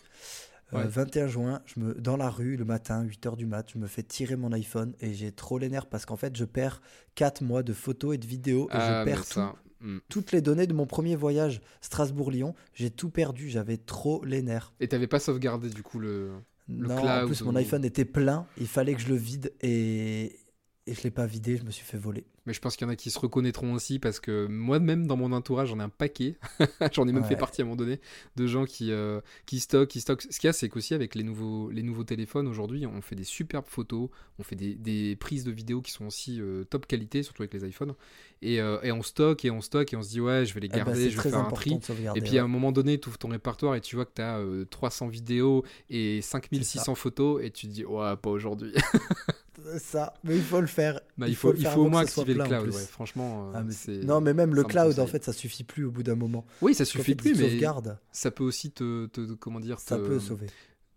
euh, 0.74 0.78
Ouais. 0.84 0.88
21 0.88 1.28
juin, 1.28 1.62
je 1.66 1.80
me, 1.80 1.94
dans 1.96 2.18
la 2.18 2.30
rue, 2.30 2.56
le 2.58 2.66
matin, 2.66 3.04
8h 3.06 3.36
du 3.36 3.46
mat, 3.46 3.68
je 3.74 3.78
me 3.78 3.88
fais 3.88 4.04
tirer 4.04 4.36
mon 4.36 4.52
iPhone 4.52 4.94
et 5.00 5.14
j'ai 5.14 5.32
trop 5.32 5.58
les 5.60 5.70
nerfs 5.70 5.86
parce 5.88 6.06
qu'en 6.06 6.16
fait, 6.18 6.36
je 6.36 6.46
perds 6.46 6.82
4 7.16 7.44
mois 7.44 7.62
de 7.64 7.74
photos 7.74 8.16
et 8.16 8.18
de 8.18 8.26
vidéos 8.26 8.66
et 8.70 8.74
Ah, 8.74 9.00
je 9.02 9.06
perds 9.10 9.26
tout, 9.26 9.34
ça, 9.34 9.56
mm. 9.82 9.98
toutes 10.10 10.32
les 10.32 10.42
données 10.42 10.68
de 10.68 10.74
mon 10.74 10.88
premier 10.88 11.16
voyage 11.16 11.62
Strasbourg-Lyon. 11.82 12.56
J'ai 12.74 12.90
tout 12.90 13.10
perdu, 13.10 13.50
j'avais 13.50 13.78
trop 13.78 14.24
les 14.26 14.42
nerfs. 14.42 14.74
et 14.80 14.88
t'avais 14.88 15.08
pas 15.08 15.20
sauvegardé 15.20 15.70
du 15.70 15.84
coup 15.84 16.00
le 16.00 16.32
Le 16.68 16.88
non, 16.88 16.98
en 16.98 17.02
cloud 17.02 17.26
plus, 17.28 17.42
mon 17.44 17.54
ou- 17.54 17.58
iPhone 17.58 17.86
était 17.86 18.06
plein, 18.06 18.48
il 18.60 18.68
fallait 18.68 18.96
que 18.96 19.02
je 19.02 19.10
le 19.10 19.16
vide 19.16 19.54
et, 19.62 20.40
et 20.88 20.94
je 20.96 21.04
l'ai 21.04 21.12
pas 21.12 21.28
vidé, 21.28 21.58
je 21.58 21.64
me 21.64 21.70
suis 21.72 21.86
fait 21.86 21.98
voler. 22.00 22.26
Mais 22.46 22.54
je 22.54 22.62
pense 22.62 22.76
qu'il 22.76 22.86
y 22.86 22.90
en 22.90 22.94
a 22.94 22.96
qui 22.96 23.10
se 23.10 23.18
reconnaîtront 23.18 23.74
aussi 23.74 23.98
parce 24.00 24.20
que 24.20 24.46
moi-même 24.48 25.08
dans 25.08 25.18
mon 25.18 25.32
entourage 25.32 25.70
j'en 25.70 25.80
ai 25.80 25.84
un 25.84 25.90
paquet. 25.90 26.38
j'en 26.94 27.08
ai 27.08 27.12
même 27.12 27.24
fait 27.24 27.36
partie 27.36 27.62
à 27.62 27.64
un 27.64 27.66
moment 27.66 27.76
donné 27.76 28.00
de 28.36 28.48
gens 28.48 28.66
qui, 28.66 28.92
euh, 28.92 29.20
qui 29.46 29.60
stockent, 29.60 29.90
qui 29.90 30.02
stockent. 30.02 30.28
Ce 30.30 30.40
qu'il 30.40 30.48
y 30.48 30.50
a 30.50 30.54
c'est 30.54 30.70
qu'aussi 30.70 30.94
avec 30.94 31.16
les 31.16 31.24
nouveaux, 31.24 31.72
les 31.72 31.84
nouveaux 31.84 32.04
téléphones 32.04 32.48
aujourd'hui 32.48 32.86
on 32.86 33.02
fait 33.02 33.16
des 33.16 33.24
superbes 33.24 33.66
photos, 33.68 34.10
on 34.38 34.44
fait 34.44 34.56
des, 34.56 34.76
des 34.76 35.16
prises 35.16 35.44
de 35.44 35.52
vidéos 35.52 35.82
qui 35.82 35.92
sont 35.92 36.06
aussi 36.06 36.40
euh, 36.40 36.64
top 36.66 36.86
qualité, 36.86 37.24
surtout 37.24 37.42
avec 37.42 37.54
les 37.54 37.68
iPhones. 37.68 37.96
Et, 38.42 38.62
euh, 38.62 38.80
et 38.84 38.92
on 38.92 39.02
stocke 39.02 39.44
et 39.46 39.52
on 39.52 39.62
stocke 39.62 39.94
et 39.94 39.96
on 39.96 40.04
se 40.04 40.10
dit 40.10 40.22
ouais 40.22 40.46
je 40.46 40.54
vais 40.54 40.60
les 40.60 40.68
Eh 40.68 40.72
ben, 40.72 40.78
garder, 40.86 41.10
je 41.10 41.20
vais 41.20 41.30
faire 41.30 41.40
un 41.40 41.52
tri. 41.52 41.80
Et 42.16 42.22
puis 42.22 42.38
à 42.38 42.44
un 42.44 42.48
moment 42.48 42.72
donné, 42.72 43.00
tu 43.00 43.10
ouvres 43.10 43.18
ton 43.18 43.30
répertoire 43.30 43.76
et 43.76 43.82
tu 43.82 43.96
vois 43.96 44.06
que 44.06 44.14
tu 44.16 44.22
as 44.22 44.40
300 44.70 45.08
vidéos 45.08 45.64
et 45.90 46.22
5600 46.22 46.96
photos 46.96 47.44
et 47.44 47.50
tu 47.50 47.68
te 47.68 47.72
dis 47.72 47.86
ouais 47.86 48.16
pas 48.18 48.30
aujourd'hui. 48.30 48.74
ça, 49.80 50.14
mais 50.24 50.36
il 50.36 50.44
faut 50.44 50.62
le 50.62 50.68
faire. 50.68 51.00
Bah, 51.18 51.28
il 51.28 51.36
faut, 51.36 51.52
le 51.52 51.60
il 51.60 51.66
faut 51.66 51.82
au 51.82 51.90
moins 51.90 52.02
activer 52.02 52.34
le 52.34 52.44
cloud, 52.44 52.68
ouais, 52.70 52.82
franchement. 52.82 53.50
euh, 53.50 53.52
Ah, 53.56 53.64
mais 53.64 53.98
Non, 54.04 54.22
mais 54.22 54.34
même 54.34 54.54
le 54.56 54.64
cloud, 54.64 55.00
en 55.00 55.08
fait, 55.08 55.24
ça 55.24 55.34
suffit 55.34 55.64
plus 55.64 55.86
au 55.86 55.92
bout 55.92 56.04
d'un 56.04 56.16
moment. 56.16 56.46
Oui, 56.62 56.74
ça 56.74 56.86
suffit 56.86 57.16
plus, 57.16 57.36
mais 57.36 57.50
sauvegarde, 57.50 57.98
ça 58.12 58.32
peut 58.32 58.44
aussi 58.44 58.72
te, 58.72 59.06
te- 59.08 59.34
comment 59.34 59.60
dire, 59.60 59.80
ça 59.80 59.98
te, 59.98 60.02
peut 60.08 60.20
sauver. 60.20 60.48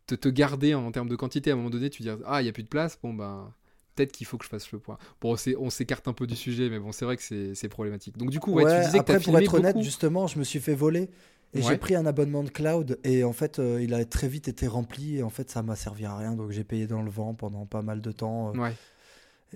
te, 0.06 0.14
te 0.14 0.28
garder 0.28 0.74
en 0.74 0.90
termes 0.92 1.08
de 1.08 1.16
quantité. 1.16 1.50
À 1.50 1.54
un 1.54 1.56
moment 1.56 1.70
donné, 1.70 1.90
tu 1.90 2.02
dis 2.02 2.10
ah, 2.26 2.42
il 2.42 2.46
y 2.46 2.48
a 2.48 2.52
plus 2.52 2.62
de 2.64 2.68
place. 2.68 2.98
Bon 3.02 3.12
ben, 3.14 3.52
peut-être 3.94 4.12
qu'il 4.12 4.26
faut 4.26 4.38
que 4.38 4.44
je 4.44 4.50
fasse 4.50 4.70
le 4.72 4.78
point. 4.78 4.98
Bon, 5.20 5.36
on 5.58 5.70
s'écarte 5.70 6.06
un 6.08 6.12
peu 6.12 6.26
du 6.26 6.36
sujet, 6.36 6.68
mais 6.70 6.78
bon, 6.78 6.92
c'est 6.92 7.04
vrai 7.04 7.16
que 7.16 7.22
c'est 7.22 7.54
c'est 7.54 7.68
problématique. 7.68 8.16
Donc 8.16 8.30
du 8.30 8.40
coup, 8.40 8.52
ouais, 8.52 8.64
Ouais, 8.64 8.74
tu 8.74 8.80
disais 8.86 8.98
après, 8.98 9.14
que 9.14 9.18
pour 9.18 9.24
filmé 9.32 9.44
être 9.44 9.54
honnête, 9.54 9.74
beaucoup. 9.74 9.84
justement, 9.84 10.26
je 10.26 10.38
me 10.38 10.44
suis 10.44 10.60
fait 10.60 10.74
voler 10.74 11.10
et 11.54 11.58
Ouais. 11.58 11.64
j'ai 11.64 11.78
pris 11.78 11.94
un 11.94 12.04
abonnement 12.06 12.42
de 12.44 12.50
cloud 12.50 12.98
et 13.04 13.24
en 13.24 13.32
fait, 13.32 13.58
euh, 13.58 13.82
il 13.82 13.94
a 13.94 14.04
très 14.04 14.28
vite 14.28 14.48
été 14.48 14.66
rempli 14.66 15.16
et 15.16 15.22
en 15.22 15.30
fait, 15.30 15.50
ça 15.50 15.62
m'a 15.62 15.76
servi 15.76 16.04
à 16.04 16.16
rien. 16.16 16.34
Donc, 16.34 16.50
j'ai 16.50 16.64
payé 16.64 16.86
dans 16.86 17.02
le 17.02 17.10
vent 17.10 17.34
pendant 17.34 17.64
pas 17.66 17.82
mal 17.82 18.00
de 18.00 18.12
temps. 18.12 18.50
euh, 18.54 18.58
Ouais, 18.58 18.74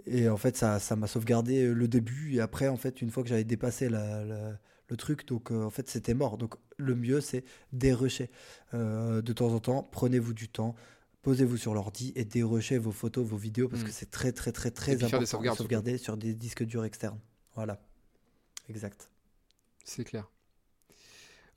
Et 0.06 0.28
en 0.28 0.38
fait, 0.38 0.56
ça 0.56 0.78
ça 0.78 0.96
m'a 0.96 1.06
sauvegardé 1.06 1.64
euh, 1.66 1.72
le 1.74 1.86
début. 1.88 2.34
Et 2.34 2.40
après, 2.40 2.68
en 2.68 2.76
fait, 2.78 3.02
une 3.02 3.10
fois 3.10 3.22
que 3.22 3.28
j'avais 3.28 3.44
dépassé 3.44 3.88
la- 3.90 4.24
la- 4.24 4.58
le 4.88 4.96
truc, 4.96 5.26
donc 5.26 5.50
euh, 5.52 5.64
en 5.64 5.70
fait, 5.70 5.88
c'était 5.90 6.14
mort. 6.14 6.38
Donc, 6.38 6.54
le 6.78 6.94
mieux, 6.94 7.20
c'est 7.20 7.44
dérusher. 7.72 8.30
De 8.72 9.32
temps 9.32 9.52
en 9.52 9.60
temps, 9.60 9.82
prenez-vous 9.92 10.32
du 10.34 10.48
temps. 10.48 10.74
Posez-vous 11.22 11.56
sur 11.56 11.72
l'ordi 11.74 12.12
et 12.16 12.24
dérushez 12.24 12.78
vos 12.78 12.90
photos, 12.90 13.24
vos 13.24 13.36
vidéos 13.36 13.68
parce 13.68 13.82
Mm. 13.82 13.86
que 13.86 13.90
c'est 13.92 14.10
très, 14.10 14.32
très, 14.32 14.50
très, 14.50 14.70
très 14.72 14.94
important 15.04 15.20
de 15.20 15.24
surtout. 15.26 15.56
sauvegarder 15.56 15.96
sur 15.98 16.16
des 16.16 16.34
disques 16.34 16.64
durs 16.64 16.84
externes. 16.84 17.20
Voilà. 17.54 17.80
Exact. 18.68 19.08
c'est 19.84 20.04
clair. 20.04 20.28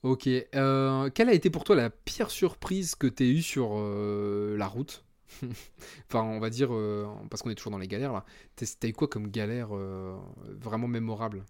Ok. 0.06 0.28
euh, 0.28 1.10
quelle 1.10 1.30
a 1.30 1.34
été 1.34 1.50
pour 1.50 1.63
toi 1.63 1.76
la 1.76 1.89
pire 1.89 2.30
surprise 2.30 2.94
que 2.94 3.08
as 3.08 3.26
eue 3.26 3.41
sur 3.41 3.72
euh, 3.74 4.56
la 4.56 4.68
route? 4.68 5.04
Enfin, 6.08 6.22
on 6.22 6.39
va 6.39 6.52
dire, 6.52 6.70
euh, 6.74 7.08
parce 7.32 7.41
qu'on 7.41 7.50
est 7.50 7.56
toujours 7.56 7.72
dans 7.72 7.80
les 7.80 7.88
galères 7.88 8.13
là. 8.13 8.24
T'as 8.56 8.88
eu 8.88 8.94
quoi 8.94 9.08
comme 9.08 9.30
galère 9.30 9.70
vraiment 10.62 10.88
mémorable? 10.88 11.44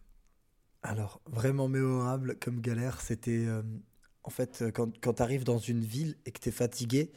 Alors, 0.84 1.22
vraiment 1.26 1.68
mémorable 1.68 2.38
comme 2.40 2.62
galère, 2.62 3.02
c'était 3.02 3.48
en 4.24 4.30
fait 4.30 4.66
quand, 4.74 4.98
quand 5.02 5.16
tu 5.16 5.22
arrives 5.24 5.44
dans 5.44 5.58
une 5.60 5.82
ville 5.82 6.18
et 6.26 6.32
que 6.32 6.40
tu 6.40 6.50
es 6.50 6.52
fatigué, 6.52 7.12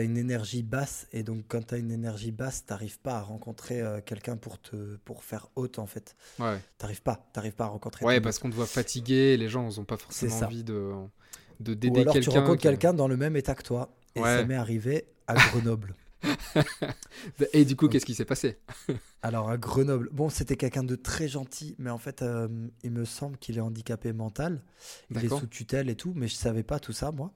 as 0.00 0.02
une 0.02 0.16
énergie 0.16 0.62
basse 0.62 1.06
et 1.12 1.22
donc 1.22 1.44
quand 1.48 1.66
tu 1.68 1.74
as 1.74 1.78
une 1.78 1.90
énergie 1.90 2.30
basse, 2.32 2.64
tu 2.66 2.74
pas 3.02 3.18
à 3.18 3.20
rencontrer 3.22 3.80
euh, 3.80 4.00
quelqu'un 4.00 4.36
pour 4.36 4.60
te 4.60 4.96
pour 5.04 5.24
faire 5.24 5.48
haute 5.56 5.78
en 5.78 5.86
fait. 5.86 6.16
Ouais. 6.38 6.58
T'arrives 6.78 7.02
pas, 7.02 7.28
t'arrives 7.32 7.54
pas 7.54 7.64
à 7.64 7.68
rencontrer. 7.68 8.04
Ouais, 8.04 8.20
parce 8.20 8.38
qu'on 8.38 8.50
te 8.50 8.54
voit 8.54 8.66
fatigué, 8.66 9.36
les 9.36 9.48
gens 9.48 9.68
n'ont 9.70 9.84
pas 9.84 9.96
forcément 9.96 10.36
envie 10.40 10.64
de 10.64 10.92
de 11.60 11.74
d'aider 11.74 11.98
Ou 12.00 12.02
alors 12.02 12.14
tu 12.14 12.20
quelqu'un. 12.20 12.40
rencontres 12.40 12.60
qui- 12.62 12.68
quelqu'un 12.68 12.94
dans 12.94 13.08
le 13.08 13.16
même 13.16 13.36
état 13.36 13.54
que 13.54 13.62
toi 13.62 13.94
et 14.14 14.20
Ouais. 14.20 14.38
ça 14.38 14.44
m'est 14.44 14.54
arrivé 14.54 15.04
à 15.26 15.34
Grenoble. 15.34 15.94
Et 17.52 17.64
du 17.64 17.76
coup, 17.76 17.88
qu'est-ce 17.88 18.06
qui 18.06 18.14
s'est 18.14 18.24
passé? 18.24 18.58
Alors 19.22 19.50
à 19.50 19.56
Grenoble, 19.56 20.08
bon, 20.12 20.28
c'était 20.28 20.56
quelqu'un 20.56 20.84
de 20.84 20.94
très 20.96 21.28
gentil, 21.28 21.74
mais 21.78 21.90
en 21.90 21.98
fait, 21.98 22.22
euh, 22.22 22.48
il 22.82 22.90
me 22.92 23.04
semble 23.04 23.36
qu'il 23.38 23.58
est 23.58 23.60
handicapé 23.60 24.12
mental. 24.12 24.62
Il 25.10 25.24
est 25.24 25.28
sous 25.28 25.46
tutelle 25.46 25.88
et 25.90 25.96
tout, 25.96 26.12
mais 26.16 26.28
je 26.28 26.34
savais 26.34 26.62
pas 26.62 26.78
tout 26.78 26.92
ça, 26.92 27.12
moi. 27.12 27.32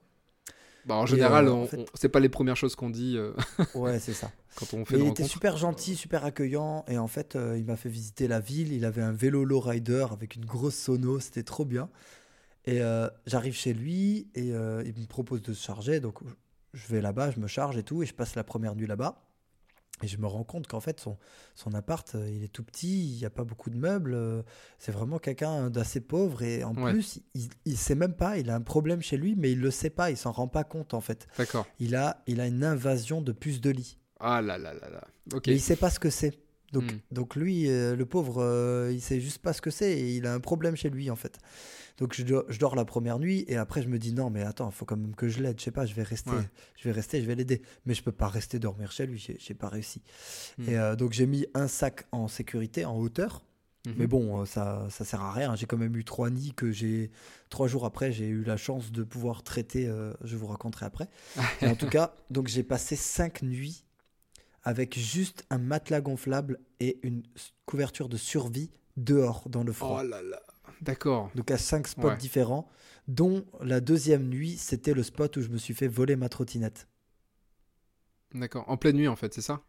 Bah, 0.87 0.95
en 0.95 1.05
général, 1.05 1.47
euh, 1.47 1.51
en 1.53 1.65
fait- 1.65 1.85
c'est 1.95 2.09
pas 2.09 2.19
les 2.19 2.29
premières 2.29 2.55
choses 2.55 2.75
qu'on 2.75 2.89
dit 2.89 3.17
euh, 3.17 3.33
Ouais, 3.75 3.99
c'est 3.99 4.13
ça. 4.13 4.31
quand 4.55 4.73
on 4.73 4.85
fait 4.85 4.95
il 4.99 5.07
était 5.07 5.23
super 5.23 5.57
gentil, 5.57 5.95
super 5.95 6.23
accueillant, 6.25 6.85
et 6.87 6.97
en 6.97 7.07
fait, 7.07 7.35
euh, 7.35 7.57
il 7.57 7.65
m'a 7.65 7.75
fait 7.75 7.89
visiter 7.89 8.27
la 8.27 8.39
ville. 8.39 8.71
Il 8.73 8.85
avait 8.85 9.01
un 9.01 9.11
vélo 9.11 9.43
lowrider 9.45 10.05
avec 10.11 10.35
une 10.35 10.45
grosse 10.45 10.75
sono, 10.75 11.19
c'était 11.19 11.43
trop 11.43 11.65
bien. 11.65 11.89
Et 12.65 12.81
euh, 12.81 13.07
j'arrive 13.25 13.53
chez 13.53 13.73
lui 13.73 14.27
et 14.35 14.51
euh, 14.53 14.83
il 14.85 14.93
me 14.99 15.07
propose 15.07 15.41
de 15.41 15.53
se 15.53 15.63
charger, 15.63 15.99
donc 15.99 16.19
je 16.73 16.87
vais 16.87 16.99
là-bas, 17.01 17.31
je 17.31 17.39
me 17.39 17.47
charge 17.47 17.77
et 17.77 17.83
tout, 17.83 18.03
et 18.03 18.05
je 18.05 18.13
passe 18.13 18.35
la 18.35 18.43
première 18.43 18.75
nuit 18.75 18.87
là-bas. 18.87 19.26
Et 20.03 20.07
je 20.07 20.17
me 20.17 20.27
rends 20.27 20.43
compte 20.43 20.67
qu'en 20.67 20.79
fait, 20.79 20.99
son, 20.99 21.17
son 21.55 21.73
appart, 21.73 22.13
euh, 22.13 22.29
il 22.29 22.43
est 22.43 22.47
tout 22.49 22.63
petit, 22.63 23.13
il 23.13 23.17
n'y 23.17 23.25
a 23.25 23.31
pas 23.31 23.43
beaucoup 23.43 23.71
de 23.71 23.77
meubles. 23.77 24.13
euh, 24.13 24.43
C'est 24.77 24.91
vraiment 24.91 25.17
quelqu'un 25.17 25.71
d'assez 25.71 26.01
pauvre. 26.01 26.43
Et 26.43 26.63
en 26.63 26.75
Ouais. 26.75 26.91
plus, 26.91 27.19
il 27.33 27.49
ne 27.65 27.75
sait 27.75 27.95
même 27.95 28.13
pas, 28.13 28.37
il 28.37 28.49
a 28.51 28.55
un 28.55 28.61
problème 28.61 29.01
chez 29.01 29.17
lui, 29.17 29.35
mais 29.35 29.51
il 29.51 29.59
le 29.59 29.71
sait 29.71 29.89
pas, 29.89 30.11
il 30.11 30.17
s'en 30.17 30.31
rend 30.31 30.47
pas 30.47 30.63
compte 30.63 30.93
en 30.93 31.01
fait. 31.01 31.27
D'accord. 31.37 31.65
Il 31.79 31.95
a, 31.95 32.23
il 32.27 32.39
a 32.41 32.45
une 32.47 32.63
invasion 32.63 33.21
de 33.21 33.31
puces 33.31 33.59
de 33.61 33.71
lit. 33.71 33.97
Ah 34.19 34.41
là 34.41 34.57
là 34.59 34.73
là 34.73 34.89
là. 34.89 35.03
Ok. 35.33 35.47
Mais 35.47 35.53
il 35.55 35.61
sait 35.61 35.75
pas 35.75 35.89
ce 35.89 35.99
que 35.99 36.09
c'est. 36.11 36.37
Donc, 36.73 36.83
Hmm. 36.91 36.97
donc 37.11 37.35
lui, 37.37 37.69
euh, 37.69 37.95
le 37.95 38.05
pauvre, 38.05 38.41
euh, 38.43 38.91
il 38.93 38.99
sait 39.01 39.21
juste 39.21 39.37
pas 39.39 39.53
ce 39.53 39.61
que 39.61 39.69
c'est 39.69 39.91
et 39.99 40.15
il 40.17 40.25
a 40.27 40.33
un 40.33 40.39
problème 40.41 40.75
chez 40.75 40.89
lui 40.89 41.09
en 41.09 41.15
fait. 41.15 41.37
Donc 41.97 42.13
je 42.13 42.23
dors, 42.23 42.43
je 42.49 42.59
dors 42.59 42.75
la 42.75 42.83
première 42.85 43.19
nuit 43.19 43.45
et 43.47 43.55
après 43.55 43.81
je 43.81 43.87
me 43.87 43.97
dis 43.97 44.13
non 44.13 44.29
mais 44.29 44.43
attends, 44.43 44.69
il 44.69 44.73
faut 44.75 44.83
quand 44.85 44.97
même 44.97 45.15
que 45.15 45.29
je 45.29 45.41
l'aide. 45.41 45.57
Je 45.59 45.63
sais 45.63 45.71
pas, 45.71 45.85
je 45.85 45.93
vais 45.95 46.03
rester, 46.03 46.29
Ouais. 46.31 46.49
je 46.75 46.83
vais 46.83 46.91
rester, 46.91 47.21
je 47.21 47.25
vais 47.25 47.35
l'aider. 47.35 47.61
Mais 47.85 47.93
je 47.93 48.03
peux 48.03 48.11
pas 48.11 48.27
rester 48.27 48.59
dormir 48.59 48.91
chez 48.91 49.07
lui. 49.07 49.25
J'ai 49.39 49.53
pas 49.53 49.69
réussi. 49.69 50.01
Hmm. 50.57 50.69
Et 50.69 50.77
euh, 50.77 50.95
donc 50.97 51.13
j'ai 51.13 51.25
mis 51.25 51.45
un 51.53 51.67
sac 51.69 52.05
en 52.11 52.27
sécurité, 52.27 52.83
en 52.85 52.97
hauteur. 52.97 53.45
Mhm. 53.87 53.93
Mais 53.97 54.07
bon, 54.07 54.41
euh, 54.41 54.45
ça, 54.45 54.87
ça 54.89 55.05
sert 55.05 55.21
à 55.21 55.31
rien. 55.31 55.55
J'ai 55.55 55.65
quand 55.67 55.77
même 55.77 55.95
eu 55.95 56.03
trois 56.03 56.29
nids 56.29 56.53
que 56.53 56.71
j'ai 56.71 57.09
trois 57.49 57.67
jours 57.69 57.85
après, 57.85 58.11
j'ai 58.11 58.27
eu 58.27 58.43
la 58.43 58.57
chance 58.57 58.91
de 58.91 59.03
pouvoir 59.03 59.41
traiter. 59.43 59.89
je 60.21 60.35
vous 60.35 60.47
raconterai 60.47 60.85
après. 60.85 61.07
En 61.61 61.75
tout 61.75 61.87
cas, 61.87 62.13
donc 62.29 62.47
j'ai 62.49 62.63
passé 62.63 62.97
cinq 62.97 63.41
nuits 63.41 63.85
avec 64.63 64.97
juste 64.97 65.45
un 65.49 65.57
matelas 65.57 66.01
gonflable 66.01 66.59
et 66.79 66.99
une 67.03 67.23
couverture 67.65 68.09
de 68.09 68.17
survie 68.17 68.69
dehors 68.97 69.47
dans 69.49 69.63
le 69.63 69.71
froid. 69.71 70.01
Oh 70.03 70.07
là 70.07 70.21
là. 70.21 70.41
D'accord. 70.81 71.31
Donc 71.35 71.49
à 71.51 71.57
cinq 71.57 71.87
spots 71.87 72.09
Ouais. 72.09 72.17
différents, 72.17 72.67
dont 73.07 73.45
la 73.61 73.79
deuxième 73.79 74.27
nuit, 74.27 74.57
c'était 74.57 74.93
le 74.93 75.03
spot 75.03 75.37
où 75.37 75.41
je 75.41 75.49
me 75.49 75.57
suis 75.57 75.73
fait 75.73 75.87
voler 75.87 76.15
ma 76.15 76.29
trottinette. 76.29 76.87
D'accord. 78.33 78.65
En 78.67 78.77
pleine 78.77 78.97
nuit, 78.97 79.07
en 79.07 79.15
fait, 79.15 79.33
c'est 79.33 79.41
ça? 79.41 79.61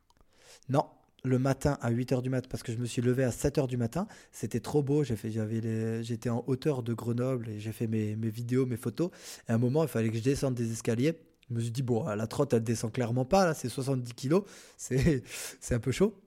Non, 0.68 0.84
le 1.24 1.38
matin 1.38 1.78
à 1.80 1.90
8h 1.90 2.20
du 2.22 2.30
mat 2.30 2.46
parce 2.48 2.62
que 2.62 2.72
je 2.72 2.78
me 2.78 2.86
suis 2.86 3.00
levé 3.02 3.24
à 3.24 3.30
7h 3.30 3.66
du 3.68 3.76
matin. 3.76 4.06
C'était 4.32 4.60
trop 4.60 4.82
beau. 4.82 5.04
J'étais 5.04 6.28
en 6.28 6.44
hauteur 6.46 6.82
de 6.82 6.92
Grenoble 6.92 7.48
et 7.48 7.60
j'ai 7.60 7.72
fait 7.72 7.86
mes, 7.86 8.16
mes 8.16 8.30
vidéos, 8.30 8.66
mes 8.66 8.76
photos. 8.76 9.10
Et 9.48 9.52
à 9.52 9.54
un 9.54 9.58
moment, 9.58 9.82
il 9.84 9.88
fallait 9.88 10.10
que 10.10 10.16
je 10.16 10.22
descende 10.22 10.54
des 10.54 10.72
escaliers. 10.72 11.18
Je 11.48 11.54
me 11.54 11.60
suis 11.60 11.70
dit, 11.70 11.82
bon, 11.82 12.04
la 12.04 12.26
trotte, 12.26 12.52
elle 12.52 12.62
descend 12.62 12.92
clairement 12.92 13.24
pas. 13.24 13.46
Là, 13.46 13.54
c'est 13.54 13.68
70 13.68 14.12
kilos. 14.14 14.44
C'est, 14.76 15.22
c'est 15.60 15.74
un 15.74 15.80
peu 15.80 15.92
chaud. 15.92 16.20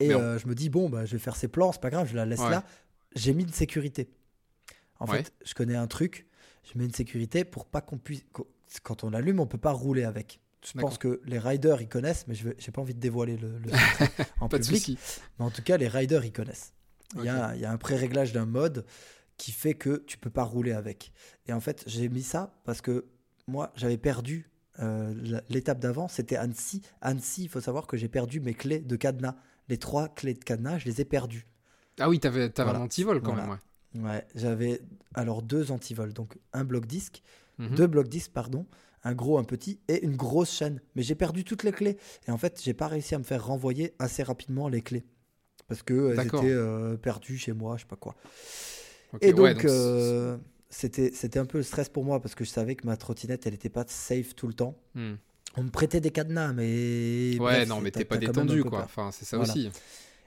Et 0.00 0.12
euh, 0.12 0.38
je 0.38 0.46
me 0.46 0.54
dis, 0.54 0.68
bon, 0.68 0.88
bah, 0.90 1.04
je 1.06 1.12
vais 1.12 1.18
faire 1.18 1.36
ses 1.36 1.48
plans. 1.48 1.72
C'est 1.72 1.80
pas 1.80 1.90
grave, 1.90 2.08
je 2.10 2.16
la 2.16 2.26
laisse 2.26 2.40
Ouais. 2.40 2.50
là. 2.50 2.64
J'ai 3.14 3.32
mis 3.32 3.44
une 3.44 3.52
sécurité. 3.52 4.10
En 4.98 5.06
Ouais. 5.06 5.22
fait, 5.22 5.32
je 5.44 5.54
connais 5.54 5.76
un 5.76 5.86
truc. 5.86 6.26
Je 6.64 6.76
mets 6.78 6.84
une 6.84 6.92
sécurité 6.94 7.44
pour 7.44 7.66
pas 7.66 7.80
qu'on 7.80 7.98
puisse. 7.98 8.24
Quand 8.82 9.04
on 9.04 9.10
l'allume, 9.10 9.40
on 9.40 9.46
peut 9.46 9.58
pas 9.58 9.70
rouler 9.72 10.04
avec. 10.04 10.40
Je 10.64 10.72
pense 10.78 10.98
que 10.98 11.20
les 11.24 11.38
riders, 11.38 11.80
ils 11.80 11.88
connaissent, 11.88 12.26
mais 12.26 12.34
je 12.34 12.48
n'ai 12.48 12.54
pas 12.74 12.80
envie 12.82 12.94
de 12.94 12.98
dévoiler 12.98 13.36
le, 13.36 13.58
le 13.58 13.70
en 14.40 14.48
Pas 14.48 14.58
public. 14.58 14.98
Mais 15.38 15.44
en 15.44 15.50
tout 15.50 15.62
cas, 15.62 15.76
les 15.76 15.86
riders, 15.86 16.24
ils 16.24 16.32
connaissent. 16.32 16.72
Il, 17.14 17.20
y 17.20 17.30
Ok. 17.30 17.36
a, 17.36 17.54
il 17.54 17.60
y 17.60 17.64
a 17.64 17.70
un 17.70 17.76
pré-réglage 17.78 18.32
d'un 18.32 18.46
mode 18.46 18.84
qui 19.36 19.52
fait 19.52 19.74
que 19.74 20.02
tu 20.08 20.18
peux 20.18 20.30
pas 20.30 20.42
rouler 20.42 20.72
avec. 20.72 21.12
Et 21.46 21.52
en 21.52 21.60
fait, 21.60 21.84
j'ai 21.86 22.08
mis 22.08 22.24
ça 22.24 22.58
parce 22.64 22.80
que 22.80 23.04
moi, 23.46 23.72
j'avais 23.76 23.98
perdu 23.98 24.50
euh, 24.80 25.40
l'étape 25.48 25.78
d'avant, 25.78 26.08
c'était 26.08 26.36
Annecy. 26.36 26.82
Annecy, 27.00 27.44
il 27.44 27.48
faut 27.48 27.60
savoir 27.60 27.86
que 27.86 27.96
j'ai 27.96 28.08
perdu 28.08 28.40
mes 28.40 28.54
clés 28.54 28.80
de 28.80 28.96
cadenas. 28.96 29.36
Les 29.68 29.78
trois 29.78 30.08
clés 30.08 30.34
de 30.34 30.44
cadenas, 30.44 30.78
je 30.78 30.84
les 30.86 31.00
ai 31.00 31.04
perdues. 31.04 31.46
Ah 31.98 32.08
oui, 32.08 32.20
t'avais 32.20 32.50
t'avais 32.50 32.66
Voilà. 32.70 32.80
un 32.80 32.84
antivol 32.86 33.20
quand 33.22 33.32
Voilà. 33.34 33.48
même, 33.48 33.52
ouais. 33.52 34.02
Ouais, 34.02 34.26
j'avais 34.34 34.82
alors 35.14 35.40
deux 35.42 35.70
antivols, 35.72 36.12
donc 36.12 36.36
un 36.52 36.64
bloc 36.64 36.84
disque, 36.86 37.22
Mhm. 37.58 37.74
deux 37.74 37.86
blocs 37.86 38.08
disques, 38.08 38.32
pardon, 38.32 38.66
un 39.02 39.14
gros, 39.14 39.38
un 39.38 39.44
petit 39.44 39.80
et 39.88 40.04
une 40.04 40.16
grosse 40.16 40.52
chaîne. 40.52 40.82
Mais 40.94 41.02
j'ai 41.02 41.14
perdu 41.14 41.44
toutes 41.44 41.62
les 41.62 41.72
clés. 41.72 41.96
Et 42.28 42.30
en 42.30 42.36
fait, 42.36 42.60
j'ai 42.62 42.74
pas 42.74 42.88
réussi 42.88 43.14
à 43.14 43.18
me 43.18 43.24
faire 43.24 43.46
renvoyer 43.46 43.94
assez 43.98 44.22
rapidement 44.22 44.68
les 44.68 44.82
clés. 44.82 45.04
Parce 45.68 45.82
que 45.82 46.10
elles 46.10 46.16
D'accord. 46.16 46.42
étaient 46.42 46.52
euh, 46.52 46.96
perdues 46.98 47.38
chez 47.38 47.52
moi, 47.54 47.76
je 47.76 47.82
sais 47.82 47.88
pas 47.88 47.96
quoi. 47.96 48.14
Et 49.22 49.32
donc, 49.32 49.40
ouais, 49.40 49.56
euh, 49.64 50.36
c'était 50.78 51.10
c'était 51.12 51.38
un 51.38 51.46
peu 51.46 51.58
le 51.58 51.64
stress 51.64 51.88
pour 51.88 52.04
moi 52.04 52.20
parce 52.20 52.34
que 52.34 52.44
je 52.44 52.50
savais 52.50 52.74
que 52.76 52.86
ma 52.86 52.96
trottinette, 52.96 53.46
elle 53.46 53.54
était 53.54 53.68
pas 53.70 53.84
safe 53.88 54.34
tout 54.34 54.46
le 54.46 54.54
temps. 54.54 54.76
Hmm. 54.94 55.14
On 55.56 55.62
me 55.62 55.70
prêtait 55.70 56.00
des 56.00 56.10
cadenas, 56.10 56.52
mais. 56.52 57.30
Ouais, 57.32 57.38
bref, 57.38 57.68
non, 57.68 57.80
mais 57.80 57.90
t'es 57.90 58.04
pas 58.04 58.18
détendu, 58.18 58.62
quoi. 58.62 58.82
Enfin, 58.84 59.10
c'est 59.10 59.24
ça 59.24 59.38
Voilà. 59.38 59.52
aussi. 59.52 59.70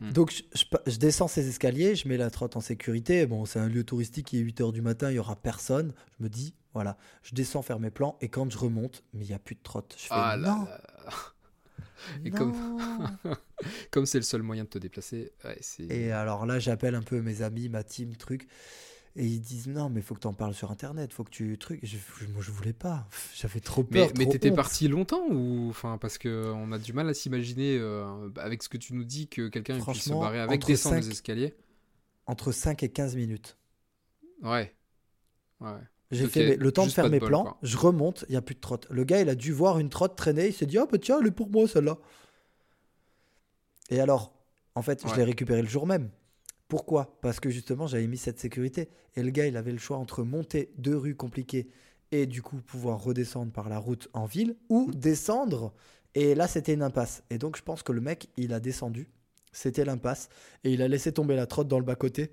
Hmm. 0.02 0.12
Donc 0.12 0.32
je, 0.32 0.42
je 0.58 0.64
pa- 0.66 0.82
je 0.88 0.96
descends 0.98 1.28
ces 1.28 1.48
escaliers, 1.50 1.96
je 1.96 2.08
mets 2.08 2.18
la 2.18 2.30
trotte 2.32 2.56
en 2.56 2.62
sécurité. 2.62 3.26
Bon, 3.28 3.46
c'est 3.46 3.60
un 3.60 3.68
lieu 3.68 3.84
touristique, 3.84 4.34
il 4.34 4.40
est 4.40 4.44
8h 4.44 4.72
du 4.72 4.82
matin, 4.82 5.12
il 5.12 5.16
y 5.16 5.20
aura 5.20 5.36
personne. 5.36 5.94
Je 6.18 6.24
me 6.24 6.30
dis, 6.30 6.56
voilà, 6.74 6.98
je 7.22 7.36
descends 7.36 7.62
faire 7.62 7.80
mes 7.80 7.92
plans 7.92 8.18
et 8.22 8.30
quand 8.30 8.50
je 8.50 8.58
remonte, 8.58 9.04
mais 9.14 9.26
il 9.26 9.28
n'y 9.28 9.34
a 9.36 9.40
plus 9.40 9.56
de 9.56 9.62
trotte. 9.62 9.94
Je 9.98 10.04
fais, 10.04 10.08
Ah 10.12 10.36
là 10.38 10.56
non, 10.56 10.64
là. 10.66 10.82
Et 12.26 12.32
non. 12.32 12.38
comme- 12.38 13.18
Comme 13.92 14.06
c'est 14.06 14.20
le 14.20 14.24
seul 14.24 14.42
moyen 14.42 14.64
de 14.64 14.70
te 14.70 14.78
déplacer, 14.80 15.34
ouais. 15.44 15.60
Et 15.90 16.12
alors 16.14 16.46
là, 16.46 16.58
j'appelle 16.60 16.96
un 16.96 17.02
peu 17.02 17.22
mes 17.22 17.42
amis, 17.42 17.68
ma 17.68 17.84
team, 17.84 18.16
truc. 18.16 18.48
Et 19.20 19.26
ils 19.26 19.42
disent 19.42 19.68
non, 19.68 19.90
mais 19.90 20.02
faut 20.02 20.16
que 20.16 20.22
t'en 20.22 20.34
parles 20.34 20.54
sur 20.54 20.72
internet, 20.72 21.12
faut 21.12 21.26
que 21.26 21.30
tu 21.30 21.58
truc. 21.58 21.82
Je, 21.84 21.98
moi, 22.28 22.42
je 22.42 22.52
voulais 22.52 22.72
pas. 22.72 23.06
J'avais 23.36 23.60
trop 23.60 23.84
peur. 23.84 24.10
Mais, 24.18 24.26
t'étais 24.26 24.50
parti 24.50 24.88
longtemps 24.88 25.26
ou 25.30 25.68
enfin 25.70 25.98
parce 25.98 26.18
que 26.18 26.54
on 26.56 26.72
a 26.72 26.80
du 26.80 26.94
mal 26.94 27.10
à 27.10 27.14
s'imaginer 27.14 27.78
euh, 27.78 28.30
avec 28.38 28.64
ce 28.64 28.70
que 28.70 28.78
tu 28.78 28.94
nous 28.94 29.04
dis 29.04 29.28
que 29.28 29.50
quelqu'un 29.50 29.78
puisse 29.78 30.04
se 30.04 30.14
barrer 30.14 30.40
avec 30.40 30.66
descendre 30.66 30.96
les 30.96 31.02
cinq- 31.02 31.12
escaliers. 31.12 31.54
entre 32.28 32.54
5 32.54 32.82
et 32.84 32.90
15 32.90 33.18
minutes. 33.18 33.58
Ouais. 34.42 34.74
Ouais. 35.60 35.72
J'ai 36.12 36.28
fait 36.28 36.56
le 36.56 36.72
temps 36.72 36.86
de 36.86 36.92
faire 36.92 37.06
de 37.06 37.10
mes 37.10 37.20
bol, 37.20 37.28
plans, 37.28 37.44
quoi. 37.44 37.58
je 37.62 37.76
remonte, 37.76 38.24
il 38.30 38.36
y 38.36 38.38
a 38.38 38.42
plus 38.42 38.56
de 38.56 38.62
trotte. 38.62 38.88
Le 38.90 39.04
gars, 39.04 39.20
il 39.20 39.28
a 39.28 39.36
dû 39.36 39.52
voir 39.52 39.80
une 39.80 39.90
trotte 39.90 40.16
traîner, 40.16 40.48
il 40.48 40.54
s'est 40.54 40.66
dit 40.66 40.78
ah 40.78 40.88
bah 40.90 40.98
tiens, 40.98 41.20
elle 41.20 41.28
est 41.28 41.32
pour 41.32 41.50
moi 41.50 41.68
celle-là. 41.68 41.98
Et 43.90 44.00
alors, 44.00 44.34
en 44.76 44.82
fait, 44.82 45.06
je 45.06 45.14
l'ai 45.16 45.24
récupéré 45.26 45.62
le 45.62 45.68
jour 45.68 45.86
même. 45.86 46.10
Pourquoi? 46.70 47.20
Parce 47.22 47.42
que 47.42 47.50
justement, 47.50 47.88
j'avais 47.88 48.08
mis 48.08 48.18
cette 48.18 48.40
sécurité. 48.40 48.90
Et 49.18 49.24
le 49.24 49.32
gars, 49.32 49.48
il 49.48 49.58
avait 49.58 49.74
le 49.74 49.78
choix 49.80 49.98
entre 49.98 50.24
monter 50.24 50.72
deux 50.78 50.96
rues 50.96 51.16
compliquées 51.16 51.70
et 52.12 52.26
du 52.28 52.42
coup 52.42 52.58
pouvoir 52.58 53.04
redescendre 53.04 53.52
par 53.52 53.70
la 53.70 53.80
route 53.80 54.08
en 54.14 54.26
ville 54.26 54.56
ou 54.70 54.92
descendre. 54.94 55.74
Et 56.16 56.36
là, 56.36 56.48
c'était 56.48 56.74
une 56.74 56.84
impasse. 56.84 57.24
Et 57.32 57.40
donc, 57.40 57.58
je 57.58 57.64
pense 57.64 57.84
que 57.84 57.92
le 57.92 58.02
mec, 58.02 58.30
il 58.38 58.54
a 58.54 58.62
descendu. 58.62 59.10
C'était 59.52 59.86
l'impasse. 59.86 60.30
Et 60.64 60.72
il 60.74 60.82
a 60.82 60.88
laissé 60.88 61.12
tomber 61.12 61.36
la 61.36 61.48
trotte 61.48 61.68
dans 61.68 61.80
le 61.80 61.86
bas-côté. 61.86 62.32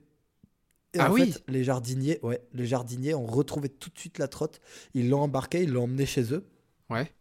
Et 0.95 1.01
Ah 1.01 1.11
en 1.11 1.13
oui 1.13 1.33
fait, 1.33 1.43
les 1.49 1.65
jardiniers, 1.65 2.19
ouais, 2.23 2.43
les 2.55 2.67
jardiniers 2.67 3.15
ont 3.15 3.27
retrouvé 3.27 3.69
tout 3.69 3.91
de 3.91 3.99
suite 3.99 4.19
la 4.19 4.29
trotte. 4.29 4.61
Ils 4.95 5.09
l'ont 5.11 5.21
embarqué, 5.23 5.63
ils 5.63 5.73
l'ont 5.73 5.85
emmené 5.85 6.07
chez 6.07 6.33
eux. 6.35 6.47
Ouais. 6.91 7.13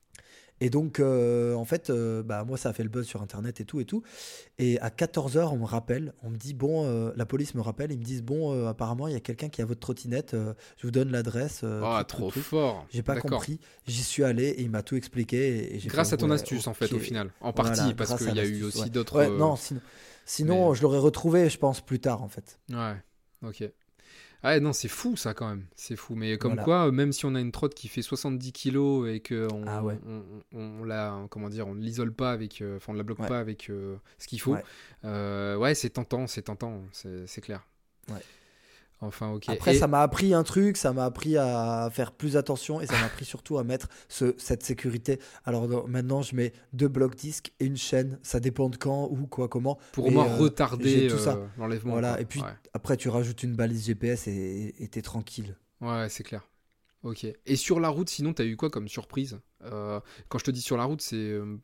Et 0.61 0.69
donc, 0.69 0.99
euh, 0.99 1.53
en 1.53 1.65
fait, 1.65 1.89
euh, 1.89 2.23
bah, 2.23 2.45
moi, 2.45 2.57
ça 2.57 2.69
a 2.69 2.73
fait 2.73 2.83
le 2.83 2.89
buzz 2.89 3.05
sur 3.05 3.21
Internet 3.21 3.59
et 3.59 3.65
tout 3.65 3.81
et 3.81 3.85
tout. 3.85 4.03
Et 4.57 4.79
à 4.79 4.89
14h, 4.89 5.49
on 5.51 5.57
me 5.57 5.65
rappelle, 5.65 6.13
on 6.23 6.29
me 6.29 6.37
dit, 6.37 6.53
bon, 6.53 6.85
euh, 6.85 7.11
la 7.17 7.25
police 7.25 7.55
me 7.55 7.61
rappelle, 7.61 7.91
ils 7.91 7.99
me 7.99 8.03
disent, 8.03 8.23
bon, 8.23 8.65
apparemment, 8.67 9.07
il 9.07 9.13
y 9.13 9.17
a 9.17 9.19
quelqu'un 9.19 9.49
qui 9.49 9.61
a 9.61 9.65
votre 9.65 9.81
trottinette, 9.81 10.33
je 10.33 10.87
vous 10.87 10.91
donne 10.91 11.11
l'adresse. 11.11 11.63
Ah, 11.63 12.03
truc, 12.07 12.19
trop 12.19 12.29
truc, 12.31 12.43
fort. 12.43 12.85
J'ai 12.89 13.03
pas 13.03 13.19
compris, 13.19 13.59
j'y 13.85 14.03
suis 14.03 14.23
allé 14.23 14.45
et 14.45 14.61
il 14.61 14.69
m'a 14.69 14.81
tout 14.81 14.95
expliqué. 14.95 15.75
Et, 15.75 15.79
Grâce 15.87 16.09
fait, 16.09 16.15
à 16.15 16.17
ton 16.17 16.29
ouais, 16.29 16.35
astuce 16.35 16.67
en 16.67 16.73
fait 16.73 16.91
au 16.93 16.99
final. 16.99 17.31
En 17.41 17.51
Voilà, 17.51 17.75
partie 17.75 17.93
parce 17.93 18.15
qu'il 18.15 18.33
y 18.35 18.39
a 18.39 18.45
eu 18.45 18.63
aussi 18.63 18.83
ouais. 18.83 18.89
d'autres. 18.89 19.17
Ouais, 19.17 19.29
non, 19.29 19.55
sinon, 19.57 19.81
sinon 20.25 20.69
mais- 20.69 20.75
je 20.75 20.81
l'aurais 20.83 20.99
retrouvé, 20.99 21.49
je 21.49 21.57
pense, 21.57 21.81
plus 21.81 21.99
tard, 21.99 22.23
en 22.23 22.29
fait. 22.29 22.59
Ouais. 22.69 22.95
Ok. 23.43 23.69
Ouais, 24.43 24.59
non, 24.59 24.73
c'est 24.73 24.87
fou 24.87 25.15
ça 25.15 25.33
quand 25.33 25.47
même. 25.49 25.65
C'est 25.75 25.95
fou. 25.95 26.15
Mais 26.15 26.37
comme 26.37 26.51
Voilà. 26.53 26.63
quoi, 26.63 26.91
même 26.91 27.11
si 27.11 27.25
on 27.25 27.33
a 27.35 27.39
une 27.39 27.51
trotte 27.51 27.73
qui 27.73 27.87
fait 27.87 28.01
70 28.03 28.51
kilos 28.51 29.09
et 29.09 29.19
que 29.19 29.47
on, 29.51 29.63
Ah 29.67 29.83
ouais. 29.83 29.97
on, 30.05 30.21
on- 30.53 30.81
on 30.81 30.83
la, 30.83 31.25
comment 31.31 31.49
dire, 31.49 31.67
on 31.67 31.73
ne 31.75 31.81
l'isole 31.81 32.13
pas 32.13 32.31
avec, 32.31 32.61
euh, 32.61 32.77
enfin 32.77 32.93
on 32.93 32.95
la 32.95 33.03
bloque 33.03 33.19
Ouais. 33.19 33.27
pas 33.27 33.39
avec 33.39 33.69
euh, 33.69 33.95
ce 34.19 34.27
qu'il 34.27 34.39
faut. 34.39 34.53
Ouais. 34.53 34.63
Euh, 35.03 35.73
c'est 35.73 35.89
tentant, 35.91 36.27
c'est 36.27 36.43
tentant, 36.43 36.83
c'est 36.91 37.25
c'est 37.27 37.41
clair. 37.41 37.65
Ouais. 38.09 38.21
Enfin, 39.01 39.31
ok. 39.33 39.49
Après, 39.49 39.75
Et- 39.75 39.79
ça 39.79 39.87
m'a 39.87 40.01
appris 40.01 40.33
un 40.33 40.43
truc, 40.43 40.77
ça 40.77 40.93
m'a 40.93 41.05
appris 41.05 41.37
à 41.37 41.89
faire 41.91 42.11
plus 42.13 42.37
attention 42.37 42.79
et 42.81 42.87
ça 42.87 42.93
m'a 42.93 43.05
appris 43.05 43.25
surtout 43.25 43.57
à 43.57 43.63
mettre 43.63 43.87
ce, 44.07 44.33
cette 44.37 44.63
sécurité. 44.63 45.19
Alors 45.43 45.67
non, 45.67 45.85
maintenant, 45.87 46.21
je 46.21 46.35
mets 46.35 46.53
deux 46.73 46.87
blocs 46.87 47.15
disques 47.15 47.51
et 47.59 47.65
une 47.65 47.77
chaîne. 47.77 48.17
Ça 48.23 48.39
dépend 48.39 48.69
de 48.69 48.77
quand, 48.77 49.07
où, 49.11 49.27
quoi, 49.27 49.47
comment. 49.49 49.77
pour 49.91 50.05
au 50.07 50.11
moins 50.11 50.27
euh, 50.27 50.37
retarder 50.37 51.07
tout 51.07 51.17
ça. 51.19 51.35
euh, 51.35 51.47
l'enlèvement. 51.57 51.91
Voilà, 51.91 52.13
quoi. 52.13 52.21
et 52.21 52.25
puis 52.25 52.41
Ouais. 52.41 52.47
après, 52.73 52.95
tu 52.97 53.09
rajoutes 53.09 53.43
une 53.43 53.55
balise 53.55 53.85
GPS 53.85 54.27
et 54.27 54.87
t'es 54.89 55.01
tranquille. 55.01 55.57
Ouais, 55.81 56.07
c'est 56.09 56.23
clair. 56.23 56.47
Ok. 57.03 57.27
Et 57.45 57.55
sur 57.55 57.79
la 57.79 57.89
route, 57.89 58.09
sinon, 58.09 58.33
t'as 58.33 58.45
eu 58.45 58.55
quoi 58.55 58.71
comme 58.71 58.87
surprise? 58.87 59.39
Euh, 59.63 59.99
Quand 60.29 60.39
je 60.39 60.45
te 60.45 60.51
dis 60.51 60.61
sur 60.61 60.75
la 60.77 60.85
route, 60.85 61.01
c'est 61.01 61.15
euh, 61.17 61.57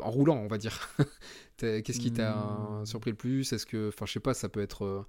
en 0.00 0.10
roulant, 0.10 0.36
on 0.36 0.46
va 0.48 0.56
dire. 0.56 0.88
Qu'est-ce 1.58 1.98
qui 2.00 2.12
t'a 2.12 2.32
Hmm. 2.34 2.86
surpris 2.86 3.10
le 3.10 3.16
plus? 3.16 3.52
Est-ce 3.52 3.66
que, 3.66 3.88
enfin, 3.88 4.06
je 4.06 4.12
sais 4.12 4.20
pas, 4.20 4.32
ça 4.32 4.48
peut 4.48 4.62
être. 4.62 5.04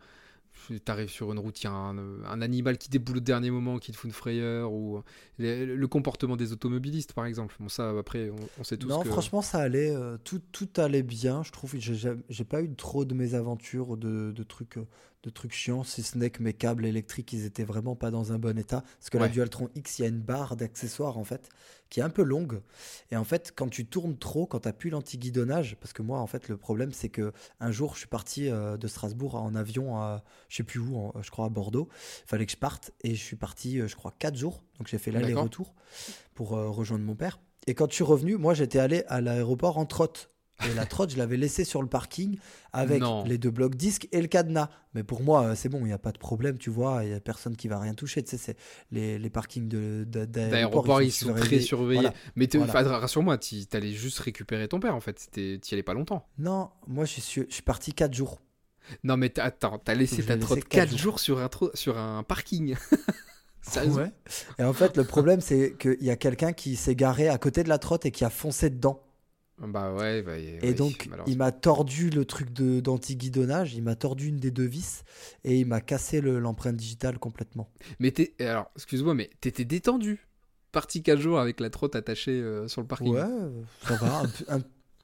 Euh, 0.72 0.80
T'arrives 0.80 1.10
sur 1.10 1.32
une 1.32 1.40
route, 1.40 1.62
il 1.62 1.66
y 1.66 1.68
a 1.68 1.72
un, 1.72 1.98
un 2.24 2.42
animal 2.42 2.78
qui 2.78 2.90
déboule 2.90 3.18
au 3.18 3.20
dernier 3.22 3.52
moment, 3.52 3.78
qui 3.80 3.92
te 3.92 3.98
fout 3.98 4.08
une 4.10 4.14
frayeur, 4.14 4.72
ou 4.72 5.02
les- 5.38 5.66
le 5.66 5.88
comportement 5.88 6.36
des 6.38 6.52
automobilistes, 6.52 7.14
par 7.14 7.26
exemple. 7.26 7.56
Bon, 7.60 7.70
ça, 7.70 7.90
après, 7.98 8.30
on, 8.30 8.36
on 8.60 8.64
sait 8.64 8.78
tous 8.78 8.88
Non, 8.88 9.02
que. 9.04 9.10
franchement, 9.10 9.42
ça 9.42 9.60
allait. 9.60 9.96
euh, 9.96 10.18
tout, 10.24 10.42
tout 10.52 10.70
allait 10.78 11.04
bien. 11.04 11.44
Je 11.44 11.52
trouve 11.52 11.72
que 11.74 11.80
j'ai 11.80 12.44
pas 12.46 12.62
eu 12.62 12.74
trop 12.76 13.06
de 13.06 13.14
mésaventures, 13.14 13.98
de, 13.98 14.32
de 14.32 14.44
trucs, 14.44 14.78
euh, 14.78 14.86
de 15.24 15.30
trucs 15.30 15.52
chiants, 15.54 15.84
si 15.84 16.02
ce 16.02 16.18
n'est 16.18 16.30
que 16.30 16.42
mes 16.42 16.54
câbles 16.54 16.86
électriques, 16.86 17.34
ils 17.34 17.44
étaient 17.46 17.66
vraiment 17.66 17.96
pas 17.96 18.10
dans 18.10 18.32
un 18.32 18.40
bon 18.40 18.58
état. 18.58 18.82
Parce 19.00 19.10
que 19.10 19.18
la. 19.18 19.26
Dualtron 19.34 19.70
X, 19.76 20.00
il 20.00 20.04
y 20.04 20.06
a 20.06 20.08
une 20.08 20.22
barre 20.22 20.56
d'accessoires 20.56 21.18
en 21.18 21.26
fait, 21.26 21.50
qui 21.90 22.00
est 22.00 22.04
un 22.04 22.10
peu 22.10 22.24
longue. 22.24 22.62
Et 23.12 23.18
en 23.18 23.26
fait, 23.26 23.52
quand 23.54 23.68
tu 23.68 23.86
tournes 23.86 24.18
trop, 24.18 24.46
quand 24.46 24.62
tu 24.62 24.72
plus 24.72 24.90
l'anti-guidonnage, 24.90 25.76
parce 25.82 25.92
que 25.92 26.02
moi, 26.02 26.20
en 26.20 26.28
fait, 26.28 26.48
le 26.48 26.56
problème, 26.56 26.94
c'est 26.94 27.10
que 27.10 27.34
un 27.60 27.72
jour, 27.72 27.96
je 27.96 28.00
suis 28.00 28.08
parti 28.08 28.50
euh, 28.50 28.78
de 28.78 28.88
Strasbourg 28.88 29.36
en 29.36 29.56
avion 29.56 29.98
à, 29.98 30.24
je 30.48 30.56
sais 30.58 30.64
plus 30.64 30.80
où, 30.80 30.96
en- 30.98 31.22
je 31.22 31.30
crois 31.32 31.46
à 31.46 31.50
Bordeaux. 31.50 31.90
Il 32.26 32.30
fallait 32.30 32.46
que 32.46 32.52
je 32.54 32.58
parte 32.58 32.92
et 33.02 33.14
je 33.14 33.22
suis 33.24 33.36
parti, 33.36 33.82
euh, 33.82 33.88
je 33.88 33.96
crois, 33.98 34.14
4 34.18 34.38
jours. 34.38 34.64
Donc 34.78 34.88
j'ai 34.88 34.98
fait 35.00 35.12
l'aller-retour 35.12 35.74
pour 36.34 36.56
euh, 36.56 36.70
rejoindre 36.70 37.04
mon 37.04 37.16
père. 37.16 37.40
Et 37.68 37.74
quand 37.76 37.90
je 37.90 37.96
suis 37.96 38.04
revenu, 38.06 38.38
moi, 38.38 38.54
j'étais 38.54 38.80
allé 38.80 39.04
à 39.10 39.20
l'aéroport 39.20 39.78
en 39.78 39.86
trotte. 39.86 40.32
Et 40.68 40.74
la 40.74 40.86
trotte, 40.86 41.12
je 41.12 41.18
l'avais 41.18 41.38
laissée 41.38 41.64
sur 41.64 41.82
le 41.82 41.88
parking 41.88 42.38
avec 42.74 43.02
Non. 43.02 43.24
les 43.24 43.38
deux 43.38 43.50
blocs 43.52 43.76
disques 43.76 44.08
et 44.12 44.22
le 44.22 44.28
cadenas. 44.28 44.70
Mais 44.94 45.04
pour 45.04 45.22
moi, 45.24 45.44
euh, 45.44 45.56
c'est 45.56 45.70
bon, 45.70 45.80
il 45.80 45.86
n'y 45.86 45.94
a 45.94 45.98
pas 45.98 46.12
de 46.12 46.18
problème, 46.18 46.58
tu 46.58 46.70
vois. 46.70 47.04
Il 47.04 47.10
n'y 47.10 47.16
a 47.16 47.20
personne 47.22 47.56
qui 47.56 47.68
va 47.68 47.80
rien 47.80 47.94
toucher. 47.94 48.22
Tu 48.24 48.32
sais, 48.32 48.38
c'est 48.38 48.58
les, 48.92 49.18
les 49.20 49.30
parkings 49.30 49.68
d'aéroport. 49.70 50.52
D'aéroport, 50.52 51.02
ils 51.02 51.12
sont 51.12 51.34
très 51.34 51.60
surveillés. 51.62 52.02
Voilà. 52.02 52.16
Mais 52.36 52.48
Voilà. 52.54 52.98
rassure-moi, 53.00 53.38
t'y- 53.38 53.68
t'allais 53.68 53.92
juste 53.94 54.20
récupérer 54.20 54.68
ton 54.68 54.80
père, 54.80 54.96
en 54.96 55.00
fait. 55.00 55.30
T'y 55.32 55.60
allais 55.74 55.84
pas 55.84 55.94
longtemps. 55.94 56.28
Non, 56.38 56.70
moi, 56.88 57.06
je 57.06 57.22
suis, 57.22 57.46
je 57.48 57.54
suis 57.54 57.64
parti 57.64 57.94
4 57.94 58.14
jours. 58.14 58.42
Non, 59.04 59.18
mais 59.18 59.38
attends, 59.40 59.78
t'as 59.80 59.94
laissé 59.94 60.24
ta 60.24 60.36
trotte 60.38 60.64
quatre 60.66 60.90
4 60.90 60.98
jours 60.98 61.20
sur 61.20 61.40
un, 61.40 61.50
sur 61.74 61.98
un 61.98 62.24
parking. 62.24 62.76
Ouais. 63.76 64.12
Et 64.58 64.64
en 64.64 64.74
fait, 64.74 64.98
le 64.98 65.04
problème, 65.04 65.42
c'est 65.42 65.76
qu'il 65.78 66.02
y 66.02 66.10
a 66.10 66.16
quelqu'un 66.16 66.54
qui 66.54 66.76
s'est 66.76 66.96
garé 66.96 67.28
à 67.30 67.38
côté 67.38 67.62
de 67.64 67.70
la 67.70 67.78
trotte 67.78 68.06
et 68.06 68.10
qui 68.12 68.24
a 68.26 68.30
foncé 68.30 68.70
dedans. 68.70 69.04
Bah 69.68 69.94
ouais, 69.94 70.22
bah, 70.22 70.38
Et 70.38 70.60
oui, 70.64 70.74
donc, 70.74 71.10
il 71.28 71.38
m'a 71.38 71.52
tordu 71.52 72.10
le 72.10 72.24
truc 72.26 72.54
de- 72.54 72.80
d'anti-guidonnage, 72.80 73.74
il 73.74 73.84
m'a 73.84 73.96
tordu 73.96 74.28
une 74.28 74.38
des 74.38 74.52
deux 74.52 74.66
vis 74.66 75.04
et 75.44 75.58
il 75.58 75.66
m'a 75.66 75.82
cassé 75.82 76.22
le- 76.22 76.40
l'empreinte 76.40 76.78
digitale 76.78 77.20
complètement. 77.20 77.70
Mais 78.00 78.12
t'es. 78.12 78.34
Alors, 78.40 78.72
excuse-moi, 78.76 79.14
mais 79.16 79.30
t'étais 79.42 79.66
détendu. 79.66 80.26
Parti 80.72 81.02
4 81.04 81.20
jours 81.20 81.40
avec 81.40 81.60
la 81.60 81.70
trotte 81.70 81.96
attachée 81.96 82.32
euh, 82.40 82.68
sur 82.68 82.80
le 82.82 82.88
parking. 82.88 83.14
Ouais, 83.16 83.24
ça 83.88 83.96
va. 83.96 84.24
Un, 84.48 84.60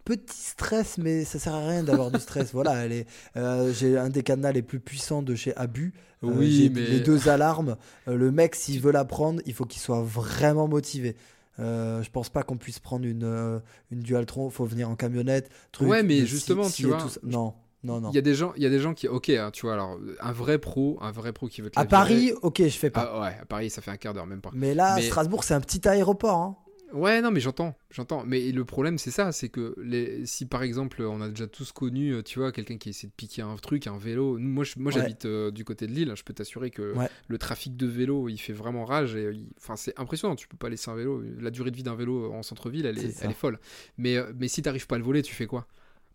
petit 0.05 0.37
stress, 0.37 0.99
mais 0.99 1.25
ça 1.25 1.39
sert 1.39 1.55
à 1.55 1.67
rien 1.67 1.83
d'avoir 1.83 2.11
du 2.11 2.19
stress. 2.19 2.51
Voilà, 2.53 2.85
elle 2.85 2.91
est, 2.91 3.07
euh, 3.37 3.73
j'ai 3.73 3.97
un 3.97 4.09
des 4.09 4.21
cadenas 4.21 4.51
les 4.51 4.61
plus 4.61 4.79
puissants 4.79 5.23
de 5.23 5.33
chez 5.33 5.55
Abu. 5.57 5.95
Euh, 6.23 6.27
Oui, 6.31 6.71
mais- 6.71 6.81
les 6.81 6.99
deux 6.99 7.27
alarmes. 7.27 7.75
Le 8.05 8.31
mec, 8.31 8.53
s'il 8.53 8.79
veut 8.79 8.91
la 8.91 9.03
prendre, 9.03 9.41
il 9.47 9.53
faut 9.55 9.65
qu'il 9.65 9.81
soit 9.81 10.03
vraiment 10.03 10.67
motivé. 10.67 11.15
Euh, 11.59 12.01
je 12.03 12.09
pense 12.11 12.29
pas 12.29 12.43
qu'on 12.43 12.57
puisse 12.57 12.79
prendre 12.79 13.05
une, 13.05 13.23
euh, 13.23 13.59
une 13.91 13.99
Dualtron. 13.99 14.49
Faut 14.49 14.65
venir 14.65 14.89
en 14.89 14.95
camionnette. 14.95 15.49
Truc, 15.71 15.87
Ouais, 15.87 16.03
mais 16.03 16.25
justement, 16.25 16.69
tu 16.69 16.87
vois, 16.87 16.97
tout. 16.97 17.09
Non, 17.23 17.53
non, 17.83 18.01
non. 18.01 18.09
Il 18.11 18.15
y 18.15 18.17
a 18.17 18.21
des 18.21 18.33
gens, 18.35 18.53
il 18.57 18.63
y 18.63 18.65
a 18.65 18.69
des 18.69 18.79
gens 18.79 18.93
qui, 18.93 19.07
ok, 19.07 19.29
hein, 19.29 19.51
tu 19.53 19.65
vois, 19.65 19.73
alors 19.73 19.99
un 20.19 20.31
vrai 20.31 20.57
pro, 20.57 20.97
un 21.01 21.11
vrai 21.11 21.31
pro 21.33 21.47
qui 21.47 21.61
veut 21.61 21.69
te 21.69 21.79
À 21.79 21.85
Paris, 21.85 22.33
ok, 22.41 22.63
je 22.63 22.77
fais 22.77 22.89
pas. 22.89 23.11
Ah 23.13 23.21
ouais, 23.21 23.37
à 23.41 23.45
Paris, 23.45 23.69
ça 23.69 23.81
fait 23.81 23.91
un 23.91 23.97
quart 23.97 24.13
d'heure, 24.13 24.25
même 24.25 24.41
pas. 24.41 24.49
Mais 24.53 24.73
là, 24.73 24.95
Mais- 24.95 25.03
Strasbourg, 25.03 25.43
c'est 25.43 25.53
un 25.53 25.61
petit 25.61 25.87
aéroport. 25.87 26.37
hein. 26.37 26.57
Ouais, 26.95 27.21
non, 27.21 27.29
mais 27.29 27.39
j'entends, 27.41 27.75
j'entends. 27.91 28.23
Mais 28.25 28.51
le 28.51 28.63
problème, 28.65 28.97
c'est 28.97 29.11
ça, 29.11 29.31
c'est 29.31 29.49
que 29.49 29.75
les... 29.83 30.25
si 30.25 30.45
par 30.45 30.63
exemple, 30.63 31.01
on 31.03 31.19
a 31.21 31.27
déjà 31.29 31.45
tous 31.45 31.71
connu, 31.73 32.13
euh, 32.13 32.23
tu 32.23 32.39
vois, 32.39 32.51
quelqu'un 32.51 32.77
qui 32.77 32.89
essaie 32.89 33.07
de 33.07 33.11
piquer 33.11 33.41
un 33.41 33.55
truc, 33.57 33.87
un 33.87 33.97
vélo. 33.97 34.37
Moi, 34.37 34.63
je- 34.63 34.79
moi, 34.79 34.93
Ouais. 34.93 35.01
j'habite 35.01 35.25
euh, 35.25 35.51
du 35.51 35.65
côté 35.65 35.87
de 35.87 35.91
Lille. 35.91 36.13
Je 36.15 36.23
peux 36.23 36.33
t'assurer 36.33 36.71
que 36.71 36.93
Ouais. 36.93 37.09
le 37.27 37.37
trafic 37.37 37.75
de 37.75 37.85
vélo, 37.85 38.29
il 38.29 38.37
fait 38.37 38.53
vraiment 38.53 38.85
rage. 38.85 39.15
Et, 39.15 39.29
il- 39.33 39.49
enfin, 39.57 39.75
c'est 39.75 39.93
impressionnant. 39.99 40.35
Tu 40.37 40.47
peux 40.47 40.57
pas 40.57 40.69
laisser 40.69 40.89
un 40.89 40.95
vélo. 40.95 41.21
La 41.39 41.51
durée 41.51 41.69
de 41.71 41.75
vie 41.75 41.83
d'un 41.83 41.95
vélo 41.95 42.31
en 42.31 42.43
centre-ville, 42.43 42.85
elle 42.85 42.97
est, 42.97 43.21
elle 43.21 43.31
est 43.31 43.33
folle. 43.33 43.59
Mais, 43.97 44.15
euh, 44.17 44.31
mais 44.39 44.47
si 44.47 44.61
t'arrives 44.61 44.87
pas 44.87 44.95
à 44.95 44.99
le 44.99 45.03
voler, 45.03 45.21
tu 45.21 45.33
fais 45.35 45.47
quoi? 45.47 45.67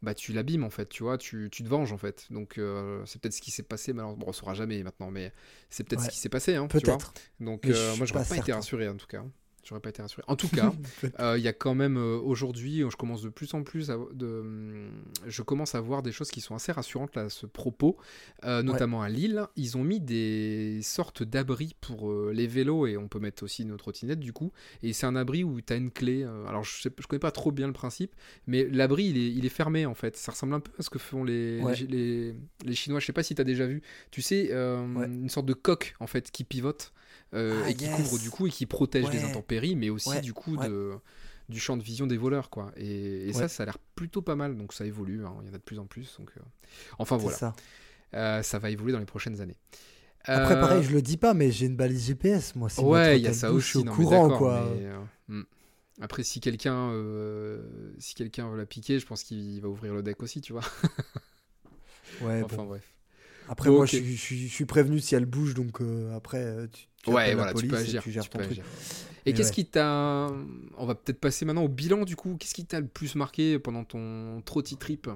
Bah 0.03 0.15
tu 0.15 0.33
l'abîmes 0.33 0.65
en 0.65 0.71
fait, 0.71 0.89
tu 0.89 1.03
vois, 1.03 1.19
tu, 1.19 1.51
tu 1.53 1.63
te 1.63 1.69
venges 1.69 1.93
en 1.93 1.99
fait. 1.99 2.27
Donc 2.31 2.57
euh, 2.57 3.03
c'est 3.05 3.21
peut-être 3.21 3.35
ce 3.35 3.43
qui 3.43 3.51
s'est 3.51 3.63
passé, 3.63 3.93
malheureusement, 3.93 4.25
bon, 4.25 4.31
on 4.31 4.33
saura 4.33 4.55
jamais 4.55 4.83
maintenant, 4.83 5.11
mais 5.11 5.31
c'est 5.69 5.85
peut-être 5.85 6.01
Ouais. 6.01 6.07
ce 6.07 6.11
qui 6.13 6.17
s'est 6.17 6.31
passé, 6.31 6.55
hein, 6.55 6.67
tu 6.71 6.79
vois. 6.79 6.97
Peut-être. 6.97 7.13
Donc 7.39 7.61
Mais 7.67 7.75
je 7.75 7.77
euh, 7.79 7.97
moi 7.97 8.07
j'aurais 8.07 8.23
pas 8.23 8.31
pas, 8.31 8.37
été 8.39 8.51
rassuré 8.55 8.89
en 8.89 8.97
tout 8.97 9.07
cas. 9.07 9.23
J'aurais 9.71 9.81
pas 9.81 9.89
été 9.91 10.03
rassuré. 10.03 10.23
En 10.27 10.35
tout 10.37 10.49
cas, 10.49 10.73
euh, 11.21 11.39
il 11.39 11.43
y 11.45 11.49
a 11.49 11.53
quand 11.53 11.75
même 11.77 11.97
euh, 11.97 12.19
aujourd'hui, 12.19 12.81
je 12.91 12.97
commence 12.97 13.23
de 13.23 13.29
plus 13.31 13.55
en 13.55 13.63
plus 13.63 13.91
à, 13.91 13.97
de, 14.13 14.89
je 15.29 15.43
commence 15.43 15.75
à 15.77 15.81
voir 15.81 16.03
des 16.03 16.11
choses 16.13 16.31
qui 16.31 16.41
sont 16.41 16.55
assez 16.57 16.73
rassurantes 16.73 17.15
là, 17.15 17.23
à 17.23 17.29
ce 17.31 17.47
propos, 17.47 17.97
Euh, 18.45 18.63
notamment 18.63 19.01
à 19.03 19.09
Lille. 19.09 19.47
Ils 19.57 19.77
ont 19.79 19.85
mis 19.85 20.01
des 20.01 20.81
sortes 20.83 21.23
d'abris 21.23 21.75
pour 21.81 22.13
les 22.33 22.47
vélos 22.49 22.87
et 22.89 22.97
on 22.97 23.07
peut 23.09 23.21
mettre 23.21 23.43
aussi 23.45 23.65
nos 23.65 23.77
trottinettes 23.77 24.19
du 24.21 24.33
coup. 24.33 24.51
Et 24.83 24.93
c'est 24.93 25.07
un 25.07 25.15
abri 25.17 25.45
où 25.45 25.61
tu 25.61 25.73
as 25.73 25.77
une 25.77 25.91
clé. 25.93 26.25
alors 26.25 26.65
je, 26.65 26.83
sais, 26.83 26.91
je 26.99 27.07
connais 27.07 27.21
pas 27.21 27.31
trop 27.31 27.53
bien 27.53 27.67
le 27.69 27.73
principe, 27.73 28.13
mais 28.49 28.67
l'abri 28.69 29.05
il 29.07 29.17
est, 29.19 29.31
il 29.33 29.47
est 29.47 29.51
fermé 29.51 29.87
en 29.87 29.95
fait. 29.95 30.17
Ça 30.17 30.33
ressemble 30.33 30.55
un 30.55 30.61
peu 30.61 30.73
à 30.79 30.83
ce 30.83 30.91
que 30.91 30.99
font 30.99 31.23
les, 31.23 31.61
Ouais. 31.63 31.77
les, 31.77 31.87
les- 31.87 32.35
les 32.65 32.75
Chinois. 32.75 32.99
Je 33.01 33.07
sais 33.07 33.13
pas 33.13 33.23
si 33.23 33.35
tu 33.37 33.41
as 33.41 33.45
déjà 33.45 33.67
vu. 33.67 33.83
Tu 34.11 34.21
sais, 34.23 34.49
Ouais. 34.51 35.07
une 35.07 35.29
sorte 35.29 35.47
de 35.47 35.55
coque 35.55 35.95
en 36.01 36.07
fait 36.09 36.31
qui 36.33 36.43
pivote 36.45 36.93
euh, 37.35 37.63
Ah, 37.65 37.71
et 37.71 37.75
qui 37.75 37.85
yes. 37.85 37.95
couvre 37.97 38.19
du 38.19 38.31
coup 38.31 38.47
et 38.47 38.51
qui 38.51 38.67
protège 38.67 39.09
des 39.11 39.19
Ouais. 39.19 39.25
intempéries, 39.25 39.77
mais 39.77 39.91
aussi 39.91 40.09
Ouais, 40.09 40.21
du 40.21 40.33
coup 40.33 40.57
ouais. 40.57 40.69
de 40.69 40.95
du 41.49 41.59
champ 41.59 41.77
de 41.77 41.83
vision 41.83 42.07
des 42.07 42.17
voleurs, 42.17 42.49
quoi. 42.49 42.71
Et, 42.77 43.29
et 43.29 43.33
ça, 43.33 43.49
ça 43.49 43.65
a 43.65 43.67
l'air 43.67 43.79
plutôt 43.97 44.23
pas 44.23 44.37
mal, 44.37 44.57
donc 44.57 44.73
ça 44.73 44.87
évolue, 44.87 45.25
hein, 45.27 45.35
il 45.43 45.49
y 45.49 45.51
en 45.51 45.55
a 45.55 45.59
de 45.59 45.63
plus 45.63 45.81
en 45.81 45.87
plus. 45.87 46.17
Donc, 46.19 46.31
euh, 46.37 46.41
Enfin 46.99 47.17
voilà, 47.17 47.37
ça. 47.37 47.57
Euh, 48.15 48.43
ça 48.43 48.61
va 48.61 48.71
évoluer 48.71 48.93
dans 48.93 49.01
les 49.01 49.05
prochaines 49.05 49.41
années. 49.41 49.57
Après, 50.25 50.61
pareil, 50.61 50.83
je 50.85 50.93
le 50.93 51.03
dis 51.03 51.17
pas, 51.17 51.35
mais 51.35 51.51
j'ai 51.51 51.67
une 51.67 51.75
balise 51.77 52.07
GPS, 52.07 52.55
moi. 52.55 52.69
Si 52.69 52.81
ouais, 52.83 53.19
il 53.19 53.25
y 53.25 53.27
a 53.27 53.33
ça 53.33 53.53
aussi. 53.53 53.65
Je 53.65 53.71
suis 53.71 53.79
au 53.79 53.85
non, 53.85 53.93
courant, 53.93 54.31
quoi. 54.37 54.71
mais, 54.77 54.87
euh, 54.87 54.99
hmm. 55.29 55.43
Après, 56.01 56.23
si 56.23 56.39
quelqu'un 56.41 56.93
si 57.99 58.15
quelqu'un 58.15 58.49
veut 58.49 58.57
la 58.59 58.67
piquer, 58.67 59.01
je 59.01 59.07
pense 59.07 59.25
qu'il 59.25 59.61
va 59.61 59.69
ouvrir 59.69 59.93
le 59.95 60.03
deck 60.05 60.23
aussi, 60.23 60.41
tu 60.41 60.53
vois. 60.53 60.63
Ouais, 62.21 62.43
enfin 62.45 62.57
bon. 62.59 62.65
bref. 62.67 62.85
Après, 63.49 63.71
moi, 63.71 63.87
je, 63.87 63.97
suis- 63.97 64.17
je 64.17 64.21
suis- 64.21 64.49
je 64.49 64.55
suis 64.55 64.65
prévenu 64.67 65.01
si 65.01 65.15
elle 65.15 65.27
bouge, 65.27 65.55
donc 65.55 65.81
euh, 65.81 66.15
après, 66.15 66.69
tu, 66.73 66.87
tu 67.03 67.11
Ouais, 67.11 67.35
voilà, 67.35 67.47
la 67.47 67.55
tu 67.55 67.67
police 67.67 67.69
peux 67.69 67.79
et 67.89 67.97
agir. 67.97 68.03
tu 68.03 68.11
gères 68.11 68.25
tu 68.25 68.31
ton 68.31 68.39
peux 68.39 68.41
truc. 68.41 68.61
agir. 68.61 68.65
Et 69.27 69.31
Et 69.31 69.35
qu'est-ce 69.35 69.51
ouais. 69.51 69.53
qui 69.53 69.67
t'a. 69.67 70.29
On 70.79 70.87
va 70.87 70.95
peut-être 70.95 71.21
passer 71.21 71.45
maintenant 71.45 71.65
au 71.65 71.69
bilan 71.69 72.05
du 72.05 72.17
coup. 72.17 72.37
Qu'est-ce 72.39 72.55
qui 72.55 72.67
t'a 72.67 72.81
le 72.81 72.89
plus 72.89 73.15
marqué 73.17 73.59
pendant 73.59 73.85
ton 73.85 74.43
trotty 74.45 74.79
trip? 74.79 75.09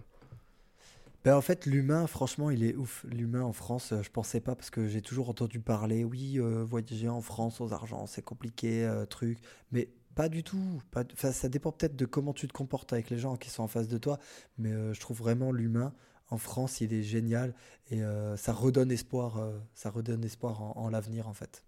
Ben, 1.24 1.37
en 1.37 1.41
fait, 1.41 1.64
l'humain, 1.64 2.07
franchement, 2.07 2.51
il 2.51 2.62
est 2.64 2.76
ouf. 2.76 3.07
L'humain 3.09 3.43
en 3.43 3.53
France, 3.55 3.93
euh, 3.93 4.03
je 4.03 4.11
pensais 4.11 4.41
pas 4.41 4.55
parce 4.55 4.68
que 4.70 4.89
j'ai 4.89 5.01
toujours 5.01 5.30
entendu 5.30 5.59
parler, 5.59 6.05
oui, 6.05 6.39
euh, 6.39 6.62
voyager 6.64 7.09
en 7.09 7.22
France 7.22 7.61
aux 7.62 7.72
argent, 7.72 8.07
c'est 8.07 8.20
compliqué, 8.22 8.85
euh, 8.85 9.07
truc. 9.07 9.39
Mais 9.72 9.89
pas 10.14 10.28
du 10.28 10.43
tout. 10.43 10.82
Pas... 10.91 11.03
Enfin, 11.14 11.32
ça 11.32 11.49
dépend 11.49 11.72
peut-être 11.72 11.97
de 11.97 12.05
comment 12.05 12.35
tu 12.35 12.47
te 12.47 12.53
comportes 12.53 12.93
avec 12.93 13.09
les 13.09 13.18
gens 13.18 13.37
qui 13.37 13.49
sont 13.49 13.62
en 13.62 13.68
face 13.68 13.89
de 13.89 13.97
toi. 13.99 14.18
Mais 14.59 14.72
euh, 14.72 14.93
je 14.93 15.01
trouve 15.01 15.16
vraiment 15.18 15.51
l'humain 15.51 15.95
en 16.28 16.37
France, 16.39 16.80
il 16.82 16.93
est 16.93 17.03
génial 17.03 17.55
et 17.91 18.03
euh, 18.03 18.37
ça 18.37 18.53
redonne 18.53 18.91
espoir. 18.93 19.39
euh, 19.39 19.59
ça 19.74 19.91
redonne 19.91 20.24
espoir 20.24 20.61
en, 20.62 20.72
en 20.76 20.91
l'avenir, 20.91 21.26
en 21.28 21.35
fait. 21.35 21.64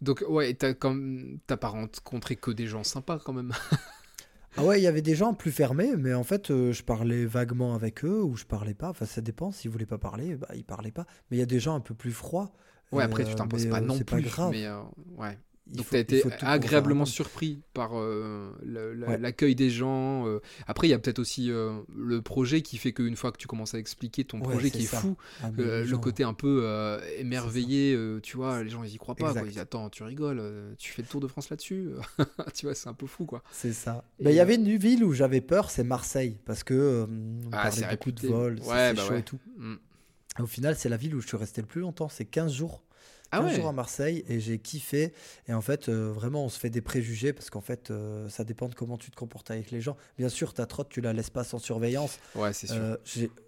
Donc, 0.00 0.24
ouais, 0.28 0.54
t'as 0.54 0.74
pas 0.74 1.68
rencontré 1.68 2.36
que 2.36 2.50
des 2.50 2.66
gens 2.66 2.84
sympas 2.84 3.18
quand 3.18 3.32
même. 3.32 3.52
Ah 4.56 4.64
ouais, 4.64 4.80
il 4.80 4.82
y 4.82 4.88
avait 4.88 5.02
des 5.02 5.14
gens 5.14 5.32
plus 5.32 5.52
fermés, 5.52 5.94
mais 5.96 6.12
en 6.12 6.24
fait, 6.24 6.50
euh, 6.50 6.72
je 6.72 6.82
parlais 6.82 7.24
vaguement 7.24 7.74
avec 7.74 8.04
eux 8.04 8.20
ou 8.22 8.36
je 8.36 8.44
parlais 8.44 8.74
pas. 8.74 8.90
Enfin, 8.90 9.06
ça 9.06 9.20
dépend. 9.20 9.52
S'ils 9.52 9.70
voulaient 9.70 9.86
pas 9.86 9.98
parler, 9.98 10.34
bah, 10.34 10.48
ils 10.54 10.64
parlaient 10.64 10.90
pas. 10.90 11.06
Mais 11.30 11.36
il 11.36 11.40
y 11.40 11.42
a 11.42 11.46
des 11.46 11.60
gens 11.60 11.76
un 11.76 11.80
peu 11.80 11.94
plus 11.94 12.10
froids. 12.10 12.52
Ouais, 12.90 13.04
après, 13.04 13.24
tu 13.24 13.30
euh, 13.30 13.34
t'imposes 13.34 13.66
pas 13.66 13.78
euh, 13.78 13.84
non 13.84 13.96
plus. 13.96 14.04
Pas 14.04 14.20
grave. 14.20 14.50
Mais, 14.50 14.66
ouais. 15.16 15.38
Donc 15.72 15.88
tu 15.88 15.96
as 15.96 16.00
été 16.00 16.22
agréablement 16.40 17.04
surpris 17.04 17.62
par 17.74 17.92
euh, 17.94 18.50
Ouais. 19.06 19.18
l'accueil 19.18 19.54
des 19.54 19.70
gens. 19.70 20.26
euh. 20.26 20.40
Après, 20.66 20.86
il 20.88 20.90
y 20.90 20.94
a 20.94 20.98
peut-être 20.98 21.18
aussi 21.20 21.50
euh, 21.50 21.80
le 21.96 22.20
projet 22.22 22.60
qui 22.62 22.76
fait 22.76 22.92
qu'une 22.92 23.14
fois 23.16 23.30
que 23.32 23.36
tu 23.38 23.46
commences 23.46 23.74
à 23.74 23.78
expliquer 23.78 24.24
ton 24.24 24.40
projet 24.40 24.70
qui 24.70 24.82
est 24.82 24.86
ça. 24.86 24.98
fou, 24.98 25.16
Ah, 25.42 25.50
le 25.56 25.84
gens- 25.84 25.98
côté 25.98 26.24
un 26.24 26.34
peu 26.34 26.98
émerveillé, 27.18 27.96
tu 28.22 28.36
vois, 28.36 28.62
les 28.62 28.70
gens 28.70 28.82
ils 28.84 28.94
y 28.94 28.98
croient 28.98 29.14
pas. 29.14 29.32
Quoi. 29.32 29.42
Ils 29.42 29.48
disent 29.48 29.58
Attends, 29.58 29.88
tu 29.90 30.02
rigoles, 30.02 30.42
tu 30.78 30.92
fais 30.92 31.02
le 31.02 31.08
tour 31.08 31.20
de 31.20 31.26
France 31.28 31.50
là-dessus? 31.50 31.90
tu 32.54 32.66
vois, 32.66 32.74
c'est 32.74 32.88
un 32.88 32.94
peu 32.94 33.06
fou 33.06 33.24
quoi. 33.26 33.42
C'est 33.52 33.72
ça. 33.72 34.04
Mais 34.20 34.32
il 34.32 34.36
y 34.36 34.40
avait 34.40 34.56
une 34.56 34.76
ville 34.76 35.04
où 35.04 35.12
j'avais 35.12 35.40
peur, 35.40 35.70
c'est 35.70 35.84
Marseille, 35.84 36.38
parce 36.44 36.64
que 36.64 37.06
on 37.08 37.48
Ah, 37.52 37.62
parlait 37.64 37.70
c'est 37.72 37.90
beaucoup 37.90 38.12
de 38.12 38.26
vols, 38.26 38.54
Ouais, 38.60 38.64
c'est 38.90 38.94
bah 38.94 39.02
chaud 39.06 39.14
et 39.14 39.22
tout. 39.22 39.38
Mm. 39.56 39.74
Au 40.40 40.46
final, 40.46 40.76
c'est 40.76 40.88
la 40.88 40.96
ville 40.96 41.14
où 41.14 41.20
je 41.20 41.26
suis 41.28 41.36
resté 41.36 41.60
le 41.60 41.66
plus 41.66 41.80
longtemps, 41.80 42.08
c'est 42.08 42.24
15 42.24 42.52
jours. 42.52 42.82
Ah 43.32 43.38
15 43.38 43.46
ouais 43.50 43.56
jours 43.56 43.68
à 43.68 43.72
Marseille 43.72 44.24
et 44.28 44.40
j'ai 44.40 44.58
kiffé. 44.58 45.12
Et 45.48 45.54
en 45.54 45.60
fait, 45.60 45.88
euh, 45.88 46.10
vraiment, 46.12 46.44
on 46.44 46.48
se 46.48 46.58
fait 46.58 46.70
des 46.70 46.80
préjugés 46.80 47.32
parce 47.32 47.48
qu'en 47.50 47.60
fait, 47.60 47.90
euh, 47.90 48.28
ça 48.28 48.44
dépend 48.44 48.68
de 48.68 48.74
comment 48.74 48.98
tu 48.98 49.10
te 49.10 49.16
comportes 49.16 49.50
avec 49.50 49.70
les 49.70 49.80
gens. 49.80 49.96
Bien 50.18 50.28
sûr, 50.28 50.52
ta 50.52 50.66
trotte, 50.66 50.88
tu 50.88 51.00
la 51.00 51.12
laisses 51.12 51.30
pas 51.30 51.44
sans 51.44 51.58
surveillance. 51.58 52.18
Ouais, 52.34 52.52
c'est 52.52 52.66
sûr. 52.66 52.76
Euh, 52.76 52.96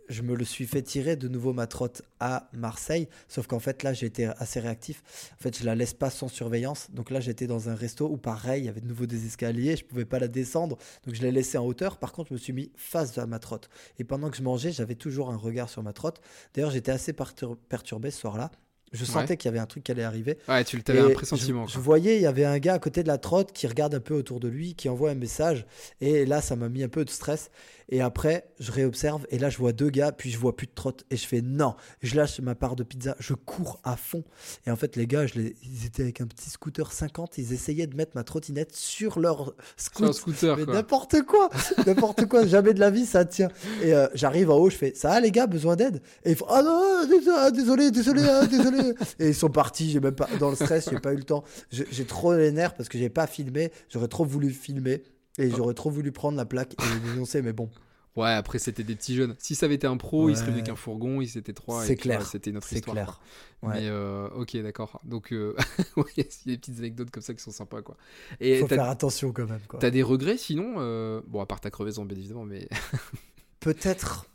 je 0.09 0.21
me 0.21 0.35
le 0.35 0.45
suis 0.45 0.67
fait 0.67 0.83
tirer 0.83 1.17
de 1.17 1.27
nouveau 1.27 1.55
ma 1.55 1.67
trotte 1.67 2.03
à 2.21 2.49
Marseille, 2.53 3.09
sauf 3.29 3.47
qu'en 3.47 3.61
fait 3.61 3.83
là 3.83 3.95
j'ai 3.95 4.05
été 4.07 4.27
assez 4.27 4.61
réactif. 4.61 5.03
En 5.39 5.43
fait, 5.43 5.57
je 5.59 5.65
la 5.65 5.75
laisse 5.75 5.95
pas 5.95 6.11
sans 6.11 6.29
surveillance. 6.29 6.89
Donc 6.91 7.11
là, 7.11 7.21
j'étais 7.21 7.47
dans 7.47 7.71
un 7.71 7.75
resto 7.75 8.09
où 8.11 8.19
pareil, 8.19 8.63
il 8.63 8.67
y 8.67 8.69
avait 8.69 8.81
de 8.83 8.87
nouveau 8.89 9.07
des 9.07 9.25
escaliers, 9.27 9.77
je 9.77 9.85
pouvais 9.85 10.05
pas 10.05 10.19
la 10.19 10.29
descendre, 10.29 10.77
donc 11.07 11.15
je 11.15 11.23
l'ai 11.23 11.31
laissée 11.33 11.57
en 11.57 11.65
hauteur. 11.65 11.97
Par 11.99 12.13
contre, 12.13 12.29
je 12.29 12.35
me 12.35 12.39
suis 12.39 12.53
mis 12.53 12.71
face 12.77 13.17
à 13.17 13.27
ma 13.27 13.39
trotte. 13.39 13.71
Et 13.99 14.05
pendant 14.05 14.29
que 14.29 14.37
je 14.37 14.43
mangeais, 14.43 14.71
j'avais 14.73 14.97
toujours 14.97 15.31
un 15.31 15.37
regard 15.37 15.71
sur 15.71 15.83
ma 15.83 15.93
trotte. 15.95 16.21
D'ailleurs, 16.55 16.71
j'étais 16.73 16.93
assez 16.93 17.13
pertur- 17.15 17.57
perturbé 17.69 18.11
ce 18.11 18.21
soir-là. 18.21 18.51
Je 18.93 19.05
sentais 19.05 19.31
Ouais. 19.33 19.37
qu'il 19.37 19.49
y 19.49 19.53
avait 19.53 19.59
un 19.59 19.67
truc 19.67 19.85
qui 19.85 19.93
allait 19.93 20.03
arriver. 20.05 20.39
Ouais, 20.49 20.65
tu 20.65 20.83
avais 20.89 20.99
Et 20.99 21.03
un 21.03 21.11
pressentiment. 21.11 21.67
Je, 21.67 21.79
voyais, 21.79 22.17
il 22.17 22.23
y 22.23 22.27
avait 22.27 22.45
un 22.45 22.59
gars 22.59 22.75
à 22.75 22.79
côté 22.79 23.03
de 23.03 23.09
la 23.09 23.19
trotte 23.19 23.53
qui 23.53 23.67
regarde 23.67 23.95
un 23.95 24.01
peu 24.01 24.15
autour 24.15 24.39
de 24.41 24.49
lui, 24.49 24.75
qui 24.75 24.89
envoie 24.89 25.11
un 25.11 25.15
message. 25.15 25.67
Et 26.01 26.27
là, 26.27 26.41
ça 26.43 26.57
m'a 26.57 26.69
mis 26.69 26.83
un 26.83 26.89
peu 26.89 27.05
de 27.05 27.11
stress. 27.11 27.51
Et 27.89 28.01
après, 28.01 28.47
je 28.59 28.73
réobserve. 28.73 29.27
Et 29.31 29.39
là, 29.39 29.51
je 29.51 29.59
vois 29.59 29.73
deux 29.73 29.91
gars, 29.91 30.13
puis 30.13 30.31
je 30.31 30.39
vois 30.39 30.57
plus 30.57 30.67
de 30.67 30.73
trotte. 30.75 31.05
Et 31.11 31.17
je 31.17 31.27
fais 31.27 31.43
non. 31.43 31.75
Je 32.03 32.17
lâche 32.17 32.41
ma 32.41 32.55
part 32.55 32.75
de 32.77 32.85
pizza. 32.85 33.17
Je 33.19 33.35
cours 33.35 33.81
à 33.85 33.97
fond. 33.97 34.25
Et 34.67 34.71
en 34.71 34.77
fait, 34.77 34.97
les 34.97 35.07
gars, 35.07 35.27
je 35.27 35.35
les- 35.35 35.57
ils 35.63 35.85
étaient 35.87 36.03
avec 36.03 36.21
un 36.21 36.27
petit 36.27 36.49
scooter 36.49 36.91
50. 36.93 37.37
Ils 37.39 37.53
essayaient 37.53 37.87
de 37.87 37.97
mettre 37.97 38.13
ma 38.15 38.25
trottinette 38.25 38.75
sur 38.75 39.19
leur 39.19 39.55
Sur 39.77 40.05
un 40.09 40.13
scooter. 40.13 40.57
Mais 40.57 40.65
n'importe 40.65 41.23
quoi, 41.23 41.51
n'importe 41.87 42.27
quoi, 42.27 42.47
jamais 42.47 42.73
de 42.73 42.81
la 42.81 42.91
vie 42.91 43.05
ça 43.05 43.25
tient. 43.25 43.49
Et 43.83 43.93
euh, 43.93 44.07
j'arrive 44.15 44.51
en 44.51 44.57
haut, 44.57 44.71
je 44.71 44.77
fais 44.77 44.93
ça 44.95 45.21
les 45.21 45.31
gars, 45.31 45.47
besoin 45.47 45.77
d'aide? 45.77 46.01
Et 46.25 46.31
ils 46.31 46.37
font 46.37 46.47
ah 46.49 46.63
non, 46.63 47.07
désolé, 47.07 47.51
désolé, 47.51 47.91
désolé, 47.91 48.23
ah, 48.29 48.47
désolé. 48.47 48.82
Et 49.19 49.29
ils 49.29 49.35
sont 49.35 49.51
partis, 49.51 49.91
j'ai 49.91 50.01
même 50.01 50.15
pas 50.15 50.29
dans 50.39 50.51
le 50.51 50.57
stress, 50.57 50.89
j'ai 50.91 51.01
pas 51.01 51.13
eu 51.13 51.17
le 51.17 51.25
temps. 51.25 51.45
J'ai 51.71 52.05
trop 52.05 52.35
les 52.35 52.53
nerfs 52.53 52.75
parce 52.75 52.89
que 52.89 52.99
j'ai 52.99 53.11
pas 53.11 53.27
filmé, 53.27 53.73
j'aurais 53.89 54.09
trop 54.09 54.25
voulu 54.25 54.51
filmer 54.51 55.03
et 55.39 55.49
Oh. 55.51 55.55
j'aurais 55.57 55.75
trop 55.75 55.91
voulu 55.91 56.13
prendre 56.13 56.37
la 56.37 56.45
plaque 56.45 56.75
et 56.75 56.95
les 56.95 57.11
dénoncer, 57.13 57.41
mais 57.43 57.53
bon, 57.53 57.71
Ouais, 58.15 58.29
après 58.29 58.59
c'était 58.59 58.83
des 58.85 58.95
petits 58.95 59.15
jeunes. 59.15 59.35
Si 59.39 59.55
ça 59.55 59.65
avait 59.65 59.77
été 59.77 59.87
un 59.87 59.97
pro, 59.97 60.29
ils 60.29 60.37
seraient 60.37 60.49
venus 60.51 60.59
Ouais. 60.61 60.67
qu'un 60.67 60.77
fourgon, 60.77 61.23
ils 61.23 61.39
étaient 61.39 61.55
trois. 61.55 61.83
c'est 61.87 61.97
clair, 61.97 62.27
C'était 62.27 62.51
une 62.51 62.59
autre 62.59 62.67
c'est 62.69 62.75
histoire. 62.77 62.95
clair. 62.95 63.21
Ouais. 63.63 63.81
Mais 63.81 63.89
euh, 63.89 64.29
ok, 64.35 64.55
d'accord. 64.59 65.01
Donc, 65.05 65.33
euh, 65.33 65.57
ouais, 65.97 66.05
il 66.19 66.23
y 66.25 66.27
a 66.27 66.31
des 66.45 66.59
petites 66.59 66.79
anecdotes 66.81 67.11
comme 67.11 67.23
ça 67.23 67.33
qui 67.33 67.43
sont 67.43 67.53
sympas, 67.53 67.81
quoi. 67.81 67.97
Et 68.39 68.59
Faut 68.59 68.69
faire 68.69 68.91
attention 68.91 69.33
quand 69.33 69.47
même 69.49 69.61
t'as 69.81 69.89
des 69.89 70.03
regrets 70.03 70.37
sinon 70.37 70.75
euh, 70.77 71.23
Bon, 71.27 71.41
à 71.41 71.47
part 71.47 71.61
ta 71.63 71.71
crevaison, 71.71 72.05
bien 72.05 72.19
évidemment, 72.19 72.45
mais. 72.45 72.69
Peut-être, 73.61 74.27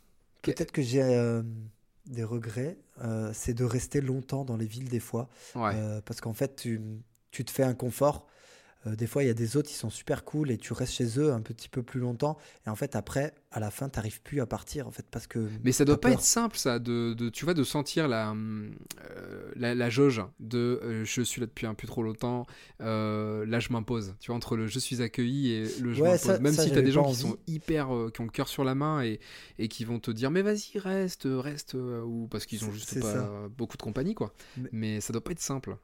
peut-être 0.42 0.72
que 0.72 0.82
j'ai 0.82 1.02
des 2.08 2.24
regrets, 2.24 2.76
euh, 3.02 3.30
c'est 3.32 3.54
de 3.54 3.64
rester 3.64 4.00
longtemps 4.00 4.44
dans 4.44 4.56
les 4.56 4.66
villes 4.66 4.88
des 4.88 5.00
fois. 5.00 5.28
Ouais. 5.54 5.72
Euh, 5.74 6.00
parce 6.04 6.20
qu'en 6.20 6.34
fait, 6.34 6.56
tu, 6.56 6.80
tu 7.30 7.44
te 7.44 7.50
fais 7.50 7.62
un 7.62 7.74
confort. 7.74 8.26
Euh, 8.86 8.94
des 8.94 9.06
fois, 9.08 9.24
il 9.24 9.26
y 9.26 9.30
a 9.30 9.34
des 9.34 9.56
autres 9.56 9.68
qui 9.68 9.74
sont 9.74 9.90
super 9.90 10.24
cool 10.24 10.50
et 10.52 10.56
tu 10.56 10.72
restes 10.72 10.92
chez 10.92 11.18
eux 11.18 11.32
un 11.32 11.40
petit 11.40 11.68
peu 11.68 11.82
plus 11.82 11.98
longtemps. 11.98 12.38
Et 12.66 12.70
en 12.70 12.76
fait, 12.76 12.94
après, 12.94 13.34
à 13.50 13.58
la 13.58 13.70
fin, 13.72 13.88
tu 13.88 13.98
n'arrives 13.98 14.22
plus 14.22 14.40
à 14.40 14.46
partir. 14.46 14.86
En 14.86 14.92
fait, 14.92 15.04
parce 15.10 15.26
que. 15.26 15.48
Mais 15.64 15.72
ça 15.72 15.84
doit 15.84 15.96
t'as 15.96 16.08
pas 16.08 16.12
être 16.14 16.20
simple, 16.20 16.56
ça, 16.56 16.78
de, 16.78 17.12
de- 17.14 17.28
tu 17.28 17.44
vois, 17.44 17.54
de 17.54 17.64
sentir 17.64 18.06
la, 18.06 18.32
euh, 18.32 19.50
la, 19.56 19.74
la 19.74 19.90
jauge 19.90 20.22
de 20.40 20.80
euh, 20.82 21.04
je 21.04 21.22
suis 21.22 21.40
là 21.40 21.46
depuis 21.48 21.66
un 21.66 21.74
peu 21.74 21.86
trop 21.88 22.02
longtemps, 22.02 22.46
là 22.78 23.58
je 23.60 23.72
m'impose. 23.72 24.14
Tu 24.20 24.28
vois, 24.28 24.36
entre 24.36 24.56
le 24.56 24.66
je 24.66 24.78
suis 24.78 25.02
accueilli 25.02 25.50
et 25.52 25.64
le 25.80 25.92
je 25.92 26.02
Ouais, 26.02 26.10
m'impose. 26.12 26.20
ça- 26.20 26.38
Même 26.38 26.52
ça, 26.54 26.62
si 26.62 26.68
tu 26.68 26.72
as 26.72 26.76
j'avais 26.76 26.86
des 26.86 26.92
gens 26.92 27.04
qui 27.10 27.16
sont 27.16 27.36
hyper, 27.46 27.88
qui 28.14 28.20
ont 28.20 28.24
le 28.24 28.30
cœur 28.30 28.48
sur 28.48 28.64
la 28.64 28.74
main 28.74 29.02
et, 29.02 29.18
et 29.58 29.68
qui 29.68 29.84
vont 29.84 29.98
te 29.98 30.10
dire 30.10 30.30
mais 30.30 30.42
vas-y, 30.42 30.78
reste, 30.78 31.26
reste, 31.28 31.74
ou 31.74 32.28
parce 32.30 32.46
qu'ils 32.46 32.64
ont 32.64 32.72
juste 32.72 33.00
pas 33.00 33.12
ça. 33.14 33.30
beaucoup 33.56 33.76
de 33.76 33.82
compagnie, 33.82 34.14
quoi. 34.14 34.32
Mais- 34.56 34.68
Mais, 34.72 35.00
ça 35.00 35.12
doit 35.12 35.22
pas 35.24 35.32
être 35.32 35.40
simple. 35.40 35.76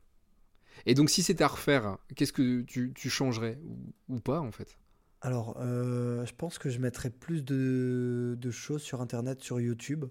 Et 0.87 0.95
donc, 0.95 1.11
si 1.11 1.23
c'était 1.23 1.45
à 1.45 1.49
refaire, 1.49 1.99
qu'est-ce 2.17 2.33
que 2.33 2.63
tu, 2.63 2.93
tu 2.95 3.11
changerais 3.11 3.59
ou, 3.65 4.15
ou 4.17 4.21
pas, 4.21 4.41
en 4.41 4.53
fait? 4.53 4.79
Alors, 5.21 5.57
euh, 5.61 6.25
je 6.27 6.35
pense 6.35 6.59
que 6.59 6.69
je 6.69 6.79
mettrais 6.79 7.11
plus 7.11 7.45
de, 7.45 8.37
de 8.39 8.51
choses 8.51 8.83
sur 8.83 9.01
Internet, 9.01 9.43
sur 9.43 9.61
YouTube. 9.61 10.05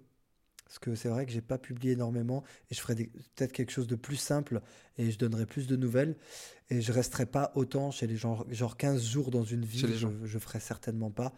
Parce 0.65 0.79
que 0.79 0.95
c'est 0.95 1.09
vrai 1.09 1.25
que 1.27 1.31
j'ai 1.31 1.41
pas 1.41 1.59
publié 1.59 1.93
énormément 1.93 2.43
et 2.71 2.75
je 2.75 2.81
ferais 2.81 2.95
peut-être 2.95 3.51
quelque 3.51 3.71
chose 3.71 3.87
de 3.87 3.95
plus 3.95 4.15
simple 4.15 4.61
et 4.97 5.11
je 5.11 5.19
donnerais 5.19 5.45
plus 5.45 5.67
de 5.67 5.75
nouvelles. 5.75 6.17
Et 6.69 6.81
je 6.81 6.91
resterais 6.91 7.27
pas 7.27 7.51
autant 7.55 7.91
chez 7.91 8.07
les 8.07 8.17
gens, 8.17 8.45
genre 8.51 8.77
15 8.77 9.03
jours 9.05 9.31
dans 9.31 9.43
une 9.43 9.65
ville, 9.65 9.87
les 9.87 9.93
je, 9.93 9.99
gens. 9.99 10.13
je 10.23 10.39
ferais 10.39 10.59
certainement 10.59 11.11
pas. 11.11 11.33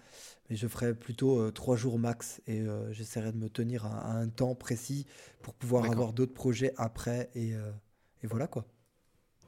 Mais 0.49 0.55
je 0.55 0.67
ferais 0.67 0.95
plutôt 0.95 1.51
3 1.51 1.75
jours 1.75 1.99
max 1.99 2.41
et 2.47 2.61
euh, 2.61 2.91
j'essaierais 2.93 3.33
de 3.33 3.37
me 3.37 3.49
tenir 3.49 3.85
à, 3.85 3.99
à 3.99 4.13
un 4.13 4.29
temps 4.29 4.55
précis 4.55 5.05
pour 5.41 5.53
pouvoir 5.55 5.89
avoir 5.89 6.13
d'autres 6.13 6.33
projets 6.33 6.73
après. 6.77 7.29
Et, 7.35 7.55
euh, 7.55 7.71
et 8.23 8.27
voilà 8.27 8.47
quoi. 8.47 8.65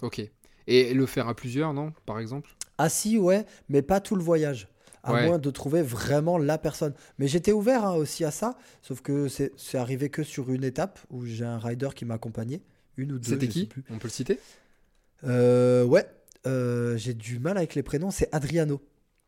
Ok. 0.01 0.21
Et 0.67 0.93
le 0.93 1.05
faire 1.05 1.27
à 1.27 1.35
plusieurs, 1.35 1.73
non 1.73 1.93
Par 2.05 2.19
exemple? 2.19 2.49
Ah 2.77 2.89
si, 2.89 3.17
ouais, 3.17 3.45
mais 3.69 3.81
pas 3.81 3.99
tout 4.01 4.15
le 4.15 4.23
voyage. 4.23 4.67
À 5.03 5.13
Ouais. 5.13 5.25
moins 5.25 5.37
de 5.39 5.49
trouver 5.51 5.81
vraiment 5.81 6.37
la 6.37 6.57
personne. 6.57 6.93
Mais 7.17 7.27
j'étais 7.29 7.53
ouvert 7.53 7.85
hein, 7.85 7.93
aussi 7.95 8.25
à 8.25 8.31
ça, 8.31 8.57
sauf 8.81 8.99
que 9.01 9.27
c'est 9.29 9.77
arrivé 9.77 10.09
que 10.09 10.21
sur 10.23 10.51
une 10.51 10.65
étape 10.65 10.99
où 11.09 11.25
j'ai 11.25 11.45
un 11.45 11.57
rider 11.59 11.89
qui 11.95 12.03
m'accompagnait. 12.03 12.61
Une 12.97 13.13
ou 13.13 13.19
deux, 13.19 13.29
C'était 13.31 13.47
qui 13.47 13.65
plus? 13.67 13.83
On 13.89 13.99
peut 13.99 14.07
le 14.07 14.11
citer? 14.11 14.39
Euh, 15.23 15.83
Ouais, 15.85 16.05
euh, 16.45 16.97
j'ai 16.97 17.13
du 17.13 17.39
mal 17.39 17.57
avec 17.57 17.75
les 17.75 17.83
prénoms. 17.83 18.11
C'est 18.11 18.27
Adriano. 18.33 18.81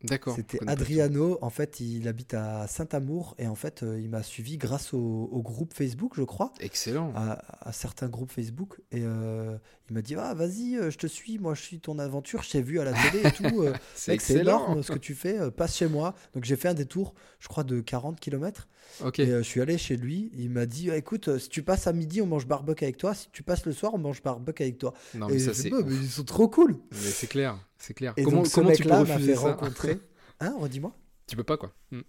D'accord. 0.04 0.36
C'était. 0.36 0.60
Adriano. 0.68 1.38
En 1.42 1.50
fait, 1.50 1.80
il 1.80 2.08
habite 2.08 2.34
à 2.34 2.68
Saint-Amour 2.68 3.36
et 3.38 3.48
en 3.48 3.56
fait, 3.56 3.84
euh, 3.84 4.00
il 4.00 4.10
m'a 4.10 4.24
suivi 4.24 4.58
grâce 4.58 4.94
au, 4.94 4.98
au 5.32 5.42
groupe 5.42 5.74
Facebook, 5.74 6.14
je 6.16 6.24
crois. 6.24 6.54
Excellent. 6.60 7.12
à, 7.16 7.68
à 7.68 7.72
certains 7.72 8.08
groupes 8.08 8.32
Facebook 8.32 8.80
et 8.92 9.02
euh, 9.04 9.58
il 9.90 9.94
m'a 9.94 10.02
dit 10.02 10.16
ah 10.16 10.34
vas-y 10.34 10.76
euh, 10.76 10.90
je 10.92 10.98
te 10.98 11.08
suis 11.08 11.40
moi 11.40 11.54
je 11.56 11.62
suis 11.62 11.80
ton 11.80 12.00
aventure 12.00 12.44
je 12.44 12.52
t'ai 12.52 12.62
vu 12.62 12.80
à 12.80 12.84
la 12.84 12.94
télé 12.94 13.28
et 13.28 13.32
tout 13.32 13.66
c'est 13.96 14.18
énorme 14.32 14.84
ce 14.84 14.92
que 14.92 14.98
tu 15.00 15.16
fais, 15.16 15.52
passe 15.52 15.78
chez 15.78 15.88
moi. 15.88 16.16
Donc 16.34 16.46
j'ai 16.46 16.56
fait 16.56 16.70
un 16.70 16.74
détour, 16.74 17.14
je 17.40 17.48
crois, 17.48 17.64
de 17.64 17.82
40 17.82 18.20
km. 18.20 18.68
Ok. 19.04 19.20
Et 19.20 19.28
je 19.28 19.42
suis 19.42 19.62
allé 19.62 19.78
chez 19.78 19.98
lui. 19.98 20.32
Il 20.38 20.50
m'a 20.50 20.66
dit 20.66 20.90
écoute, 20.90 21.28
euh, 21.28 21.40
si 21.40 21.50
tu 21.50 21.64
passes 21.64 21.88
à 21.88 21.94
midi, 21.94 22.22
on 22.22 22.26
mange 22.26 22.48
barbecue 22.48 22.84
avec 22.84 22.98
toi. 22.98 23.14
Si 23.14 23.28
tu 23.32 23.44
passes 23.44 23.66
le 23.66 23.74
soir, 23.74 23.94
on 23.94 23.98
mange 23.98 24.22
barbecue 24.22 24.64
avec 24.64 24.78
toi. 24.78 24.94
non, 25.16 25.28
mais 25.28 25.40
ça, 25.40 25.54
c'est. 25.54 25.70
Bah, 25.70 25.78
mais 25.86 25.96
ils 25.96 26.10
sont 26.10 26.24
trop 26.24 26.48
cool. 26.48 26.78
Mais 26.92 26.98
c'est 26.98 27.28
clair. 27.28 27.58
C'est 27.80 27.94
clair. 27.94 28.14
Et 28.18 28.24
comment 28.24 28.38
donc, 28.38 28.48
ce 28.48 28.56
comment 28.56 28.72
tu 28.72 28.84
peux 28.84 28.94
refuser 28.94 29.34
ça 29.36 29.42
rencontrer. 29.42 30.00
Hein, 30.40 30.54
redis-moi. 30.60 30.96
Tu 31.28 31.36
peux 31.36 31.44
pas 31.44 31.58
quoi. 31.58 31.74
Mm. 31.92 32.02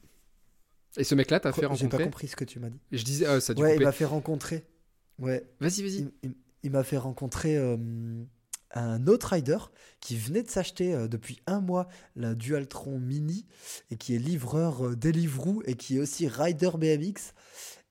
Et 0.97 1.05
ce 1.05 1.15
mec-là 1.15 1.41
t'a 1.41 1.53
fait 1.53 1.61
J'ai 1.63 1.67
pas 1.69 1.75
rencontrer? 1.75 2.05
compris 2.05 2.29
ce 2.29 2.37
que 2.37 2.45
tu 2.45 2.59
m'as 2.59 2.69
dit. 2.71 2.81
Je 2.91 3.03
disais, 3.05 3.27
ah, 3.27 3.41
ça 3.41 3.53
a 3.53 3.55
dû 3.55 3.63
Ouais, 3.63 3.77
il 3.77 3.83
m'a 3.83 3.93
fait 3.93 4.05
rencontrer. 4.05 4.67
Ouais, 5.19 5.45
Vas-y, 5.61 5.83
vas-y. 5.83 5.95
il, 5.99 6.13
il- 6.25 6.35
il 6.63 6.71
m'a 6.73 6.83
fait 6.85 6.97
rencontrer 6.99 7.57
euh, 7.57 7.77
un 8.73 9.07
autre 9.07 9.29
rider 9.33 9.57
qui 10.01 10.17
venait 10.17 10.43
de 10.43 10.51
s'acheter 10.51 10.93
euh, 10.95 11.09
depuis 11.09 11.41
un 11.47 11.61
mois 11.61 11.89
la 12.17 12.35
Dualtron 12.35 12.99
Mini 12.99 13.47
et 13.91 13.97
qui 13.97 14.15
est 14.15 14.19
livreur 14.19 14.89
euh, 14.89 14.97
Deliveroo 14.97 15.63
et 15.65 15.75
qui 15.75 15.97
est 15.97 16.01
aussi 16.01 16.29
rider 16.29 16.71
BMX. 16.77 17.33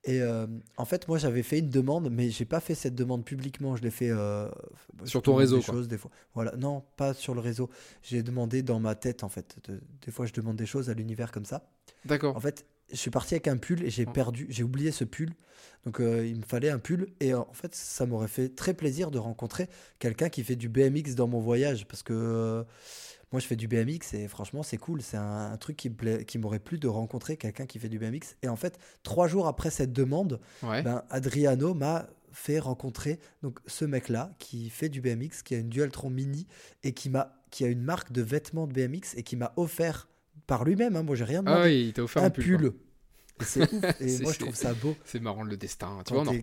Et 0.05 0.21
euh, 0.21 0.47
en 0.77 0.85
fait, 0.85 1.07
moi, 1.09 1.17
j'avais 1.17 1.43
fait 1.43 1.59
une 1.59 1.69
demande, 1.69 2.09
mais 2.09 2.29
j'ai 2.29 2.45
pas 2.45 2.59
fait 2.61 2.73
cette 2.75 2.95
demande 2.95 3.25
publiquement. 3.25 3.75
Je 3.75 3.81
l'ai 3.83 3.91
fait 3.91 4.09
euh, 4.09 4.49
Sur 5.03 5.21
ton 5.21 5.35
réseau, 5.35 5.57
des 5.57 5.63
quoi. 5.63 5.73
choses, 5.73 5.87
des 5.89 5.97
fois. 5.97 6.09
Voilà, 6.33 6.55
non, 6.55 6.83
pas 6.95 7.13
sur 7.13 7.33
le 7.33 7.41
réseau. 7.41 7.69
J'ai 8.01 8.23
demandé 8.23 8.63
dans 8.63 8.79
ma 8.79 8.95
tête, 8.95 9.23
en 9.23 9.29
fait. 9.29 9.57
De- 9.67 9.81
des 10.05 10.11
fois, 10.11 10.25
je 10.25 10.31
demande 10.33 10.55
des 10.55 10.65
choses 10.65 10.89
à 10.89 10.93
l'univers 10.93 11.31
comme 11.33 11.45
ça. 11.45 11.69
D'accord. 12.05 12.35
En 12.35 12.39
fait, 12.39 12.65
je 12.91 12.95
suis 12.95 13.11
parti 13.11 13.33
avec 13.33 13.47
un 13.49 13.57
pull 13.57 13.83
et 13.83 13.89
j'ai 13.89 14.05
Oh. 14.07 14.11
perdu, 14.11 14.47
j'ai 14.49 14.63
oublié 14.63 14.91
ce 14.91 15.03
pull. 15.03 15.31
Donc 15.85 15.99
euh, 15.99 16.25
il 16.25 16.37
me 16.37 16.43
fallait 16.43 16.69
un 16.69 16.79
pull 16.79 17.07
et 17.19 17.33
en 17.33 17.51
fait, 17.53 17.75
ça 17.75 18.05
m'aurait 18.05 18.27
fait 18.27 18.49
très 18.55 18.73
plaisir 18.73 19.11
de 19.11 19.17
rencontrer 19.19 19.67
quelqu'un 19.99 20.29
qui 20.29 20.43
fait 20.43 20.55
du 20.55 20.69
BMX 20.69 21.13
dans 21.15 21.27
mon 21.27 21.39
voyage 21.39 21.85
parce 21.87 22.03
que 22.03 22.65
moi 23.31 23.39
je 23.39 23.45
fais 23.47 23.55
du 23.55 23.67
BMX 23.67 24.13
et 24.13 24.27
franchement 24.27 24.63
c'est 24.63 24.77
cool, 24.77 25.01
c'est 25.01 25.17
un, 25.17 25.51
un 25.51 25.57
truc 25.57 25.77
qui 25.77 25.89
me 25.89 25.95
plaît- 25.95 26.25
qui 26.25 26.37
m'aurait 26.39 26.59
plu 26.59 26.77
de 26.79 26.87
rencontrer 26.87 27.37
quelqu'un 27.37 27.65
qui 27.65 27.79
fait 27.79 27.89
du 27.89 27.99
BMX. 27.99 28.35
Et 28.43 28.47
en 28.47 28.55
fait, 28.55 28.79
trois 29.03 29.27
jours 29.27 29.47
après 29.47 29.69
cette 29.69 29.93
demande, 29.93 30.39
Ouais. 30.63 30.81
ben, 30.81 31.03
Adriano 31.09 31.73
m'a 31.73 32.07
fait 32.31 32.59
rencontrer 32.59 33.19
donc 33.41 33.59
ce 33.65 33.85
mec-là 33.85 34.31
qui 34.39 34.69
fait 34.69 34.89
du 34.89 35.01
BMX, 35.01 35.41
qui 35.43 35.55
a 35.55 35.57
une 35.57 35.69
Dualtron 35.69 36.09
Mini 36.09 36.45
et 36.83 36.91
qui 36.93 37.09
m'a 37.09 37.35
qui 37.51 37.63
a 37.65 37.67
une 37.67 37.81
marque 37.81 38.11
de 38.11 38.21
vêtements 38.21 38.67
de 38.67 38.73
BMX 38.73 39.15
et 39.17 39.23
qui 39.23 39.35
m'a 39.35 39.53
offert 39.57 40.07
par 40.45 40.63
lui-même, 40.63 40.95
hein, 40.95 41.01
moi 41.03 41.15
j'ai 41.15 41.23
rien 41.23 41.41
demandé 41.41 41.59
Ah 41.61 41.65
oui, 41.65 41.85
il 41.87 41.93
t'a 41.93 42.03
offert 42.03 42.23
un, 42.23 42.29
pull. 42.29 42.73
C'est 43.41 43.71
ouf. 43.73 43.83
Et 44.01 44.19
moi, 44.19 44.33
je 44.33 44.39
trouve 44.39 44.55
ça 44.55 44.73
beau. 44.73 44.95
C'est 45.03 45.19
marrant 45.19 45.43
le 45.43 45.57
destin. 45.57 45.99
Tu 46.05 46.13
Quand 46.13 46.23
vois, 46.23 46.33
on 46.33 46.37
en 46.37 46.39
t'es 46.39 46.41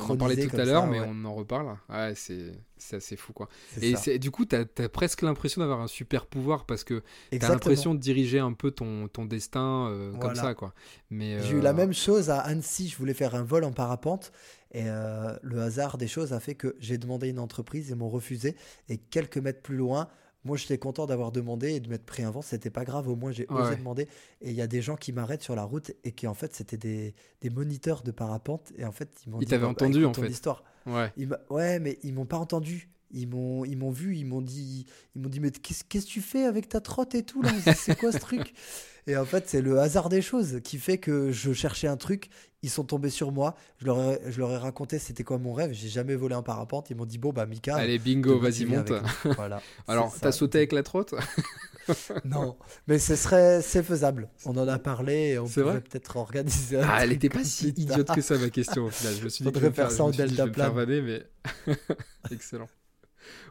on 0.00 0.10
en 0.10 0.16
parlait 0.16 0.46
tout 0.46 0.56
à 0.56 0.64
l'heure, 0.64 0.86
mais 0.86 1.00
ouais. 1.00 1.06
on 1.08 1.24
en 1.24 1.34
reparle. 1.34 1.76
Ouais, 1.88 2.12
c'est 2.14 2.96
assez 2.96 3.16
fou 3.16 3.32
quoi. 3.32 3.48
Et 3.80 4.18
du 4.18 4.30
coup, 4.30 4.44
t'as 4.44 4.64
as 4.78 4.88
presque 4.88 5.22
l'impression 5.22 5.60
d'avoir 5.60 5.80
un 5.80 5.88
super 5.88 6.26
pouvoir 6.26 6.64
parce 6.64 6.84
que 6.84 6.94
t'as 7.30 7.36
Exactement. 7.36 7.54
l'impression 7.54 7.94
de 7.94 8.00
diriger 8.00 8.38
un 8.38 8.52
peu 8.52 8.70
ton, 8.70 9.08
ton 9.08 9.24
destin 9.24 9.88
euh, 9.88 10.12
comme 10.18 10.34
ça 10.34 10.54
quoi. 10.54 10.74
Mais 11.10 11.42
J'ai 11.42 11.54
eu 11.54 11.58
euh, 11.58 11.62
la 11.62 11.72
même 11.72 11.92
chose 11.92 12.30
à 12.30 12.38
Annecy. 12.38 12.88
Je 12.88 12.96
voulais 12.96 13.14
faire 13.14 13.34
un 13.34 13.42
vol 13.42 13.64
en 13.64 13.72
parapente. 13.72 14.32
Et 14.72 14.84
euh, 14.86 15.34
le 15.42 15.62
hasard 15.62 15.96
des 15.96 16.08
choses 16.08 16.32
a 16.32 16.40
fait 16.40 16.54
que 16.54 16.76
j'ai 16.78 16.98
demandé 16.98 17.28
une 17.28 17.38
entreprise 17.38 17.90
et 17.90 17.94
m'ont 17.94 18.10
refusé. 18.10 18.54
Et 18.88 18.98
quelques 18.98 19.38
mètres 19.38 19.62
plus 19.62 19.76
loin, 19.76 20.08
moi, 20.48 20.56
j'étais 20.56 20.78
content 20.78 21.06
d'avoir 21.06 21.30
demandé 21.30 21.74
et 21.74 21.80
de 21.80 21.88
m'être 21.88 22.04
pris 22.06 22.22
un 22.24 22.30
vent. 22.30 22.42
C'était 22.42 22.70
pas 22.70 22.84
grave. 22.84 23.08
Au 23.08 23.14
moins, 23.16 23.30
j'ai 23.30 23.46
osé 23.50 23.76
demander. 23.76 24.08
Et 24.40 24.50
il 24.50 24.56
y 24.56 24.62
a 24.62 24.66
des 24.66 24.82
gens 24.82 24.96
qui 24.96 25.12
m'arrêtent 25.12 25.42
sur 25.42 25.54
la 25.54 25.62
route 25.64 25.92
et 26.04 26.12
qui, 26.12 26.26
en 26.26 26.34
fait, 26.34 26.54
c'était 26.54 26.76
des, 26.78 27.14
des 27.42 27.50
moniteurs 27.50 28.02
de 28.02 28.10
parapente. 28.10 28.72
Et 28.76 28.84
en 28.84 28.92
fait, 28.92 29.10
ils 29.26 29.30
m'ont 29.30 29.40
Ils 29.40 29.44
dit 29.44 29.50
t'avaient 29.50 29.62
bah, 29.62 29.68
entendu, 29.68 29.98
écoute 30.00 30.08
en 30.08 30.12
ton 30.12 30.22
fait. 30.22 30.30
histoire. 30.30 30.64
Ouais. 30.86 31.12
Ils 31.16 31.28
ouais, 31.50 31.78
mais 31.80 31.98
ils 32.02 32.14
m'ont 32.14 32.26
pas 32.26 32.38
entendu. 32.38 32.88
Ils 33.10 33.26
m'ont, 33.28 33.64
ils 33.64 33.76
m'ont 33.76 33.90
vu, 33.90 34.16
ils 34.16 34.24
m'ont 34.26 34.42
dit, 34.42 34.86
ils 35.14 35.22
m'ont 35.22 35.28
dit, 35.28 35.40
mais 35.40 35.50
qu'est-ce, 35.50 35.82
qu'est-ce 35.84 36.06
que 36.06 36.10
tu 36.10 36.20
fais 36.20 36.44
avec 36.44 36.68
ta 36.68 36.80
trotte 36.80 37.14
et 37.14 37.22
tout 37.22 37.40
là? 37.42 37.50
C'est- 37.74 37.98
quoi 37.98 38.12
ce 38.12 38.18
truc? 38.18 38.52
Et 39.06 39.16
en 39.16 39.24
fait, 39.24 39.48
c'est 39.48 39.62
le 39.62 39.78
hasard 39.80 40.10
des 40.10 40.20
choses 40.20 40.60
qui 40.62 40.76
fait 40.76 40.98
que 40.98 41.32
je 41.32 41.52
cherchais 41.54 41.88
un 41.88 41.96
truc. 41.96 42.28
Ils 42.62 42.68
sont 42.68 42.84
tombés 42.84 43.08
sur 43.08 43.32
moi. 43.32 43.54
Je 43.78 43.86
leur 43.86 43.98
ai, 44.00 44.20
je 44.28 44.38
leur 44.38 44.50
ai 44.50 44.58
raconté 44.58 44.98
c'était 44.98 45.24
quoi 45.24 45.38
mon 45.38 45.54
rêve? 45.54 45.72
J'ai 45.72 45.88
jamais 45.88 46.14
volé 46.16 46.34
en 46.34 46.42
parapente. 46.42 46.90
Ils 46.90 46.96
m'ont 46.96 47.06
dit 47.06 47.16
bon 47.16 47.32
bah 47.32 47.46
Mika. 47.46 47.76
Allez, 47.76 47.98
bingo, 47.98 48.38
vas-y 48.38 48.66
monte. 48.66 48.92
Voilà. 49.36 49.62
Alors, 49.88 50.14
t'as 50.20 50.32
sauté 50.32 50.58
avec 50.58 50.72
la 50.72 50.82
trotte? 50.82 51.14
Non, 52.26 52.58
mais 52.86 52.98
ce 52.98 53.16
serait, 53.16 53.62
c'est 53.62 53.82
faisable. 53.82 54.28
On 54.44 54.54
en 54.58 54.68
a 54.68 54.78
parlé 54.78 55.30
et 55.30 55.38
on 55.38 55.48
pourrait 55.48 55.80
peut-être 55.80 56.16
organiser. 56.16 56.78
un 56.78 56.86
Ah, 56.86 56.98
elle 57.02 57.08
truc 57.10 57.24
était 57.24 57.28
pas 57.38 57.44
si 57.44 57.68
idiote 57.68 58.14
que 58.14 58.20
ça 58.20 58.36
ma 58.36 58.50
question 58.50 58.84
au 58.84 58.90
final. 58.90 59.14
Je 59.18 59.24
me 59.24 59.28
suis 59.30 59.42
dit 59.42 59.50
Faudrait 59.50 59.68
me 59.70 59.74
faire 59.74 59.90
ça 59.90 60.04
en 60.04 60.12
faire 60.12 60.26
deltaplane. 60.26 60.74
vanner, 60.74 61.00
mais 61.00 61.22
excellent. 62.30 62.68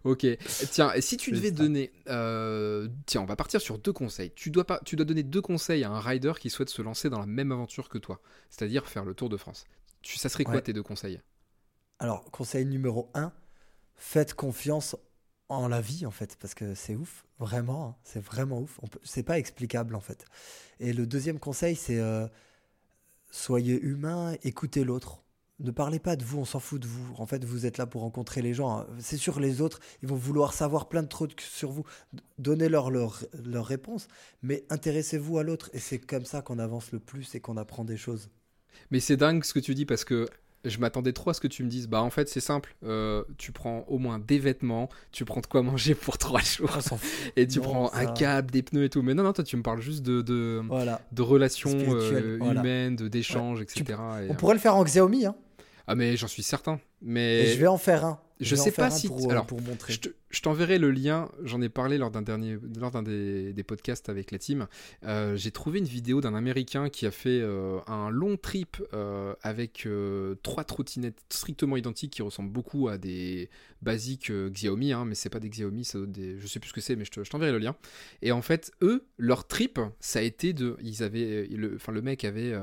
Ok, 0.03 0.25
tiens, 0.71 0.91
si 0.99 1.17
tu 1.17 1.31
devais 1.31 1.51
ça. 1.51 1.51
donner, 1.51 1.91
euh, 2.07 2.87
tiens, 3.05 3.21
on 3.21 3.25
va 3.25 3.35
partir 3.35 3.61
sur 3.61 3.77
deux 3.77 3.93
conseils. 3.93 4.31
Tu 4.35 4.51
dois 4.51 4.65
pas, 4.65 4.79
tu 4.85 4.95
dois 4.95 5.05
donner 5.05 5.23
deux 5.23 5.41
conseils 5.41 5.83
à 5.83 5.91
un 5.91 5.99
rider 5.99 6.33
qui 6.39 6.49
souhaite 6.49 6.69
se 6.69 6.81
lancer 6.81 7.09
dans 7.09 7.19
la 7.19 7.25
même 7.25 7.51
aventure 7.51 7.89
que 7.89 7.97
toi, 7.97 8.21
c'est-à-dire 8.49 8.87
faire 8.87 9.05
le 9.05 9.13
Tour 9.13 9.29
de 9.29 9.37
France. 9.37 9.65
Tu, 10.01 10.17
ça 10.17 10.29
serait 10.29 10.45
quoi 10.45 10.61
Ouais. 10.61 10.61
tes 10.61 10.73
deux 10.73 10.83
conseils? 10.83 11.19
Alors, 11.99 12.29
conseil 12.31 12.65
numéro 12.65 13.09
1, 13.13 13.31
faites 13.95 14.33
confiance 14.33 14.95
en 15.49 15.67
la 15.67 15.81
vie, 15.81 16.05
en 16.05 16.11
fait, 16.11 16.37
parce 16.39 16.53
que 16.53 16.75
c'est 16.75 16.95
ouf, 16.95 17.25
vraiment, 17.39 17.87
hein, 17.89 17.95
c'est 18.03 18.19
vraiment 18.23 18.59
ouf. 18.61 18.79
C'est 19.03 19.23
pas 19.23 19.39
explicable, 19.39 19.95
en 19.95 19.99
fait. 20.01 20.25
Et 20.79 20.93
le 20.93 21.07
deuxième 21.07 21.39
conseil, 21.39 21.75
c'est 21.75 21.99
euh, 21.99 22.27
soyez 23.31 23.79
humain, 23.79 24.35
écoutez 24.43 24.83
l'autre. 24.83 25.23
Ne 25.59 25.71
parlez 25.71 25.97
pas 25.97 26.15
de 26.15 26.23
vous, 26.23 26.37
on 26.37 26.45
s'en 26.45 26.59
fout 26.59 26.79
de 26.79 26.87
vous. 26.87 27.15
En 27.17 27.25
fait, 27.25 27.43
vous 27.43 27.65
êtes 27.65 27.79
là 27.79 27.87
pour 27.87 28.01
rencontrer 28.01 28.43
les 28.43 28.53
gens. 28.53 28.85
C'est 28.99 29.17
sûr, 29.17 29.39
les 29.39 29.59
autres, 29.59 29.79
ils 30.03 30.07
vont 30.07 30.15
vouloir 30.15 30.53
savoir 30.53 30.87
plein 30.87 31.01
de 31.01 31.07
trucs 31.07 31.41
sur 31.41 31.71
vous. 31.71 31.83
Donnez-leur 32.37 32.91
leur, 32.91 33.23
leur 33.43 33.65
réponse, 33.65 34.07
mais 34.43 34.65
intéressez-vous 34.69 35.39
à 35.39 35.43
l'autre. 35.43 35.71
Et 35.73 35.79
c'est 35.79 35.97
comme 35.97 36.25
ça 36.25 36.43
qu'on 36.43 36.59
avance 36.59 36.91
le 36.91 36.99
plus 36.99 37.33
et 37.33 37.39
qu'on 37.39 37.57
apprend 37.57 37.85
des 37.85 37.97
choses. 37.97 38.29
Mais 38.91 38.99
c'est 38.99 39.17
dingue 39.17 39.43
ce 39.43 39.53
que 39.53 39.59
tu 39.59 39.73
dis 39.73 39.85
parce 39.87 40.05
que 40.05 40.27
je 40.63 40.77
m'attendais 40.79 41.13
trop 41.13 41.29
à 41.31 41.33
ce 41.33 41.41
que 41.41 41.47
tu 41.47 41.63
me 41.63 41.69
dises. 41.69 41.87
Bah 41.87 42.01
en 42.01 42.09
fait 42.09 42.29
c'est 42.29 42.39
simple, 42.39 42.75
euh, 42.83 43.23
tu 43.37 43.51
prends 43.51 43.85
au 43.87 43.97
moins 43.97 44.19
des 44.19 44.37
vêtements, 44.39 44.89
tu 45.11 45.25
prends 45.25 45.41
de 45.41 45.45
quoi 45.47 45.61
manger 45.63 45.95
pour 45.95 46.17
trois 46.19 46.41
jours 46.41 46.77
et 47.35 47.47
tu 47.47 47.59
Non, 47.59 47.63
prends 47.63 47.93
un 47.93 48.05
câble, 48.05 48.51
des 48.51 48.63
pneus 48.63 48.83
et 48.85 48.89
tout. 48.89 49.01
Mais 49.01 49.13
non 49.13 49.23
non, 49.23 49.33
toi 49.33 49.43
tu 49.43 49.57
me 49.57 49.63
parles 49.63 49.81
juste 49.81 50.03
de 50.03 50.21
de, 50.21 50.61
Voilà. 50.67 51.01
de 51.11 51.21
relations 51.21 51.71
euh, 51.73 52.37
voilà. 52.39 52.59
humaines, 52.59 52.95
de 52.95 53.07
d'échanges, 53.07 53.61
etc. 53.61 53.97
Et, 54.23 54.29
On 54.29 54.35
pourrait 54.35 54.55
le 54.55 54.59
faire 54.59 54.75
en 54.75 54.83
Xiaomi, 54.83 55.25
hein. 55.25 55.35
Ah 55.87 55.95
mais 55.95 56.17
j'en 56.17 56.27
suis 56.27 56.43
certain. 56.43 56.79
Mais 57.01 57.47
je 57.47 57.59
vais 57.59 57.67
en 57.67 57.77
faire 57.77 58.05
un. 58.05 58.19
Je 58.39 58.55
sais 58.55 58.71
pas 58.71 58.89
si- 58.91 59.07
Pour, 59.07 59.27
euh, 59.27 59.31
alors, 59.31 59.47
pour 59.47 59.61
montrer. 59.61 59.93
Je 59.93 59.99
te- 59.99 60.09
je 60.29 60.41
t'enverrai 60.41 60.77
le 60.77 60.91
lien, 60.91 61.29
j'en 61.43 61.61
ai 61.61 61.69
parlé 61.69 61.97
lors 61.97 62.11
d'un 62.11 62.21
dernier, 62.21 62.57
lors 62.79 62.91
d'un 62.91 63.01
des, 63.03 63.53
des 63.53 63.63
podcasts 63.63 64.09
avec 64.09 64.31
la 64.31 64.37
team. 64.39 64.67
Euh, 65.05 65.35
J'ai 65.37 65.51
trouvé 65.51 65.79
une 65.79 65.85
vidéo 65.85 66.19
d'un 66.21 66.35
Américain 66.35 66.89
qui 66.89 67.05
a 67.05 67.11
fait 67.11 67.39
euh, 67.41 67.79
un 67.87 68.09
long 68.09 68.35
trip 68.37 68.77
euh, 68.93 69.33
avec 69.41 69.87
trois 70.43 70.63
trottinettes 70.63 71.19
strictement 71.29 71.77
identiques 71.77 72.11
qui 72.11 72.21
ressemblent 72.21 72.51
beaucoup 72.51 72.87
à 72.89 72.97
des 72.97 73.49
basiques 73.81 74.31
Xiaomi, 74.31 74.91
hein, 74.91 75.05
mais 75.05 75.15
c'est 75.15 75.29
pas 75.29 75.39
des 75.39 75.49
Xiaomi, 75.49 75.85
c'est 75.85 76.05
des, 76.11 76.39
je 76.39 76.47
sais 76.47 76.59
plus 76.59 76.69
ce 76.69 76.73
que 76.73 76.81
c'est, 76.81 76.95
mais 76.95 77.05
je 77.05 77.11
te- 77.11 77.23
je 77.23 77.29
t'enverrai 77.29 77.51
le 77.51 77.59
lien. 77.59 77.75
Et 78.21 78.31
en 78.31 78.41
fait, 78.41 78.71
eux, 78.81 79.05
leur 79.17 79.47
trip, 79.47 79.79
ça 79.99 80.19
a 80.19 80.21
été 80.23 80.53
de, 80.53 80.75
ils 80.81 81.03
avaient, 81.03 81.47
le, 81.47 81.75
enfin 81.75 81.91
le 81.91 82.01
mec 82.01 82.25
avait 82.25 82.53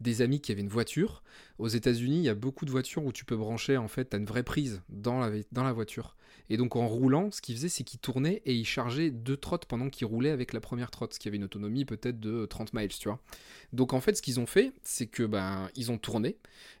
des 0.00 0.22
amis 0.22 0.40
qui 0.40 0.52
avaient 0.52 0.60
une 0.62 0.68
voiture. 0.68 1.22
Aux 1.58 1.68
États-Unis, 1.68 2.16
il 2.18 2.22
y 2.24 2.28
a 2.30 2.34
beaucoup 2.34 2.64
de 2.64 2.70
voitures 2.70 3.04
où 3.04 3.12
tu 3.12 3.24
peux 3.26 3.36
brancher, 3.36 3.76
en 3.76 3.88
fait, 3.88 4.06
t'as 4.06 4.18
une 4.18 4.24
vraie 4.24 4.42
prise 4.42 4.80
dans 4.88 5.19
dans 5.52 5.64
la 5.64 5.72
voiture. 5.72 6.16
Et 6.50 6.56
donc 6.56 6.74
en 6.74 6.86
roulant, 6.88 7.30
ce 7.30 7.40
qu'il 7.40 7.54
faisait, 7.54 7.68
c'est 7.68 7.84
qu'il 7.84 8.00
tournait 8.00 8.42
et 8.44 8.52
il 8.52 8.64
chargeait 8.64 9.12
deux 9.12 9.36
trottes 9.36 9.66
pendant 9.66 9.88
qu'il 9.88 10.08
roulait 10.08 10.30
avec 10.30 10.52
la 10.52 10.60
première 10.60 10.90
trotte, 10.90 11.14
ce 11.14 11.20
qui 11.20 11.28
avait 11.28 11.36
une 11.36 11.44
autonomie 11.44 11.84
peut-être 11.84 12.18
de 12.18 12.44
30 12.44 12.74
miles, 12.74 12.88
tu 12.88 13.08
vois. 13.08 13.20
Donc 13.72 13.92
en 13.92 14.00
fait, 14.00 14.16
ce 14.16 14.22
qu'ils 14.22 14.40
ont 14.40 14.46
fait, 14.46 14.72
c'est 14.82 15.06
que 15.06 15.22
ben 15.22 15.68
ils 15.76 15.92
ont 15.92 15.98
tourné, 15.98 16.36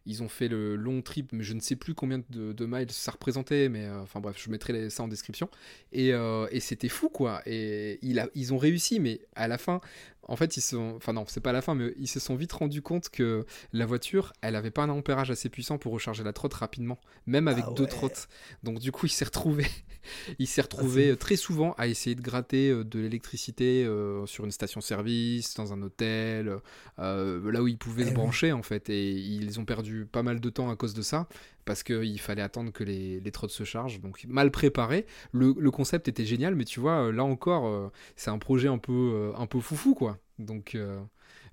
ils 0.06 0.24
ont 0.24 0.28
fait 0.28 0.48
le 0.48 0.74
long 0.74 1.02
trip, 1.02 1.32
mais 1.32 1.44
je 1.44 1.54
ne 1.54 1.60
sais 1.60 1.76
plus 1.76 1.94
combien 1.94 2.20
de, 2.30 2.66
miles 2.66 2.90
ça 2.90 3.12
représentait, 3.12 3.68
mais 3.68 3.84
euh, 3.84 4.02
enfin 4.02 4.18
bref, 4.18 4.42
je 4.42 4.50
mettrai 4.50 4.90
ça 4.90 5.04
en 5.04 5.08
description. 5.08 5.48
Et, 5.92 6.12
euh, 6.12 6.48
et 6.50 6.58
c'était 6.58 6.88
fou 6.88 7.08
quoi. 7.08 7.40
Et 7.46 8.00
il 8.02 8.18
a, 8.18 8.28
ils 8.34 8.52
ont 8.52 8.58
réussi, 8.58 8.98
mais 8.98 9.20
à 9.36 9.46
la 9.46 9.56
fin, 9.56 9.80
en 10.28 10.36
fait, 10.36 10.56
ils 10.56 10.60
sont, 10.60 10.94
enfin 10.96 11.12
non, 11.12 11.24
c'est 11.26 11.40
pas 11.40 11.52
la 11.52 11.62
fin, 11.62 11.74
mais 11.74 11.92
ils 11.98 12.06
se 12.08 12.20
sont 12.20 12.36
vite 12.36 12.52
rendus 12.52 12.82
compte 12.82 13.08
que 13.08 13.44
la 13.72 13.86
voiture, 13.86 14.32
elle 14.42 14.54
avait 14.54 14.70
pas 14.70 14.82
un 14.82 14.88
ampérage 14.90 15.30
assez 15.30 15.48
puissant 15.48 15.78
pour 15.78 15.92
recharger 15.92 16.22
la 16.22 16.32
trotte 16.32 16.54
rapidement, 16.54 16.98
même 17.26 17.48
avec 17.48 17.64
Ah 17.68 17.72
deux 17.74 17.86
trottes. 17.86 18.28
Donc 18.62 18.78
du 18.78 18.92
coup, 18.92 19.06
il 19.06 19.10
s'est 19.10 19.24
retrouvé, 19.24 19.66
il 20.38 20.46
s'est 20.46 20.60
Ah, 20.60 20.64
retrouvé 20.64 21.10
euh, 21.10 21.16
très 21.16 21.36
souvent 21.36 21.72
à 21.78 21.88
essayer 21.88 22.14
de 22.14 22.20
gratter 22.22 22.70
euh, 22.70 22.84
de 22.84 23.00
l'électricité 23.00 23.84
euh, 23.84 24.24
sur 24.26 24.44
une 24.44 24.50
station-service, 24.52 25.54
dans 25.54 25.72
un 25.72 25.82
hôtel, 25.82 26.58
euh, 26.98 27.50
là 27.50 27.62
où 27.62 27.68
ils 27.68 27.78
pouvaient 27.78 28.02
Eh 28.02 28.06
se 28.06 28.10
oui. 28.10 28.14
brancher 28.14 28.52
en 28.52 28.62
fait. 28.62 28.88
Et 28.90 29.10
ils 29.12 29.58
ont 29.58 29.64
perdu 29.64 30.06
pas 30.06 30.22
mal 30.22 30.40
de 30.40 30.50
temps 30.50 30.70
à 30.70 30.76
cause 30.76 30.94
de 30.94 31.02
ça, 31.02 31.28
parce 31.64 31.82
qu'il 31.82 32.20
fallait 32.20 32.42
attendre 32.42 32.72
que 32.72 32.84
les, 32.84 33.20
les 33.20 33.30
trottes 33.32 33.50
se 33.50 33.64
chargent. 33.64 34.00
Donc 34.00 34.24
mal 34.28 34.50
préparé. 34.50 35.06
Le, 35.32 35.54
le 35.58 35.70
concept 35.70 36.08
était 36.08 36.24
génial, 36.24 36.54
mais 36.54 36.64
tu 36.64 36.80
vois, 36.80 37.06
euh, 37.06 37.12
là 37.12 37.24
encore, 37.24 37.66
euh, 37.66 37.90
c'est 38.16 38.30
un 38.30 38.38
projet 38.38 38.68
un 38.68 38.78
peu, 38.78 38.92
euh, 38.92 39.32
un 39.36 39.46
peu 39.46 39.60
foufou 39.60 39.94
quoi. 39.94 40.18
Donc, 40.38 40.74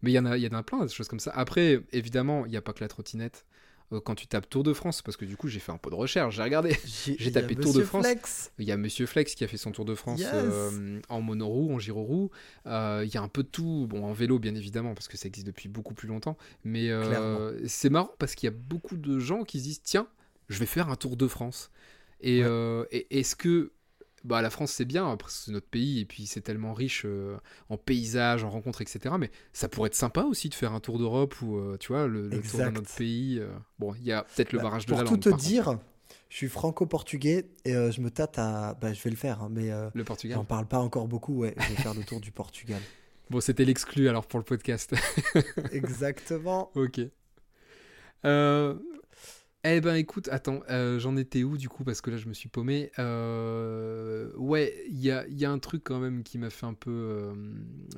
mais 0.02 0.12
il 0.12 0.14
y 0.14 0.20
en 0.20 0.26
a, 0.26 0.38
y 0.38 0.48
en 0.48 0.54
a 0.54 0.64
plein 0.64 0.86
des 0.86 0.92
choses 0.94 1.10
comme 1.10 1.20
ça. 1.20 1.32
Après, 1.36 1.82
évidemment, 1.92 2.46
il 2.46 2.52
n'y 2.52 2.58
a 2.58 2.62
pas 2.62 2.72
que 2.74 2.82
la 2.82 2.88
trottinette. 2.88 3.46
Euh, 3.94 4.02
Quand 4.02 4.16
tu 4.16 4.28
tapes 4.28 4.50
Tour 4.50 4.64
de 4.64 4.74
France, 4.74 5.02
parce 5.02 5.16
que 5.18 5.24
du 5.26 5.38
coup 5.38 5.48
j'ai 5.48 5.60
fait 5.60 5.72
un 5.72 5.78
peu 5.78 5.90
de 5.90 5.96
recherche, 5.96 6.36
j'ai 6.36 6.44
regardé. 6.44 6.76
j'ai 6.86 7.32
tapé 7.32 7.56
Tour 7.56 7.74
de 7.74 7.84
France. 7.84 8.06
Flex. 8.06 8.52
Il 8.60 8.66
y 8.66 8.72
a 8.72 8.78
Monsieur 8.78 9.06
Flex 9.06 9.34
qui 9.36 9.44
a 9.44 9.48
fait 9.48 9.58
son 9.58 9.72
Tour 9.72 9.86
de 9.86 9.96
France 9.96 10.20
Yes. 10.20 10.30
euh, 10.34 11.00
en 11.10 11.22
monoroue, 11.22 11.74
en 11.74 11.80
giroroue. 11.80 12.30
Euh, 12.66 13.04
il 13.06 13.14
y 13.14 13.18
a 13.18 13.22
un 13.22 13.28
peu 13.30 13.44
de 13.44 13.48
tout, 13.48 13.88
bon 13.90 14.04
en 14.04 14.14
vélo 14.14 14.40
bien 14.40 14.56
évidemment 14.56 14.94
parce 14.94 15.08
que 15.08 15.16
ça 15.18 15.28
existe 15.28 15.48
depuis 15.48 15.70
beaucoup 15.70 15.94
plus 15.94 16.08
longtemps. 16.08 16.38
Mais 16.64 16.90
euh, 16.90 17.58
c'est 17.68 17.90
marrant 17.90 18.12
parce 18.20 18.36
qu'il 18.36 18.48
y 18.48 18.52
a 18.52 18.56
beaucoup 18.56 18.98
de 18.98 19.20
gens 19.20 19.44
qui 19.44 19.60
se 19.60 19.64
disent 19.64 19.82
tiens, 19.84 20.08
je 20.50 20.60
vais 20.60 20.66
faire 20.66 20.90
un 20.90 20.96
Tour 20.96 21.16
de 21.18 21.28
France. 21.28 21.72
Et, 22.20 22.44
Ouais. 22.44 22.88
et 22.92 23.20
est-ce 23.20 23.36
que 23.36 23.72
bah 24.28 24.42
la 24.42 24.50
France 24.50 24.72
c'est 24.72 24.86
bien, 24.86 25.12
après 25.12 25.30
c'est 25.32 25.52
notre 25.52 25.68
pays 25.68 26.00
et 26.02 26.06
puis 26.06 26.26
c'est 26.28 26.42
tellement 26.42 26.74
riche 26.74 27.04
euh, 27.06 27.38
en 27.70 27.78
paysages, 27.78 28.44
en 28.44 28.50
rencontres, 28.50 28.82
etc. 28.82 29.16
Mais 29.20 29.32
ça 29.54 29.70
pourrait 29.70 29.88
être 29.88 29.96
sympa 29.96 30.24
aussi 30.24 30.50
de 30.50 30.54
faire 30.54 30.74
un 30.74 30.80
tour 30.80 31.00
d'Europe 31.00 31.42
ou 31.42 31.58
euh, 31.58 31.78
tu 31.80 31.88
vois 31.94 32.08
le, 32.08 32.24
le 32.28 32.42
tour 32.42 32.60
d'un 32.60 32.68
Exact. 32.70 32.78
autre 32.78 32.96
pays. 32.96 33.40
euh. 33.40 33.48
Bon, 33.80 33.96
il 33.96 34.04
y 34.04 34.12
a 34.12 34.24
peut-être 34.24 34.52
le 34.52 34.58
Bah, 34.60 34.64
barrage 34.66 34.86
de 34.86 34.92
pour 34.92 34.98
la 35.00 35.04
tout 35.06 35.14
langue. 35.14 35.22
te 35.24 35.30
contre. 35.30 35.42
dire, 35.44 35.80
je 36.30 36.36
suis 36.36 36.48
franco-portugais 36.50 37.50
et 37.66 37.74
je 37.74 38.02
me 38.02 38.10
tâte 38.12 38.38
à. 38.38 38.74
Bah, 38.82 38.94
je 38.94 39.02
vais 39.02 39.10
le 39.10 39.16
faire, 39.16 39.42
hein, 39.44 39.50
mais 39.52 39.72
le 39.94 40.04
Portugal. 40.04 40.38
j'en 40.38 40.46
parle 40.46 40.68
pas 40.68 40.80
encore 40.80 41.08
beaucoup. 41.08 41.38
Ouais, 41.40 41.56
je 41.58 41.70
vais 41.70 41.76
faire 41.82 41.94
le 41.94 42.04
tour 42.04 42.20
du 42.20 42.32
Portugal. 42.32 42.82
Bon, 43.30 43.42
c'était 43.42 43.66
l'exclu 43.66 44.08
alors 44.08 44.26
pour 44.26 44.40
le 44.40 44.46
podcast. 44.46 44.96
Exactement. 45.74 46.72
ok. 46.76 47.02
Euh, 48.26 48.76
Eh 49.70 49.82
ben 49.82 49.96
écoute, 49.96 50.30
attends, 50.32 50.62
euh, 50.70 50.98
j'en 51.00 51.18
étais 51.18 51.44
où 51.44 51.58
du 51.58 51.68
coup 51.70 51.84
parce 51.84 52.02
que 52.02 52.10
là 52.10 52.18
je 52.18 52.28
me 52.28 52.34
suis 52.34 52.50
paumé. 52.50 52.92
Euh, 53.00 54.30
Ouais, 54.38 54.74
il 54.90 55.00
y 55.00 55.12
a, 55.12 55.26
il 55.28 55.38
y 55.38 55.46
a 55.46 55.52
un 55.52 55.60
truc 55.60 55.84
quand 55.84 56.00
même 56.00 56.24
qui 56.24 56.38
m'a 56.38 56.50
fait 56.50 56.66
un 56.66 56.74
peu 56.74 56.92
euh, 56.92 57.34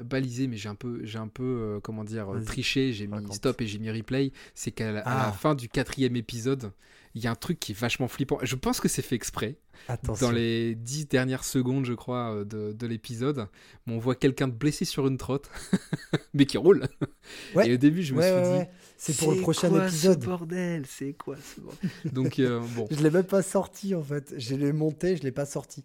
baliser, 0.03 0.47
mais 0.47 0.57
j'ai 0.57 0.70
un 0.70 0.76
peu, 0.76 1.01
j'ai 1.03 1.20
un 1.20 1.28
peu 1.28 1.80
comment 1.84 2.03
dire 2.03 2.28
triché. 2.45 2.93
J'ai 2.93 3.07
mis 3.07 3.34
stop 3.34 3.61
et 3.61 3.67
j'ai 3.67 3.80
mis 3.80 3.91
replay. 3.91 4.32
C'est 4.53 4.72
qu'à 4.72 4.91
la 4.91 5.03
Ah. 5.05 5.32
fin 5.32 5.55
du 5.55 5.70
quatrième 5.70 6.15
épisode, 6.15 6.72
il 7.20 7.24
y 7.24 7.28
a 7.28 7.32
un 7.32 7.36
truc 7.36 7.59
qui 7.59 7.74
est 7.74 7.76
vachement 7.78 8.07
flippant. 8.07 8.39
Je 8.41 8.55
pense 8.55 8.80
que 8.80 8.88
c'est 8.88 9.01
fait 9.01 9.15
exprès. 9.15 9.59
Attention. 9.88 10.28
Dans 10.28 10.32
les 10.34 10.76
dix 10.76 11.07
dernières 11.07 11.43
secondes, 11.43 11.86
je 11.86 11.93
crois, 11.93 12.34
euh, 12.34 12.45
de, 12.45 12.74
de 12.74 12.88
l'épisode, 12.88 13.47
on 13.88 13.97
voit 13.97 14.15
quelqu'un 14.15 14.47
de 14.47 14.53
blessé 14.53 14.84
sur 14.86 15.07
une 15.07 15.17
trotte, 15.17 15.49
mais 16.34 16.45
qui 16.45 16.57
roule. 16.57 16.88
Ouais. 17.55 17.70
Et 17.70 17.74
au 17.74 17.78
début, 17.78 18.01
je 18.03 18.13
me 18.13 18.20
Ouais, 18.20 18.26
suis 18.41 18.51
ouais, 18.51 18.63
dit. 18.65 18.70
C'est 18.97 19.17
pour 19.17 19.32
le 19.34 19.39
prochain 19.41 19.70
quoi 19.70 19.88
épisode. 19.88 20.22
Ce 20.22 20.26
bordel, 20.26 20.86
c'est 20.88 21.13
quoi 21.13 21.36
ce 21.38 21.61
bordel? 21.61 21.89
Donc 22.13 22.39
euh, 22.39 22.59
bon. 22.76 22.88
Je 22.89 23.01
l'ai 23.03 23.11
même 23.11 23.24
pas 23.24 23.41
sorti 23.43 23.93
en 23.95 24.01
fait. 24.03 24.34
Je 24.38 24.55
l'ai 24.55 24.74
monté, 24.74 25.15
je 25.15 25.24
l'ai 25.24 25.32
pas 25.32 25.45
sorti. 25.45 25.84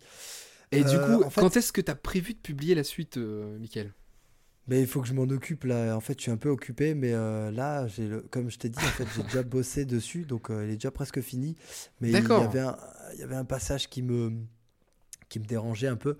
Et 0.73 0.83
du 0.83 0.97
Euh, 0.97 1.07
coup, 1.19 1.25
en 1.25 1.31
fait- 1.31 1.41
quand 1.43 1.57
est-ce 1.57 1.73
que 1.73 1.81
tu 1.83 1.91
as 1.91 1.95
prévu 1.95 2.33
de 2.35 2.39
publier 2.39 2.75
la 2.75 2.83
suite, 2.85 3.17
euh, 3.19 3.59
Mickaël 3.59 3.93
Mais 4.67 4.81
il 4.81 4.87
faut 4.87 5.03
que 5.03 5.07
je 5.09 5.13
m'en 5.13 5.25
occupe 5.25 5.65
là. 5.65 5.95
En 5.95 6.01
fait, 6.01 6.19
je 6.19 6.23
suis 6.23 6.31
un 6.31 6.37
peu 6.39 6.49
occupé, 6.49 6.95
mais 6.95 7.13
euh, 7.13 7.51
là, 7.51 7.87
j'ai 7.87 8.09
le... 8.09 8.23
comme 8.23 8.51
je 8.51 8.59
t'ai 8.59 8.71
dit, 8.71 8.79
en 8.79 8.83
fait, 8.83 9.05
j'ai 9.15 9.23
déjà 9.23 9.43
bossé 9.43 9.85
dessus, 9.85 10.25
donc 10.25 10.51
euh, 10.51 10.65
il 10.65 10.71
est 10.71 10.75
déjà 10.77 10.91
presque 10.91 11.21
fini. 11.21 11.55
Mais 12.01 12.11
il 12.11 12.13
y 12.15 12.33
avait 12.33 12.61
un, 12.61 12.77
il 13.15 13.21
y 13.21 13.23
avait 13.23 13.37
un 13.37 13.45
passage 13.45 13.89
qui 13.91 14.03
me 14.03 14.33
qui 15.29 15.39
me 15.41 15.45
dérangeait 15.45 15.89
un 15.89 15.97
peu. 15.97 16.17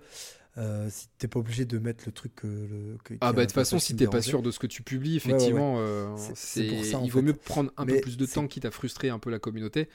Euh, 0.57 0.87
si 0.89 1.07
t'es 1.17 1.27
pas 1.27 1.39
obligé 1.39 1.65
de 1.65 1.77
mettre 1.79 2.03
le 2.05 2.11
truc 2.13 2.33
que 2.35 2.47
le. 2.47 2.97
que- 3.03 3.15
Ah 3.19 3.33
bah 3.33 3.41
de 3.41 3.45
toute 3.47 3.55
façon, 3.55 3.77
si 3.77 3.95
t'es 3.95 4.07
pas 4.07 4.21
sûr 4.21 4.41
de 4.41 4.51
ce 4.51 4.59
que 4.59 4.67
tu 4.67 4.83
publies, 4.83 5.17
ouais, 5.17 5.25
ouais. 5.25 5.35
effectivement, 5.35 5.75
euh, 5.79 6.15
C'est- 6.35 6.65
il 6.67 7.09
vaut 7.11 7.19
fait. 7.19 7.25
mieux 7.25 7.33
prendre 7.33 7.71
un 7.77 7.85
peu 7.85 7.99
plus 8.01 8.15
de 8.17 8.25
temps, 8.25 8.47
quitte 8.47 8.65
à 8.65 8.71
frustrer 8.71 9.09
un 9.09 9.19
peu 9.19 9.29
la 9.31 9.39
communauté. 9.39 9.89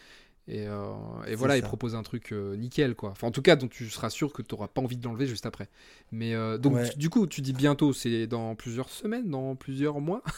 Et, 0.53 0.67
euh, 0.67 0.93
et 1.29 1.37
voilà, 1.37 1.57
et 1.57 1.61
ça. 1.61 1.67
proposer 1.69 1.97
un 1.97 2.03
truc 2.03 2.33
euh, 2.33 2.57
nickel, 2.57 2.97
quoi. 2.97 3.11
Enfin, 3.11 3.29
en 3.29 3.31
tout 3.31 3.41
cas, 3.43 3.55
dont 3.57 3.69
tu 3.69 3.89
seras 3.89 4.11
sûr 4.11 4.33
que 4.33 4.43
tu 4.43 4.53
n'auras 4.55 4.67
pas 4.69 4.81
envie 4.83 4.97
de 4.97 5.05
l'enlever 5.05 5.27
juste 5.27 5.47
après. 5.47 5.69
Mais 6.11 6.35
euh, 6.35 6.59
donc, 6.59 6.75
Ouais. 6.75 6.91
tu- 6.91 6.99
du 6.99 7.09
coup, 7.09 7.27
tu 7.29 7.41
dis 7.41 7.53
bientôt, 7.53 7.93
c'est 7.93 8.27
dans 8.27 8.55
plusieurs 8.57 8.89
semaines, 8.91 9.31
dans 9.31 9.55
plusieurs 9.55 10.01
mois? 10.01 10.23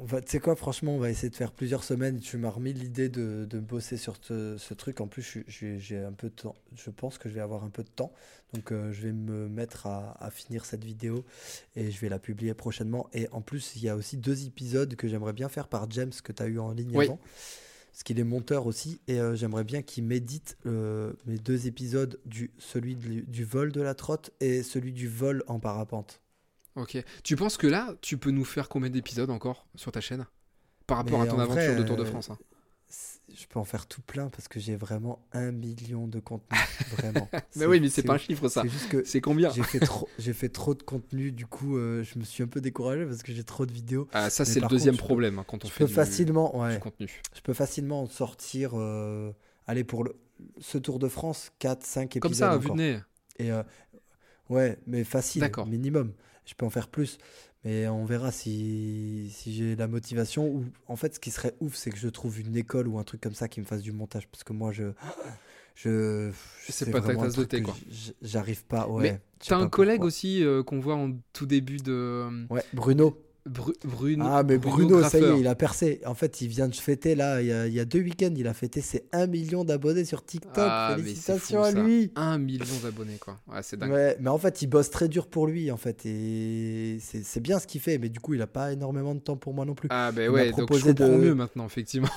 On 0.00 0.04
va, 0.04 0.20
tu 0.20 0.32
sais 0.32 0.40
quoi, 0.40 0.56
franchement, 0.56 0.96
on 0.96 0.98
va 0.98 1.08
essayer 1.08 1.30
de 1.30 1.36
faire 1.36 1.52
plusieurs 1.52 1.84
semaines. 1.84 2.18
Tu 2.18 2.36
m'as 2.36 2.50
remis 2.50 2.72
l'idée 2.72 3.08
de, 3.08 3.46
de 3.48 3.60
bosser 3.60 3.96
sur 3.96 4.16
ce, 4.20 4.56
ce 4.58 4.74
truc. 4.74 5.00
En 5.00 5.06
plus, 5.06 5.38
j'ai 5.46 5.78
j'ai 5.78 5.98
un 5.98 6.12
peu 6.12 6.30
de 6.30 6.34
temps. 6.34 6.56
Je 6.74 6.90
pense 6.90 7.16
que 7.16 7.28
je 7.28 7.34
vais 7.34 7.40
avoir 7.40 7.62
un 7.62 7.70
peu 7.70 7.84
de 7.84 7.88
temps. 7.88 8.12
Donc, 8.54 8.72
euh, 8.72 8.90
je 8.92 9.02
vais 9.02 9.12
me 9.12 9.48
mettre 9.48 9.86
à, 9.86 10.16
à 10.22 10.30
finir 10.32 10.64
cette 10.64 10.82
vidéo 10.84 11.24
et 11.76 11.92
je 11.92 12.00
vais 12.00 12.08
la 12.08 12.18
publier 12.18 12.54
prochainement. 12.54 13.08
Et 13.12 13.28
en 13.30 13.40
plus, 13.40 13.76
il 13.76 13.82
y 13.84 13.88
a 13.88 13.94
aussi 13.94 14.16
deux 14.16 14.44
épisodes 14.46 14.96
que 14.96 15.06
j'aimerais 15.06 15.32
bien 15.32 15.48
faire 15.48 15.68
par 15.68 15.88
James 15.92 16.12
que 16.24 16.32
tu 16.32 16.42
as 16.42 16.46
eu 16.46 16.58
en 16.58 16.72
ligne 16.72 16.90
Oui. 16.92 17.04
avant. 17.04 17.20
Parce 17.94 18.02
qu'il 18.02 18.18
est 18.18 18.24
monteur 18.24 18.66
aussi. 18.66 19.00
Et 19.06 19.20
euh, 19.20 19.36
j'aimerais 19.36 19.62
bien 19.62 19.80
qu'il 19.80 20.02
médite 20.02 20.58
euh, 20.66 21.12
mes 21.26 21.38
deux 21.38 21.68
épisodes, 21.68 22.18
du, 22.24 22.50
celui 22.58 22.96
du, 22.96 23.22
du 23.22 23.44
vol 23.44 23.70
de 23.70 23.80
la 23.80 23.94
trotte 23.94 24.32
et 24.40 24.64
celui 24.64 24.92
du 24.92 25.06
vol 25.06 25.44
en 25.46 25.60
parapente. 25.60 26.20
Ok. 26.74 27.00
Tu 27.22 27.36
penses 27.36 27.56
que 27.56 27.68
là, 27.68 27.94
tu 28.00 28.18
peux 28.18 28.32
nous 28.32 28.44
faire 28.44 28.68
combien 28.68 28.90
d'épisodes 28.90 29.30
encore 29.30 29.68
sur 29.76 29.92
ta 29.92 30.00
chaîne? 30.00 30.26
Par 30.88 30.96
rapport 30.96 31.20
Mais 31.20 31.28
à 31.28 31.30
ton 31.30 31.36
en 31.36 31.42
aventure 31.42 31.72
vrai, 31.72 31.76
de 31.76 31.82
Tour 31.84 31.96
de 31.96 32.02
euh, 32.02 32.04
France 32.04 32.30
hein. 32.30 32.38
Je 33.36 33.46
peux 33.46 33.58
en 33.58 33.64
faire 33.64 33.86
tout 33.86 34.00
plein 34.02 34.28
parce 34.28 34.48
que 34.48 34.60
j'ai 34.60 34.76
vraiment 34.76 35.20
un 35.32 35.50
million 35.52 36.06
de 36.06 36.20
contenus. 36.20 36.60
Vraiment. 36.96 37.28
Mais 37.56 37.66
oui, 37.66 37.80
mais 37.80 37.88
c'est 37.88 38.02
pas 38.02 38.14
un 38.14 38.18
chiffre 38.18 38.48
ça. 38.48 38.62
C'est 38.62 38.68
juste 38.68 38.88
que 38.88 39.04
C'est 39.04 39.20
combien 39.20 39.50
j'ai 39.50 39.62
fait, 39.62 39.80
trop, 39.80 40.08
fait 40.18 40.48
trop 40.48 40.74
de 40.74 40.82
contenu. 40.82 41.32
Du 41.32 41.46
coup, 41.46 41.76
euh, 41.76 42.02
je 42.04 42.18
me 42.18 42.24
suis 42.24 42.42
un 42.42 42.46
peu 42.46 42.60
découragé 42.60 43.04
parce 43.06 43.22
que 43.22 43.32
j'ai 43.32 43.44
trop 43.44 43.66
de 43.66 43.72
vidéos. 43.72 44.06
Ah, 44.12 44.30
ça, 44.30 44.44
c'est 44.44 44.60
le 44.60 44.66
deuxième 44.68 44.94
contre, 44.94 45.02
je 45.02 45.02
peux- 45.02 45.06
problème 45.08 45.38
hein, 45.38 45.44
quand 45.46 45.64
on 45.64 45.68
Je 45.68 45.72
fait 45.72 45.80
peux 45.80 45.86
du, 45.86 45.94
facilement, 45.94 46.52
du 46.56 46.60
ouais, 46.60 46.78
contenu. 46.78 47.10
je 47.34 47.40
peux 47.40 47.54
facilement 47.54 48.02
en 48.02 48.06
sortir. 48.06 48.72
euh, 48.74 49.32
allez, 49.66 49.84
pour 49.84 50.04
le, 50.04 50.14
ce 50.60 50.78
Tour 50.78 50.98
de 50.98 51.08
France, 51.08 51.50
4, 51.58 51.84
5 51.84 52.16
épisodes. 52.16 52.20
Comme 52.22 52.34
ça, 52.34 52.52
à 52.52 52.58
vue 52.58 52.70
de 52.70 52.74
nez. 52.76 53.00
Et 53.38 53.50
euh, 53.50 53.62
ouais, 54.50 54.78
mais 54.86 55.04
facile, 55.04 55.54
minimum. 55.66 56.12
Je 56.46 56.54
peux 56.54 56.66
en 56.66 56.70
faire 56.70 56.88
plus, 56.88 57.18
mais 57.64 57.88
on 57.88 58.04
verra 58.04 58.30
si, 58.32 59.30
si 59.34 59.54
j'ai 59.54 59.76
la 59.76 59.88
motivation. 59.88 60.46
Ou 60.46 60.64
en 60.86 60.96
fait, 60.96 61.14
ce 61.14 61.20
qui 61.20 61.30
serait 61.30 61.54
ouf, 61.60 61.74
c'est 61.74 61.90
que 61.90 61.98
je 61.98 62.08
trouve 62.08 62.40
une 62.40 62.56
école 62.56 62.88
ou 62.88 62.98
un 62.98 63.04
truc 63.04 63.20
comme 63.20 63.34
ça 63.34 63.48
qui 63.48 63.60
me 63.60 63.64
fasse 63.64 63.82
du 63.82 63.92
montage, 63.92 64.28
parce 64.28 64.44
que 64.44 64.52
moi, 64.52 64.72
je, 64.72 64.92
je, 65.74 66.30
C'est 66.66 66.72
c'est 66.72 66.90
pas 66.90 67.00
ta 67.00 67.14
tasse 67.16 67.36
de 67.36 67.44
thé, 67.44 67.62
quoi. 67.62 67.74
J'arrive 68.22 68.64
pas. 68.64 68.86
Ouais. 68.88 69.02
Mais 69.02 69.20
je 69.42 69.48
T'as 69.48 69.56
un 69.56 69.68
collègue 69.68 70.04
aussi 70.04 70.44
euh, 70.44 70.62
qu'on 70.62 70.80
voit 70.80 70.94
en 70.96 71.12
tout 71.32 71.46
début 71.46 71.78
de. 71.78 72.46
Ouais, 72.50 72.64
Bruno. 72.72 73.18
Bru- 73.46 73.74
Bruno. 73.84 74.24
Ah, 74.26 74.42
mais 74.42 74.56
Bruno, 74.56 75.02
ça 75.02 75.18
y 75.18 75.22
est, 75.24 75.40
il 75.40 75.46
a 75.48 75.54
percé. 75.54 76.00
En 76.06 76.14
fait, 76.14 76.40
il 76.40 76.48
vient 76.48 76.66
de 76.66 76.74
fêter, 76.74 77.14
là, 77.14 77.42
il 77.42 77.48
y 77.48 77.52
a, 77.52 77.66
il 77.66 77.74
y 77.74 77.80
a 77.80 77.84
deux 77.84 78.00
week-ends, 78.00 78.32
il 78.34 78.46
a 78.46 78.54
fêté 78.54 78.80
ses 78.80 79.04
1 79.12 79.26
million 79.26 79.64
d'abonnés 79.64 80.06
sur 80.06 80.24
TikTok. 80.24 80.52
Ah, 80.56 80.94
Félicitations 80.96 81.58
fou, 81.62 81.64
à 81.66 81.72
lui. 81.82 82.10
Un 82.16 82.38
million 82.38 82.64
d'abonnés, 82.82 83.18
quoi. 83.20 83.38
Ouais, 83.46 83.62
c'est 83.62 83.76
dingue. 83.76 83.90
Ouais, 83.92 84.16
mais 84.18 84.30
en 84.30 84.38
fait, 84.38 84.62
il 84.62 84.66
bosse 84.68 84.88
très 84.88 85.08
dur 85.08 85.26
pour 85.26 85.46
lui, 85.46 85.70
en 85.70 85.76
fait, 85.76 86.06
et 86.06 86.98
c'est 87.00 87.40
bien 87.40 87.58
ce 87.58 87.66
qu'il 87.66 87.82
fait, 87.82 87.98
mais 87.98 88.08
du 88.08 88.18
coup, 88.18 88.32
il 88.32 88.40
a 88.40 88.46
pas 88.46 88.72
énormément 88.72 89.14
de 89.14 89.20
temps 89.20 89.36
pour 89.36 89.52
moi 89.52 89.66
non 89.66 89.74
plus. 89.74 89.88
Ah, 89.90 90.10
bah 90.10 90.22
Il 90.24 90.30
m'a 90.30 90.34
ouais, 90.36 90.50
donc 90.52 90.74
je 90.74 90.84
comprends 90.84 91.08
de- 91.08 91.16
mieux 91.16 91.34
maintenant, 91.34 91.66
effectivement. 91.66 92.08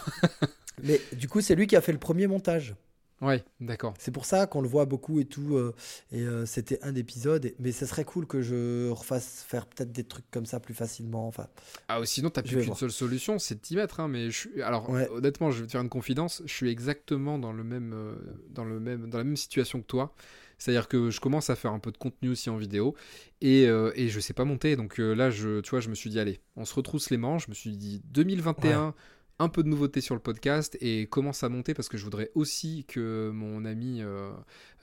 Mais 0.83 1.01
du 1.13 1.27
coup, 1.27 1.41
c'est 1.41 1.55
lui 1.55 1.67
qui 1.67 1.75
a 1.75 1.81
fait 1.81 1.91
le 1.91 1.97
premier 1.97 2.27
montage. 2.27 2.75
Ouais, 3.21 3.43
d'accord. 3.59 3.95
C'est 3.97 4.11
pour 4.11 4.25
ça 4.25 4.45
qu'on 4.45 4.61
le 4.61 4.67
voit 4.67 4.85
beaucoup 4.85 5.19
et 5.19 5.25
tout, 5.25 5.55
euh, 5.55 5.73
et 6.11 6.21
euh, 6.21 6.45
c'était 6.45 6.77
un 6.83 6.93
épisode. 6.93 7.45
et- 7.45 7.55
Mais 7.59 7.71
ce 7.71 7.85
serait 7.87 8.03
cool 8.05 8.27
que 8.27 8.41
je 8.43 8.89
refasse 8.91 9.43
faire 9.47 9.65
peut-être 9.65 9.91
des 9.91 10.03
trucs 10.03 10.29
comme 10.29 10.45
ça 10.45 10.59
plus 10.59 10.75
facilement. 10.75 11.27
Enfin, 11.27 11.47
Ah, 11.87 11.99
sinon, 12.05 12.29
t'as 12.29 12.43
plus 12.43 12.61
qu'une 12.61 12.75
seule 12.75 12.91
solution, 12.91 13.39
c'est 13.39 13.55
de 13.55 13.59
t'y 13.61 13.75
mettre. 13.75 13.99
Hein, 13.99 14.07
mais 14.07 14.29
je 14.29 14.37
suis... 14.37 14.61
Alors, 14.61 14.89
Ouais. 14.89 15.09
honnêtement, 15.09 15.49
je 15.49 15.61
vais 15.61 15.65
te 15.67 15.71
faire 15.71 15.81
une 15.81 15.89
confidence. 15.89 16.43
Je 16.45 16.53
suis 16.53 16.69
exactement 16.69 17.39
dans, 17.39 17.53
le 17.53 17.63
même, 17.63 17.93
euh, 17.93 18.15
dans, 18.51 18.65
le 18.65 18.79
même, 18.79 19.09
dans 19.09 19.17
la 19.17 19.23
même 19.23 19.37
situation 19.37 19.81
que 19.81 19.87
toi. 19.87 20.13
C'est-à-dire 20.59 20.87
que 20.87 21.09
je 21.11 21.19
commence 21.19 21.49
à 21.51 21.55
faire 21.55 21.71
un 21.71 21.79
peu 21.79 21.91
de 21.91 21.97
contenu 21.97 22.29
aussi 22.29 22.49
en 22.49 22.57
vidéo 22.57 22.95
et, 23.41 23.67
euh, 23.67 23.91
et 23.95 24.09
je 24.09 24.19
sais 24.19 24.33
pas 24.33 24.43
monter. 24.43 24.75
Donc 24.75 24.99
euh, 24.99 25.13
là, 25.13 25.29
je, 25.29 25.59
tu 25.61 25.69
vois, 25.71 25.79
je 25.81 25.89
me 25.89 25.93
suis 25.95 26.09
dit, 26.09 26.19
allez, 26.19 26.39
on 26.55 26.65
se 26.65 26.73
retrousse 26.73 27.09
les 27.11 27.17
manches. 27.17 27.45
Je 27.45 27.51
me 27.51 27.55
suis 27.55 27.77
dit, 27.77 28.01
2021, 28.05 28.95
un 29.39 29.49
peu 29.49 29.63
de 29.63 29.69
nouveauté 29.69 30.01
sur 30.01 30.15
le 30.15 30.21
podcast 30.21 30.77
et 30.81 31.05
commence 31.07 31.43
à 31.43 31.49
monter 31.49 31.73
parce 31.73 31.89
que 31.89 31.97
je 31.97 32.03
voudrais 32.03 32.31
aussi 32.33 32.85
que 32.87 33.29
mon 33.33 33.65
ami 33.65 34.01
euh, 34.01 34.31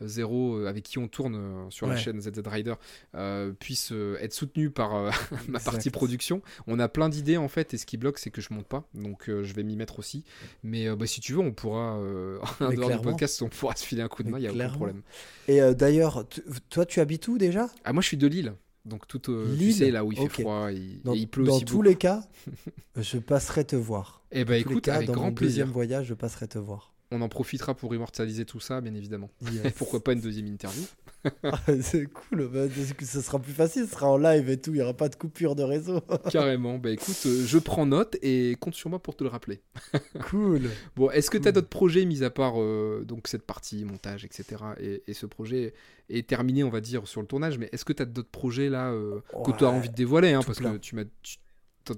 Zéro, 0.00 0.56
euh, 0.56 0.68
avec 0.68 0.84
qui 0.84 0.98
on 0.98 1.08
tourne 1.08 1.34
euh, 1.36 1.70
sur 1.70 1.86
la 1.86 1.96
chaîne 1.96 2.20
ZZ 2.20 2.40
Rider, 2.46 2.74
euh, 3.14 3.52
puisse 3.52 3.92
être 4.20 4.32
soutenu 4.32 4.70
par 4.70 4.94
euh, 4.94 5.10
ma 5.48 5.60
partie 5.60 5.90
production. 5.90 6.42
On 6.66 6.78
a 6.78 6.88
plein 6.88 7.08
d'idées 7.08 7.36
en 7.36 7.48
fait, 7.48 7.74
et 7.74 7.78
ce 7.78 7.86
qui 7.86 7.96
bloque, 7.96 8.18
c'est 8.18 8.30
que 8.30 8.40
je 8.40 8.52
monte 8.52 8.66
pas. 8.66 8.88
Donc 8.94 9.24
je 9.26 9.52
vais 9.54 9.62
m'y 9.62 9.76
mettre 9.76 9.98
aussi. 9.98 10.24
Mais 10.62 10.94
bah, 10.94 11.06
si 11.06 11.20
tu 11.20 11.32
veux, 11.32 11.40
on 11.40 11.52
pourra, 11.52 11.94
en 12.60 12.72
dehors 12.72 12.90
du 12.90 12.98
podcast, 12.98 13.42
on 13.42 13.48
pourra 13.48 13.76
se 13.76 13.84
filer 13.84 14.02
un 14.02 14.08
coup 14.08 14.22
de 14.22 14.30
main, 14.30 14.38
il 14.38 14.42
n'y 14.42 14.48
a 14.48 14.52
aucun 14.52 14.68
problème. 14.74 15.02
Et 15.48 15.60
d'ailleurs, 15.74 16.24
toi, 16.70 16.86
tu 16.86 17.00
habites 17.00 17.26
où 17.28 17.38
déjà? 17.38 17.68
Ah, 17.84 17.92
moi 17.92 18.02
je 18.02 18.08
suis 18.08 18.16
de 18.16 18.26
Lille. 18.26 18.54
Donc 18.84 19.06
tout, 19.06 19.30
euh, 19.30 19.46
tu 19.50 19.56
Lille 19.58 19.74
sais, 19.74 19.90
là 19.90 20.04
où 20.04 20.12
il 20.12 20.18
fait 20.18 20.42
froid 20.42 20.70
il- 20.70 21.00
Dans, 21.02 21.14
et 21.14 21.18
il 21.18 21.26
pleut 21.28 21.44
dans 21.44 21.56
aussi 21.56 21.64
tous 21.64 21.74
beaucoup. 21.76 21.82
les 21.88 21.96
cas, 21.96 22.22
je 23.00 23.18
passerai 23.18 23.64
te 23.64 23.76
voir. 23.76 24.22
Eh 24.30 24.44
ben 24.44 24.60
écoute, 24.60 24.84
cas, 24.84 24.96
avec 24.96 25.06
dans 25.08 25.14
grand 25.14 25.26
mon 25.26 25.32
plaisir. 25.34 25.64
deuxième 25.64 25.72
voyage, 25.72 26.06
je 26.06 26.14
passerai 26.14 26.48
te 26.48 26.58
voir. 26.58 26.92
On 27.10 27.20
en 27.20 27.28
profitera 27.28 27.74
pour 27.74 27.94
immortaliser 27.94 28.44
tout 28.44 28.60
ça, 28.60 28.80
bien 28.80 28.94
évidemment. 28.94 29.30
Yes. 29.52 29.72
pourquoi 29.76 30.02
pas 30.02 30.12
une 30.12 30.20
deuxième 30.20 30.46
interview? 30.48 30.82
Ah, 31.42 31.58
C'est 31.80 32.06
cool, 32.06 32.48
bah, 32.48 32.66
parce 32.74 32.92
que 32.92 33.04
ce 33.04 33.20
sera 33.20 33.38
plus 33.38 33.52
facile, 33.52 33.86
ce 33.86 33.92
sera 33.92 34.08
en 34.08 34.18
live 34.18 34.48
et 34.50 34.60
tout, 34.60 34.70
il 34.70 34.76
n'y 34.76 34.82
aura 34.82 34.94
pas 34.94 35.08
de 35.08 35.16
coupure 35.16 35.54
de 35.54 35.62
réseau. 35.62 36.00
Carrément. 36.30 36.78
Bah 36.78 36.90
écoute, 36.90 37.20
euh, 37.26 37.44
je 37.46 37.58
prends 37.58 37.86
note 37.86 38.16
et 38.22 38.56
compte 38.60 38.74
sur 38.74 38.90
moi 38.90 38.98
pour 38.98 39.16
te 39.16 39.24
le 39.24 39.30
rappeler. 39.30 39.62
cool. 40.30 40.62
Bon, 40.96 41.10
est-ce 41.10 41.30
que 41.30 41.38
tu 41.38 41.48
as 41.48 41.52
Cool. 41.52 41.54
d'autres 41.54 41.68
projets, 41.68 42.04
mis 42.04 42.24
à 42.24 42.30
part 42.30 42.60
euh, 42.60 43.04
donc 43.06 43.28
cette 43.28 43.44
partie 43.44 43.84
montage, 43.84 44.24
etc. 44.24 44.44
Et, 44.80 45.02
et 45.06 45.14
ce 45.14 45.26
projet 45.26 45.74
est 46.08 46.28
terminé, 46.28 46.64
on 46.64 46.70
va 46.70 46.80
dire, 46.80 47.06
sur 47.08 47.20
le 47.20 47.26
tournage, 47.26 47.58
mais 47.58 47.68
est-ce 47.72 47.84
que 47.84 47.92
tu 47.92 48.02
as 48.02 48.06
d'autres 48.06 48.30
projets 48.30 48.68
là 48.68 48.90
euh, 48.92 49.20
que 49.44 49.52
tu 49.52 49.64
as 49.64 49.68
envie 49.68 49.88
de 49.88 49.94
dévoiler 49.94 50.32
hein, 50.32 50.40
Parce 50.44 50.58
que 50.58 50.76
tu 50.78 50.94
m'as 50.96 51.04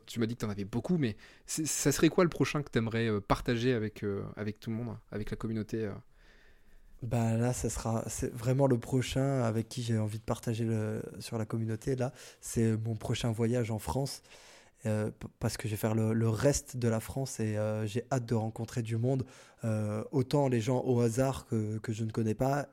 tu, 0.06 0.18
m'as 0.18 0.26
dit 0.26 0.34
que 0.34 0.40
tu 0.40 0.46
en 0.46 0.50
avais 0.50 0.64
beaucoup, 0.64 0.98
mais 0.98 1.16
ça 1.46 1.92
serait 1.92 2.08
quoi 2.08 2.24
le 2.24 2.30
prochain 2.30 2.62
que 2.62 2.70
tu 2.70 2.78
aimerais 2.78 3.08
partager 3.20 3.72
avec, 3.72 4.02
euh, 4.02 4.22
avec 4.36 4.58
tout 4.58 4.70
le 4.70 4.76
monde, 4.76 4.96
avec 5.12 5.30
la 5.30 5.36
communauté 5.36 5.84
euh 5.84 5.92
Bah 7.06 7.36
là, 7.36 7.52
ça 7.52 7.70
sera 7.70 8.02
c'est 8.08 8.32
vraiment 8.34 8.66
le 8.66 8.78
prochain 8.78 9.42
avec 9.44 9.68
qui 9.68 9.82
j'ai 9.82 9.96
envie 9.98 10.18
de 10.18 10.24
partager 10.24 10.66
sur 11.20 11.38
la 11.38 11.44
communauté. 11.44 11.94
Là, 11.94 12.12
c'est 12.40 12.76
mon 12.78 12.96
prochain 12.96 13.30
voyage 13.30 13.70
en 13.70 13.78
France. 13.78 14.22
euh, 14.86 15.10
parce 15.40 15.56
que 15.58 15.68
je 15.68 15.72
vais 15.74 15.78
faire 15.78 15.94
le, 15.94 16.12
le 16.14 16.28
reste 16.30 16.76
de 16.78 16.88
la 16.88 17.00
France 17.00 17.40
et 17.40 17.56
euh, 17.58 17.86
j'ai 17.86 18.04
hâte 18.12 18.26
de 18.26 18.34
rencontrer 18.36 18.82
du 18.82 18.96
monde. 18.98 19.26
Euh, 19.64 20.04
autant 20.12 20.48
les 20.48 20.60
gens 20.60 20.82
au 20.84 21.00
hasard 21.00 21.46
que, 21.48 21.78
que 21.78 21.92
je 21.92 22.04
ne 22.04 22.10
connais 22.10 22.34
pas. 22.34 22.68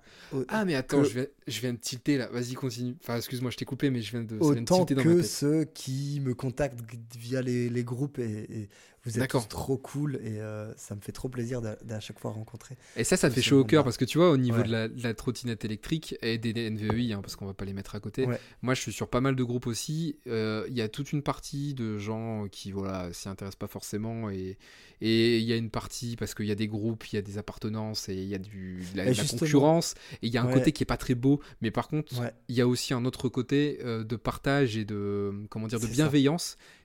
Ah, 0.50 0.66
mais 0.66 0.76
attends, 0.76 1.02
que- 1.02 1.08
je, 1.08 1.14
viens, 1.14 1.26
je 1.48 1.62
viens 1.62 1.74
de 1.74 1.78
tilter 1.80 2.18
là. 2.18 2.28
Vas-y, 2.32 2.54
continue. 2.54 2.96
Enfin, 3.02 3.16
excuse-moi, 3.18 3.52
je 3.52 3.58
t'ai 3.58 3.66
coupé, 3.66 3.90
mais 3.90 4.02
je 4.02 4.12
viens 4.12 4.24
de, 4.24 4.36
de 4.36 4.40
autant 4.42 4.78
tilter 4.86 4.96
dans 4.96 5.04
que 5.04 5.22
ceux 5.22 5.64
qui 5.66 6.20
me 6.22 6.34
contactent 6.34 6.80
via 7.18 7.42
les, 7.42 7.70
les 7.70 7.84
groupes 7.84 8.20
et, 8.20 8.48
et 8.52 8.70
vous 9.06 9.20
êtes 9.20 9.30
tous 9.30 9.48
trop 9.50 9.78
cool 9.78 10.16
et 10.24 10.40
euh, 10.40 10.74
ça 10.78 10.96
me 10.96 11.02
fait 11.02 11.12
trop 11.12 11.28
plaisir 11.28 11.62
d'à 11.62 12.00
chaque 12.00 12.20
fois 12.20 12.32
rencontrer. 12.32 12.78
Et 12.96 13.04
ça, 13.04 13.18
ça 13.18 13.28
de 13.28 13.34
fait 13.34 13.42
chaud 13.42 13.60
au 13.60 13.66
cœur 13.66 13.84
parce 13.84 13.98
que 13.98 14.06
tu 14.06 14.18
vois, 14.18 14.30
au 14.32 14.38
niveau 14.38 14.60
Ouais. 14.60 14.64
de, 14.64 14.72
la, 14.72 14.88
de 14.88 15.04
la 15.04 15.14
trottinette 15.14 15.66
électrique 15.66 16.16
et 16.22 16.38
des 16.38 16.54
NVEI, 16.70 17.12
hein, 17.14 17.20
parce 17.22 17.36
qu'on 17.36 17.46
va 17.46 17.54
pas 17.54 17.66
les 17.66 17.74
mettre 17.74 17.96
à 17.96 18.00
côté, 18.00 18.26
Ouais. 18.26 18.40
moi 18.62 18.74
je 18.76 18.82
suis 18.82 18.94
sur 18.94 19.10
pas 19.10 19.20
mal 19.20 19.36
de 19.36 19.44
groupes 19.44 19.68
aussi. 19.68 20.18
euh, 20.28 20.66
Il 20.70 20.78
y 20.78 20.82
a 20.82 20.88
toute 20.88 21.12
une 21.12 21.22
partie 21.22 21.74
de 21.74 21.98
gens 21.98 22.48
qui 22.50 22.72
voilà 22.72 23.12
s'y 23.12 23.28
intéressent 23.28 23.58
pas 23.60 23.68
forcément 23.68 24.30
et 24.30 24.58
et 25.02 25.38
il 25.40 25.44
y 25.44 25.52
a 25.52 25.58
une 25.58 25.70
partie 25.70 26.16
parce 26.16 26.34
qu'il 26.34 26.46
y 26.46 26.52
a 26.52 26.56
des 26.56 26.68
groupes, 26.78 27.06
il 27.12 27.16
y 27.16 27.20
a 27.20 27.22
des 27.22 27.38
appartenances 27.38 28.10
et 28.10 28.16
il 28.16 28.28
y 28.28 28.36
a 28.36 28.40
du, 28.40 28.84
de 28.94 28.98
la, 28.98 29.06
de 29.06 29.16
concurrence 29.40 29.94
et 30.22 30.28
il 30.28 30.34
y 30.34 30.38
a 30.38 30.44
un 30.44 30.48
Ouais. 30.48 30.54
côté 30.56 30.72
qui 30.72 30.84
est 30.84 30.86
pas 30.86 30.98
très 30.98 31.16
beau, 31.16 31.40
mais 31.62 31.72
par 31.72 31.88
contre 31.88 32.20
Ouais. 32.20 32.32
il 32.50 32.56
y 32.56 32.62
a 32.62 32.68
aussi 32.68 32.94
un 32.94 33.06
autre 33.06 33.30
côté 33.30 33.80
euh, 33.84 34.04
de 34.04 34.16
partage 34.16 34.76
et 34.78 34.86
de 34.86 35.34
comment 35.50 35.68
dire 35.68 35.80
de 35.80 35.86
ça. 35.86 35.92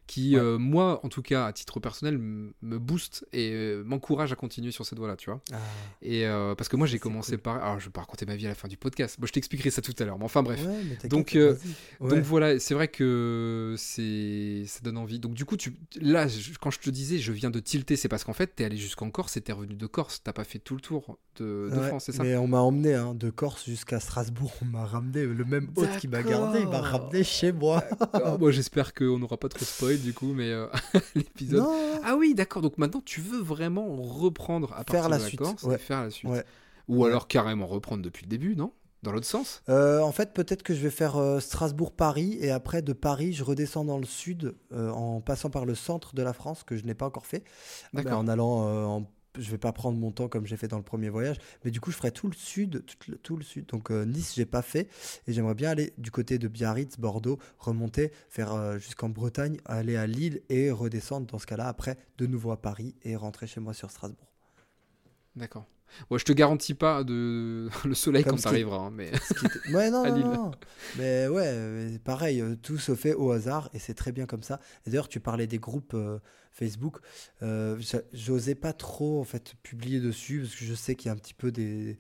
Qui 0.09 0.35
Ouais. 0.35 0.41
euh, 0.43 0.59
moi 0.59 0.99
en 1.05 1.09
tout 1.09 1.23
cas 1.23 1.47
à 1.47 1.53
titre 1.53 1.79
personnel 1.79 2.15
m- 2.15 2.53
me 2.63 2.79
booste 2.79 3.25
et 3.33 3.51
euh, 3.53 3.85
m'encourage 3.85 4.33
à 4.33 4.37
continuer 4.37 4.73
sur 4.73 4.85
cette 4.85 4.99
voie 4.99 5.07
là 5.07 5.15
tu 5.17 5.31
vois 5.31 5.41
Ah, 5.53 5.57
et 6.03 6.27
euh, 6.27 6.55
parce 6.57 6.69
que 6.69 6.75
moi 6.77 6.87
j'ai 6.89 6.99
commencé 6.99 7.33
cool. 7.33 7.41
par 7.43 7.57
alors 7.63 7.79
je 7.79 7.85
vais 7.85 7.91
pas 7.93 8.01
raconter 8.01 8.27
ma 8.27 8.35
vie 8.35 8.47
à 8.47 8.49
la 8.49 8.55
fin 8.57 8.67
du 8.69 8.77
podcast 8.77 9.21
bon, 9.21 9.27
je 9.27 9.33
t'expliquerai 9.33 9.71
ça 9.71 9.83
tout 9.83 9.95
à 9.99 10.05
l'heure 10.05 10.19
mais 10.19 10.25
enfin 10.25 10.43
bref 10.43 10.61
ouais, 10.65 10.83
mais 10.89 10.97
t'inquiète, 10.97 11.11
Donc. 11.11 11.37
Ouais. 12.01 12.11
donc 12.11 12.25
voilà 12.25 12.59
c'est 12.59 12.75
vrai 12.75 12.89
que 12.89 13.75
c'est 13.77 14.65
ça 14.67 14.81
donne 14.83 14.97
envie 14.99 15.19
donc 15.19 15.35
du 15.35 15.45
coup 15.45 15.57
tu 15.57 15.75
là 16.01 16.27
je- 16.27 16.53
quand 16.61 16.71
je 16.71 16.79
te 16.81 16.91
disais 16.91 17.19
je 17.19 17.33
viens 17.33 17.51
de 17.51 17.61
tilter 17.61 17.97
c'est 17.97 18.09
parce 18.09 18.25
qu'en 18.25 18.33
fait 18.33 18.55
t'es 18.57 18.65
allé 18.65 18.77
jusqu'en 18.77 19.11
Corse 19.11 19.37
et 19.37 19.41
t'es 19.41 19.53
revenu 19.53 19.75
de 19.75 19.87
Corse 19.87 20.23
t'as 20.25 20.33
pas 20.33 20.45
fait 20.45 20.59
tout 20.59 20.75
le 20.75 20.81
tour 20.81 21.19
de, 21.39 21.71
France 21.89 22.05
c'est 22.07 22.13
ça? 22.13 22.23
Mais 22.25 22.35
on 22.37 22.49
m'a 22.49 22.59
emmené 22.61 22.95
hein, 22.95 23.15
de 23.15 23.31
Corse 23.31 23.65
jusqu'à 23.67 24.01
Strasbourg. 24.01 24.53
On 24.63 24.65
m'a 24.65 24.85
ramené. 24.85 25.23
Le 25.25 25.45
même 25.45 25.69
hôte 25.77 25.97
qui 26.01 26.09
m'a 26.09 26.23
gardé, 26.25 26.61
il 26.63 26.69
m'a 26.69 26.81
ramené 26.81 27.23
chez 27.23 27.53
moi. 27.53 27.85
Bon, 28.41 28.51
j'espère 28.51 28.93
qu'on 28.93 29.21
n'aura 29.21 29.37
pas 29.37 29.49
trop 29.49 29.65
spoil 29.65 29.98
du 30.01 30.13
coup 30.15 30.33
mais 30.33 30.51
euh, 30.51 30.67
l'épisode 31.15 31.65
ah 32.05 32.17
oui 32.17 32.35
d'accord 32.35 32.63
donc 32.63 32.79
maintenant 32.79 33.03
tu 33.05 33.21
veux 33.21 33.41
vraiment 33.41 33.97
reprendre 33.97 34.73
à 34.73 34.77
Faire 34.85 34.85
partir 35.03 35.09
la 35.11 35.19
de 35.19 35.23
la 35.23 35.29
suite, 35.29 35.41
Corse 35.41 35.65
et 35.65 35.67
ouais. 35.67 35.79
faire 35.79 36.03
la 36.03 36.11
suite 36.11 36.31
Ouais. 36.31 36.45
ou 36.89 37.03
Ouais. 37.03 37.09
alors 37.11 37.29
carrément 37.29 37.67
reprendre 37.67 38.03
depuis 38.03 38.25
le 38.25 38.29
début 38.31 38.57
non? 38.57 38.73
Dans 39.05 39.13
l'autre 39.13 39.27
sens? 39.27 39.63
Euh, 39.69 40.01
en 40.01 40.11
fait, 40.11 40.33
peut-être 40.35 40.65
que 40.65 40.75
je 40.75 40.81
vais 40.81 40.91
faire 40.91 41.19
euh, 41.19 41.39
Strasbourg-Paris 41.39 42.37
et 42.41 42.51
après 42.51 42.83
de 42.83 42.93
Paris, 42.93 43.33
je 43.33 43.45
redescends 43.45 43.85
dans 43.85 43.97
le 43.97 44.05
sud 44.05 44.57
en 44.75 45.21
passant 45.21 45.51
par 45.51 45.67
le 45.67 45.77
centre 45.77 46.17
de 46.17 46.23
la 46.25 46.33
France 46.33 46.65
que 46.65 46.77
je 46.77 46.85
n'ai 46.85 46.95
pas 46.95 47.07
encore 47.07 47.25
fait. 47.25 47.45
Mais 47.93 48.03
D'accord. 48.03 48.19
en 48.19 48.27
allant, 48.27 48.97
en- 48.99 49.07
je 49.39 49.51
vais 49.51 49.59
pas 49.59 49.72
prendre 49.72 49.99
mon 49.99 50.11
temps 50.11 50.28
comme 50.28 50.47
j'ai 50.47 50.57
fait 50.57 50.68
dans 50.68 50.76
le 50.76 50.82
premier 50.82 51.09
voyage, 51.09 51.36
mais 51.64 51.70
du 51.70 51.80
coup, 51.80 51.91
je 51.91 51.97
ferai 51.97 52.11
tout 52.11 52.28
le 52.28 52.34
sud, 52.34 52.84
tout 52.84 53.11
le, 53.11 53.18
tout 53.18 53.36
le 53.36 53.43
sud. 53.43 53.66
Donc 53.66 53.91
euh, 53.91 54.05
Nice, 54.05 54.34
j'ai 54.34 54.47
pas 54.47 54.62
fait 54.62 54.89
et 55.26 55.32
j'aimerais 55.32 55.55
bien 55.55 55.70
aller 55.70 55.93
du 55.99 56.11
côté 56.11 56.39
de 56.39 56.49
Biarritz, 56.49 56.99
Bordeaux, 56.99 57.39
remonter, 57.59 58.12
faire 58.28 58.55
euh, 58.55 58.78
jusqu'en 58.78 59.09
Bretagne, 59.09 59.59
aller 59.64 59.97
à 59.97 60.07
Lille 60.07 60.43
et 60.49 60.70
redescendre 60.70 61.26
dans 61.26 61.39
ce 61.39 61.47
cas-là 61.47 61.68
après 61.68 61.97
de 62.18 62.26
nouveau 62.26 62.51
à 62.51 62.61
Paris 62.61 62.95
et 63.03 63.16
rentrer 63.16 63.47
chez 63.47 63.61
moi 63.61 63.74
sur 63.74 63.91
Strasbourg. 63.91 64.32
D'accord. 65.36 65.66
Ouais, 66.11 66.18
je 66.18 66.24
te 66.24 66.32
garantis 66.32 66.74
pas 66.74 67.05
de 67.05 67.68
le 67.84 67.95
soleil 67.95 68.22
Comme 68.24 68.32
quand 68.32 68.36
ce 68.36 68.43
qui- 68.43 68.49
t'arriveras, 68.49 68.86
hein, 68.86 68.91
mais 68.93 69.11
Ouais, 69.72 69.91
non, 69.91 70.03
À 70.05 70.11
non, 70.11 70.34
non. 70.34 70.51
Mais 70.99 71.26
ouais, 71.28 71.45
euh, 71.47 71.99
pareil, 72.05 72.41
euh, 72.41 72.57
tout 72.57 72.78
se 72.78 72.95
fait 72.95 73.14
au 73.14 73.30
hasard 73.32 73.68
et 73.74 73.78
c'est 73.78 73.95
très 73.95 74.12
bien 74.12 74.26
comme 74.26 74.43
ça. 74.43 74.61
D'ailleurs, 74.86 75.09
tu 75.09 75.20
parlais 75.20 75.47
des 75.47 75.59
groupes 75.59 75.95
euh, 75.95 76.18
Facebook. 76.53 76.99
Euh, 77.43 77.80
J'osais 78.12 78.55
pas 78.55 78.72
trop 78.72 79.20
en 79.20 79.24
fait 79.24 79.55
publier 79.62 80.01
dessus 80.01 80.41
parce 80.43 80.55
que 80.55 80.64
je 80.64 80.74
sais 80.74 80.95
qu'il 80.95 81.07
y 81.07 81.11
a 81.11 81.12
un 81.12 81.16
petit 81.18 81.34
peu 81.34 81.51
des. 81.53 81.99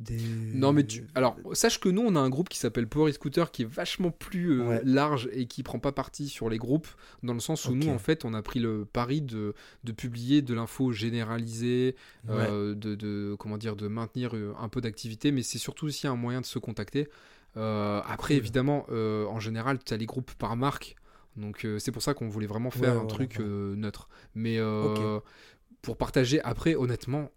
Des... 0.00 0.18
non 0.54 0.72
mais 0.72 0.84
tu 0.84 1.06
alors 1.14 1.36
sache 1.52 1.78
que 1.80 1.88
nous 1.88 2.02
on 2.02 2.16
a 2.16 2.20
un 2.20 2.28
groupe 2.30 2.48
qui 2.48 2.58
s'appelle 2.58 2.88
Power 2.88 3.12
Scooter 3.12 3.50
qui 3.50 3.62
est 3.62 3.70
vachement 3.70 4.10
plus 4.10 4.60
euh, 4.60 4.64
Ouais. 4.68 4.80
large 4.84 5.28
et 5.32 5.46
qui 5.46 5.62
prend 5.62 5.78
pas 5.78 5.92
parti 5.92 6.28
sur 6.28 6.48
les 6.50 6.58
groupes 6.58 6.88
dans 7.22 7.34
le 7.34 7.40
sens 7.40 7.66
où 7.66 7.74
nous 7.74 7.88
en 7.88 7.98
fait 7.98 8.24
on 8.24 8.34
a 8.34 8.42
pris 8.42 8.60
le 8.60 8.84
pari 8.84 9.20
de, 9.22 9.54
de 9.84 9.92
publier 9.92 10.42
de 10.42 10.54
l'info 10.54 10.92
généralisée 10.92 11.94
euh, 12.28 12.74
de, 12.74 12.94
de 12.94 13.36
comment 13.38 13.58
dire 13.58 13.76
de 13.76 13.88
maintenir 13.88 14.34
euh, 14.34 14.54
un 14.60 14.68
peu 14.68 14.80
d'activité 14.80 15.32
mais 15.32 15.42
c'est 15.42 15.58
surtout 15.58 15.86
aussi 15.86 16.06
un 16.06 16.16
moyen 16.16 16.40
de 16.40 16.46
se 16.46 16.58
contacter. 16.58 17.08
Euh, 17.56 18.00
après 18.06 18.34
évidemment 18.34 18.86
en 18.90 19.40
général 19.40 19.78
tu 19.84 19.92
as 19.92 19.96
les 19.96 20.06
groupes 20.06 20.32
par 20.34 20.56
marque 20.56 20.96
donc 21.36 21.66
c'est 21.78 21.92
pour 21.92 22.02
ça 22.02 22.14
qu'on 22.14 22.28
voulait 22.28 22.46
vraiment 22.46 22.70
faire 22.70 22.94
Ouais, 22.96 23.00
un 23.02 23.06
truc 23.06 23.38
neutre. 23.40 24.08
Mais 24.34 24.58
pour 25.82 25.96
partager 25.96 26.40
après 26.42 26.74
honnêtement 26.74 27.30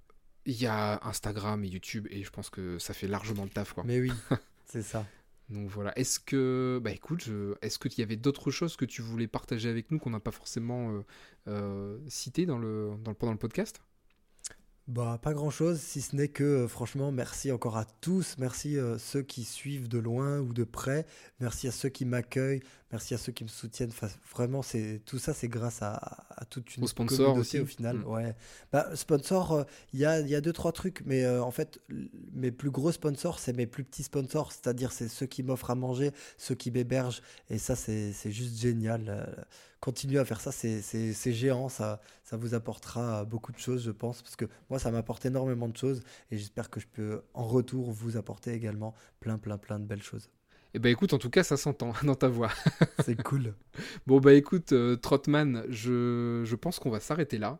il 0.46 0.62
y 0.62 0.66
a 0.66 1.00
Instagram 1.08 1.64
et 1.64 1.68
YouTube 1.68 2.08
et 2.10 2.24
je 2.24 2.30
pense 2.30 2.50
que 2.50 2.78
ça 2.80 2.94
fait 2.94 3.08
largement 3.08 3.44
le 3.44 3.50
taf 3.50 3.74
quoi. 3.74 3.84
Mais 3.86 4.00
oui, 4.00 4.12
c'est 4.66 4.82
ça. 4.82 5.06
Donc 5.50 5.70
voilà. 5.70 5.98
Est-ce 6.00 6.20
que 6.20 6.80
bah 6.84 6.91
écoute, 6.91 7.24
je- 7.24 7.54
est-ce 7.62 7.78
qu'il 7.80 8.00
y 8.00 8.02
avait 8.04 8.16
d'autres 8.16 8.50
choses 8.52 8.76
que 8.76 8.86
tu 8.86 9.02
voulais 9.02 9.28
partager 9.28 9.70
avec 9.70 9.91
nous 9.91 10.00
qu'on 10.00 10.10
n'a 10.10 10.20
pas 10.20 10.32
forcément 10.32 10.91
euh, 10.91 11.02
euh, 11.48 12.00
cité 12.08 12.46
dans 12.46 12.58
le, 12.58 12.91
dans 13.04 13.12
le 13.12 13.16
pendant 13.18 13.34
le 13.34 13.38
podcast? 13.38 13.82
Bah, 14.90 15.18
pas 15.22 15.34
grand 15.34 15.50
chose, 15.50 15.80
si 15.80 16.02
ce 16.02 16.14
n'est 16.14 16.28
que 16.28 16.44
euh, 16.44 16.68
franchement, 16.68 17.14
merci 17.14 17.54
encore 17.54 17.78
à 17.78 17.86
tous. 18.02 18.36
Merci 18.38 18.78
euh, 18.78 18.98
ceux 18.98 19.22
qui 19.22 19.46
suivent 19.46 19.88
de 19.88 19.98
loin 19.98 20.40
ou 20.40 20.52
de 20.54 20.66
près. 20.66 21.06
Merci 21.40 21.70
à 21.70 21.72
ceux 21.72 21.88
qui 21.88 22.04
m'accueillent. 22.04 22.60
Merci 22.92 23.14
à 23.14 23.18
ceux 23.18 23.32
qui 23.32 23.46
me 23.46 23.50
soutiennent. 23.50 23.92
Enfin, 23.92 24.10
vraiment, 24.36 24.62
c'est 24.62 25.02
tout 25.06 25.20
ça, 25.20 25.34
c'est 25.34 25.48
grâce 25.48 25.82
à, 25.82 25.94
à 26.36 26.44
toute 26.44 26.76
une 26.76 26.84
Aux 26.84 26.88
sponsors 26.88 27.28
communauté 27.28 27.40
aussi. 27.40 27.60
au 27.62 27.66
final. 27.66 28.00
Mm. 28.00 28.08
Ouais. 28.08 28.36
Bah, 28.74 28.94
sponsor, 28.96 29.54
euh, 29.54 29.64
il 29.94 30.02
y, 30.02 30.06
a, 30.06 30.20
il 30.20 30.28
y 30.28 30.36
a 30.36 30.42
deux, 30.42 30.52
trois 30.54 30.74
trucs, 30.74 31.02
mais 31.06 31.24
euh, 31.24 31.42
en 31.42 31.52
fait, 31.52 31.80
mes 32.34 32.52
plus 32.52 32.70
gros 32.70 32.92
sponsors, 32.92 33.40
c'est 33.40 33.54
mes 33.54 33.68
plus 33.68 33.86
petits 33.86 34.04
sponsors. 34.04 34.52
C'est-à-dire, 34.52 34.92
c'est 34.92 35.08
ceux 35.08 35.28
qui 35.28 35.44
m'offrent 35.44 35.72
à 35.72 35.76
manger, 35.76 36.12
ceux 36.38 36.56
qui 36.56 36.72
m'hébergent. 36.72 37.22
Et 37.50 37.58
ça, 37.58 37.78
c'est 37.78 38.12
c'est 38.12 38.34
juste 38.34 38.60
génial. 38.60 39.34
Continuez 39.84 40.18
à 40.20 40.24
faire 40.24 40.40
ça, 40.40 40.54
c'est- 40.54 40.82
c'est 40.82 41.12
c'est 41.12 41.34
géant. 41.34 41.68
Ça, 41.68 42.00
ça 42.24 42.38
vous 42.38 42.54
apportera 42.54 43.26
beaucoup 43.26 43.52
de 43.52 43.58
choses, 43.58 43.84
je 43.84 43.92
pense, 43.92 44.22
parce 44.22 44.38
que 44.38 44.46
moi, 44.70 44.80
ça 44.80 44.92
m'apporte 44.92 45.26
énormément 45.26 45.68
de 45.68 45.76
choses 45.76 46.04
et 46.32 46.38
j'espère 46.38 46.70
que 46.70 46.80
je 46.80 46.88
peux 46.88 47.22
en 47.34 47.44
retour 47.44 47.92
vous 47.92 48.16
apporter 48.16 48.54
également 48.54 48.94
plein, 49.20 49.38
plein, 49.38 49.58
plein 49.58 49.80
de 49.80 49.86
belles 49.86 50.02
choses. 50.02 50.30
Eh 50.74 50.80
ben 50.80 50.90
écoute, 50.90 51.12
en 51.12 51.18
tout 51.18 51.30
cas, 51.30 51.44
ça 51.44 51.58
s'entend 51.58 51.92
dans 52.04 52.16
ta 52.16 52.30
voix. 52.30 52.50
C'est 53.04 53.22
cool. 53.22 53.54
Bon 54.08 54.22
bah 54.22 54.34
écoute, 54.34 54.72
euh, 54.72 54.96
Trotman, 54.96 55.66
je, 55.70 56.44
je 56.46 56.56
pense 56.56 56.80
qu'on 56.80 56.90
va 56.90 57.02
s'arrêter 57.02 57.38
là. 57.38 57.60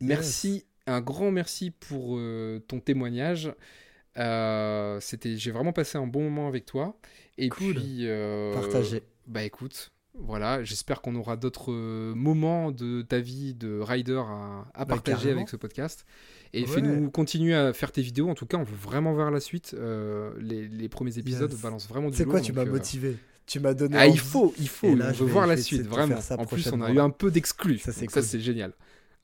Merci, 0.00 0.64
un 0.86 1.00
grand 1.00 1.32
merci 1.32 1.72
pour 1.72 2.16
euh, 2.16 2.60
ton 2.68 2.78
témoignage. 2.78 3.52
Euh, 4.18 5.00
c'était, 5.00 5.36
j'ai 5.36 5.50
vraiment 5.50 5.72
passé 5.72 5.98
un 5.98 6.06
bon 6.06 6.22
moment 6.22 6.46
avec 6.46 6.64
toi. 6.64 6.96
Et 7.38 7.48
Cool. 7.48 7.74
puis, 7.74 8.06
Partagez. 8.52 9.02
Bah 9.26 9.42
écoute, 9.42 9.92
voilà, 10.22 10.62
j'espère 10.64 11.00
qu'on 11.00 11.14
aura 11.16 11.36
d'autres 11.36 11.72
euh, 11.72 12.14
moments 12.14 12.70
de 12.72 13.02
ta 13.02 13.18
vie 13.20 13.54
de 13.54 13.80
rider 13.80 14.14
à, 14.14 14.64
à 14.74 14.84
Bah, 14.84 14.94
partager 14.94 15.16
carrément. 15.16 15.36
avec 15.38 15.48
ce 15.48 15.56
podcast. 15.56 16.04
Et 16.52 16.62
Ouais. 16.62 16.66
fais-nous 16.66 17.10
continuer 17.10 17.54
à 17.54 17.72
faire 17.72 17.92
tes 17.92 18.02
vidéos. 18.02 18.28
En 18.28 18.34
tout 18.34 18.46
cas, 18.46 18.56
on 18.58 18.64
veut 18.64 18.76
vraiment 18.76 19.12
voir 19.12 19.30
la 19.30 19.40
suite. 19.40 19.74
Euh, 19.78 20.32
les, 20.40 20.68
les 20.68 20.88
premiers 20.88 21.16
épisodes 21.18 21.50
Yes. 21.52 21.60
balancent 21.62 21.88
vraiment 21.88 22.10
du 22.10 22.16
C'est 22.16 22.24
quoi, 22.24 22.40
tu 22.40 22.52
m'as 22.52 22.62
euh, 22.62 22.70
motivé? 22.70 23.16
Tu 23.46 23.58
m'as 23.60 23.74
donné. 23.74 23.96
Ah, 23.96 24.06
il 24.06 24.18
faut, 24.18 24.54
il 24.58 24.68
faut. 24.68 24.94
Là, 24.94 25.08
on 25.10 25.12
veut 25.12 25.26
voir 25.26 25.46
la 25.46 25.56
suite, 25.56 25.82
vraiment. 25.86 26.16
En 26.38 26.44
plus, 26.46 26.70
on 26.72 26.80
a 26.82 26.90
eu 26.92 26.98
un 27.00 27.10
peu 27.10 27.30
d'exclus. 27.30 27.78
Ça, 27.78 27.92
c'est 27.92 28.06
cool. 28.06 28.22
c'est 28.22 28.40
génial. 28.40 28.72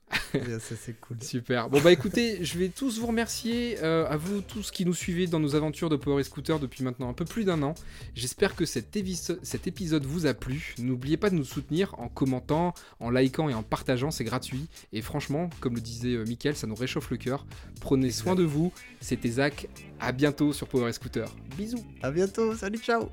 ça, 0.31 0.75
c'est 0.79 0.99
cool. 0.99 1.17
Super. 1.21 1.69
Bon 1.69 1.81
bah 1.81 1.91
écoutez, 1.91 2.43
je 2.43 2.57
vais 2.57 2.69
tous 2.69 2.99
vous 2.99 3.07
remercier, 3.07 3.77
euh, 3.83 4.07
à 4.07 4.17
vous 4.17 4.41
tous 4.41 4.71
qui 4.71 4.85
nous 4.85 4.93
suivez 4.93 5.27
dans 5.27 5.39
nos 5.39 5.55
aventures 5.55 5.89
de 5.89 5.95
Power 5.95 6.21
et 6.21 6.23
Scooter 6.23 6.59
depuis 6.59 6.83
maintenant 6.83 7.09
un 7.09 7.13
peu 7.13 7.25
plus 7.25 7.43
d'un 7.43 7.61
an. 7.61 7.75
J'espère 8.15 8.55
que 8.55 8.65
cet, 8.65 8.95
épisode 8.95 10.05
vous 10.05 10.25
a 10.25 10.33
plu. 10.33 10.75
N'oubliez 10.79 11.17
pas 11.17 11.29
de 11.29 11.35
nous 11.35 11.43
soutenir 11.43 11.93
en 11.99 12.07
commentant, 12.07 12.73
en 12.99 13.09
likant 13.09 13.49
et 13.49 13.53
en 13.53 13.63
partageant, 13.63 14.11
c'est 14.11 14.23
gratuit. 14.23 14.67
Et 14.93 15.01
franchement, 15.01 15.49
comme 15.59 15.75
le 15.75 15.81
disait 15.81 16.15
euh, 16.15 16.25
Mickaël, 16.25 16.55
ça 16.55 16.67
nous 16.67 16.75
réchauffe 16.75 17.09
le 17.09 17.17
cœur. 17.17 17.45
Prenez 17.81 18.11
soin 18.11 18.35
de 18.35 18.43
vous. 18.43 18.71
C'était 19.01 19.29
Zach. 19.29 19.67
À 19.99 20.11
bientôt 20.11 20.53
sur 20.53 20.67
Power 20.67 20.89
et 20.89 20.93
Scooter. 20.93 21.27
Bisous. 21.57 21.83
À 22.01 22.11
bientôt. 22.11 22.55
Salut, 22.55 22.79
ciao. 22.79 23.09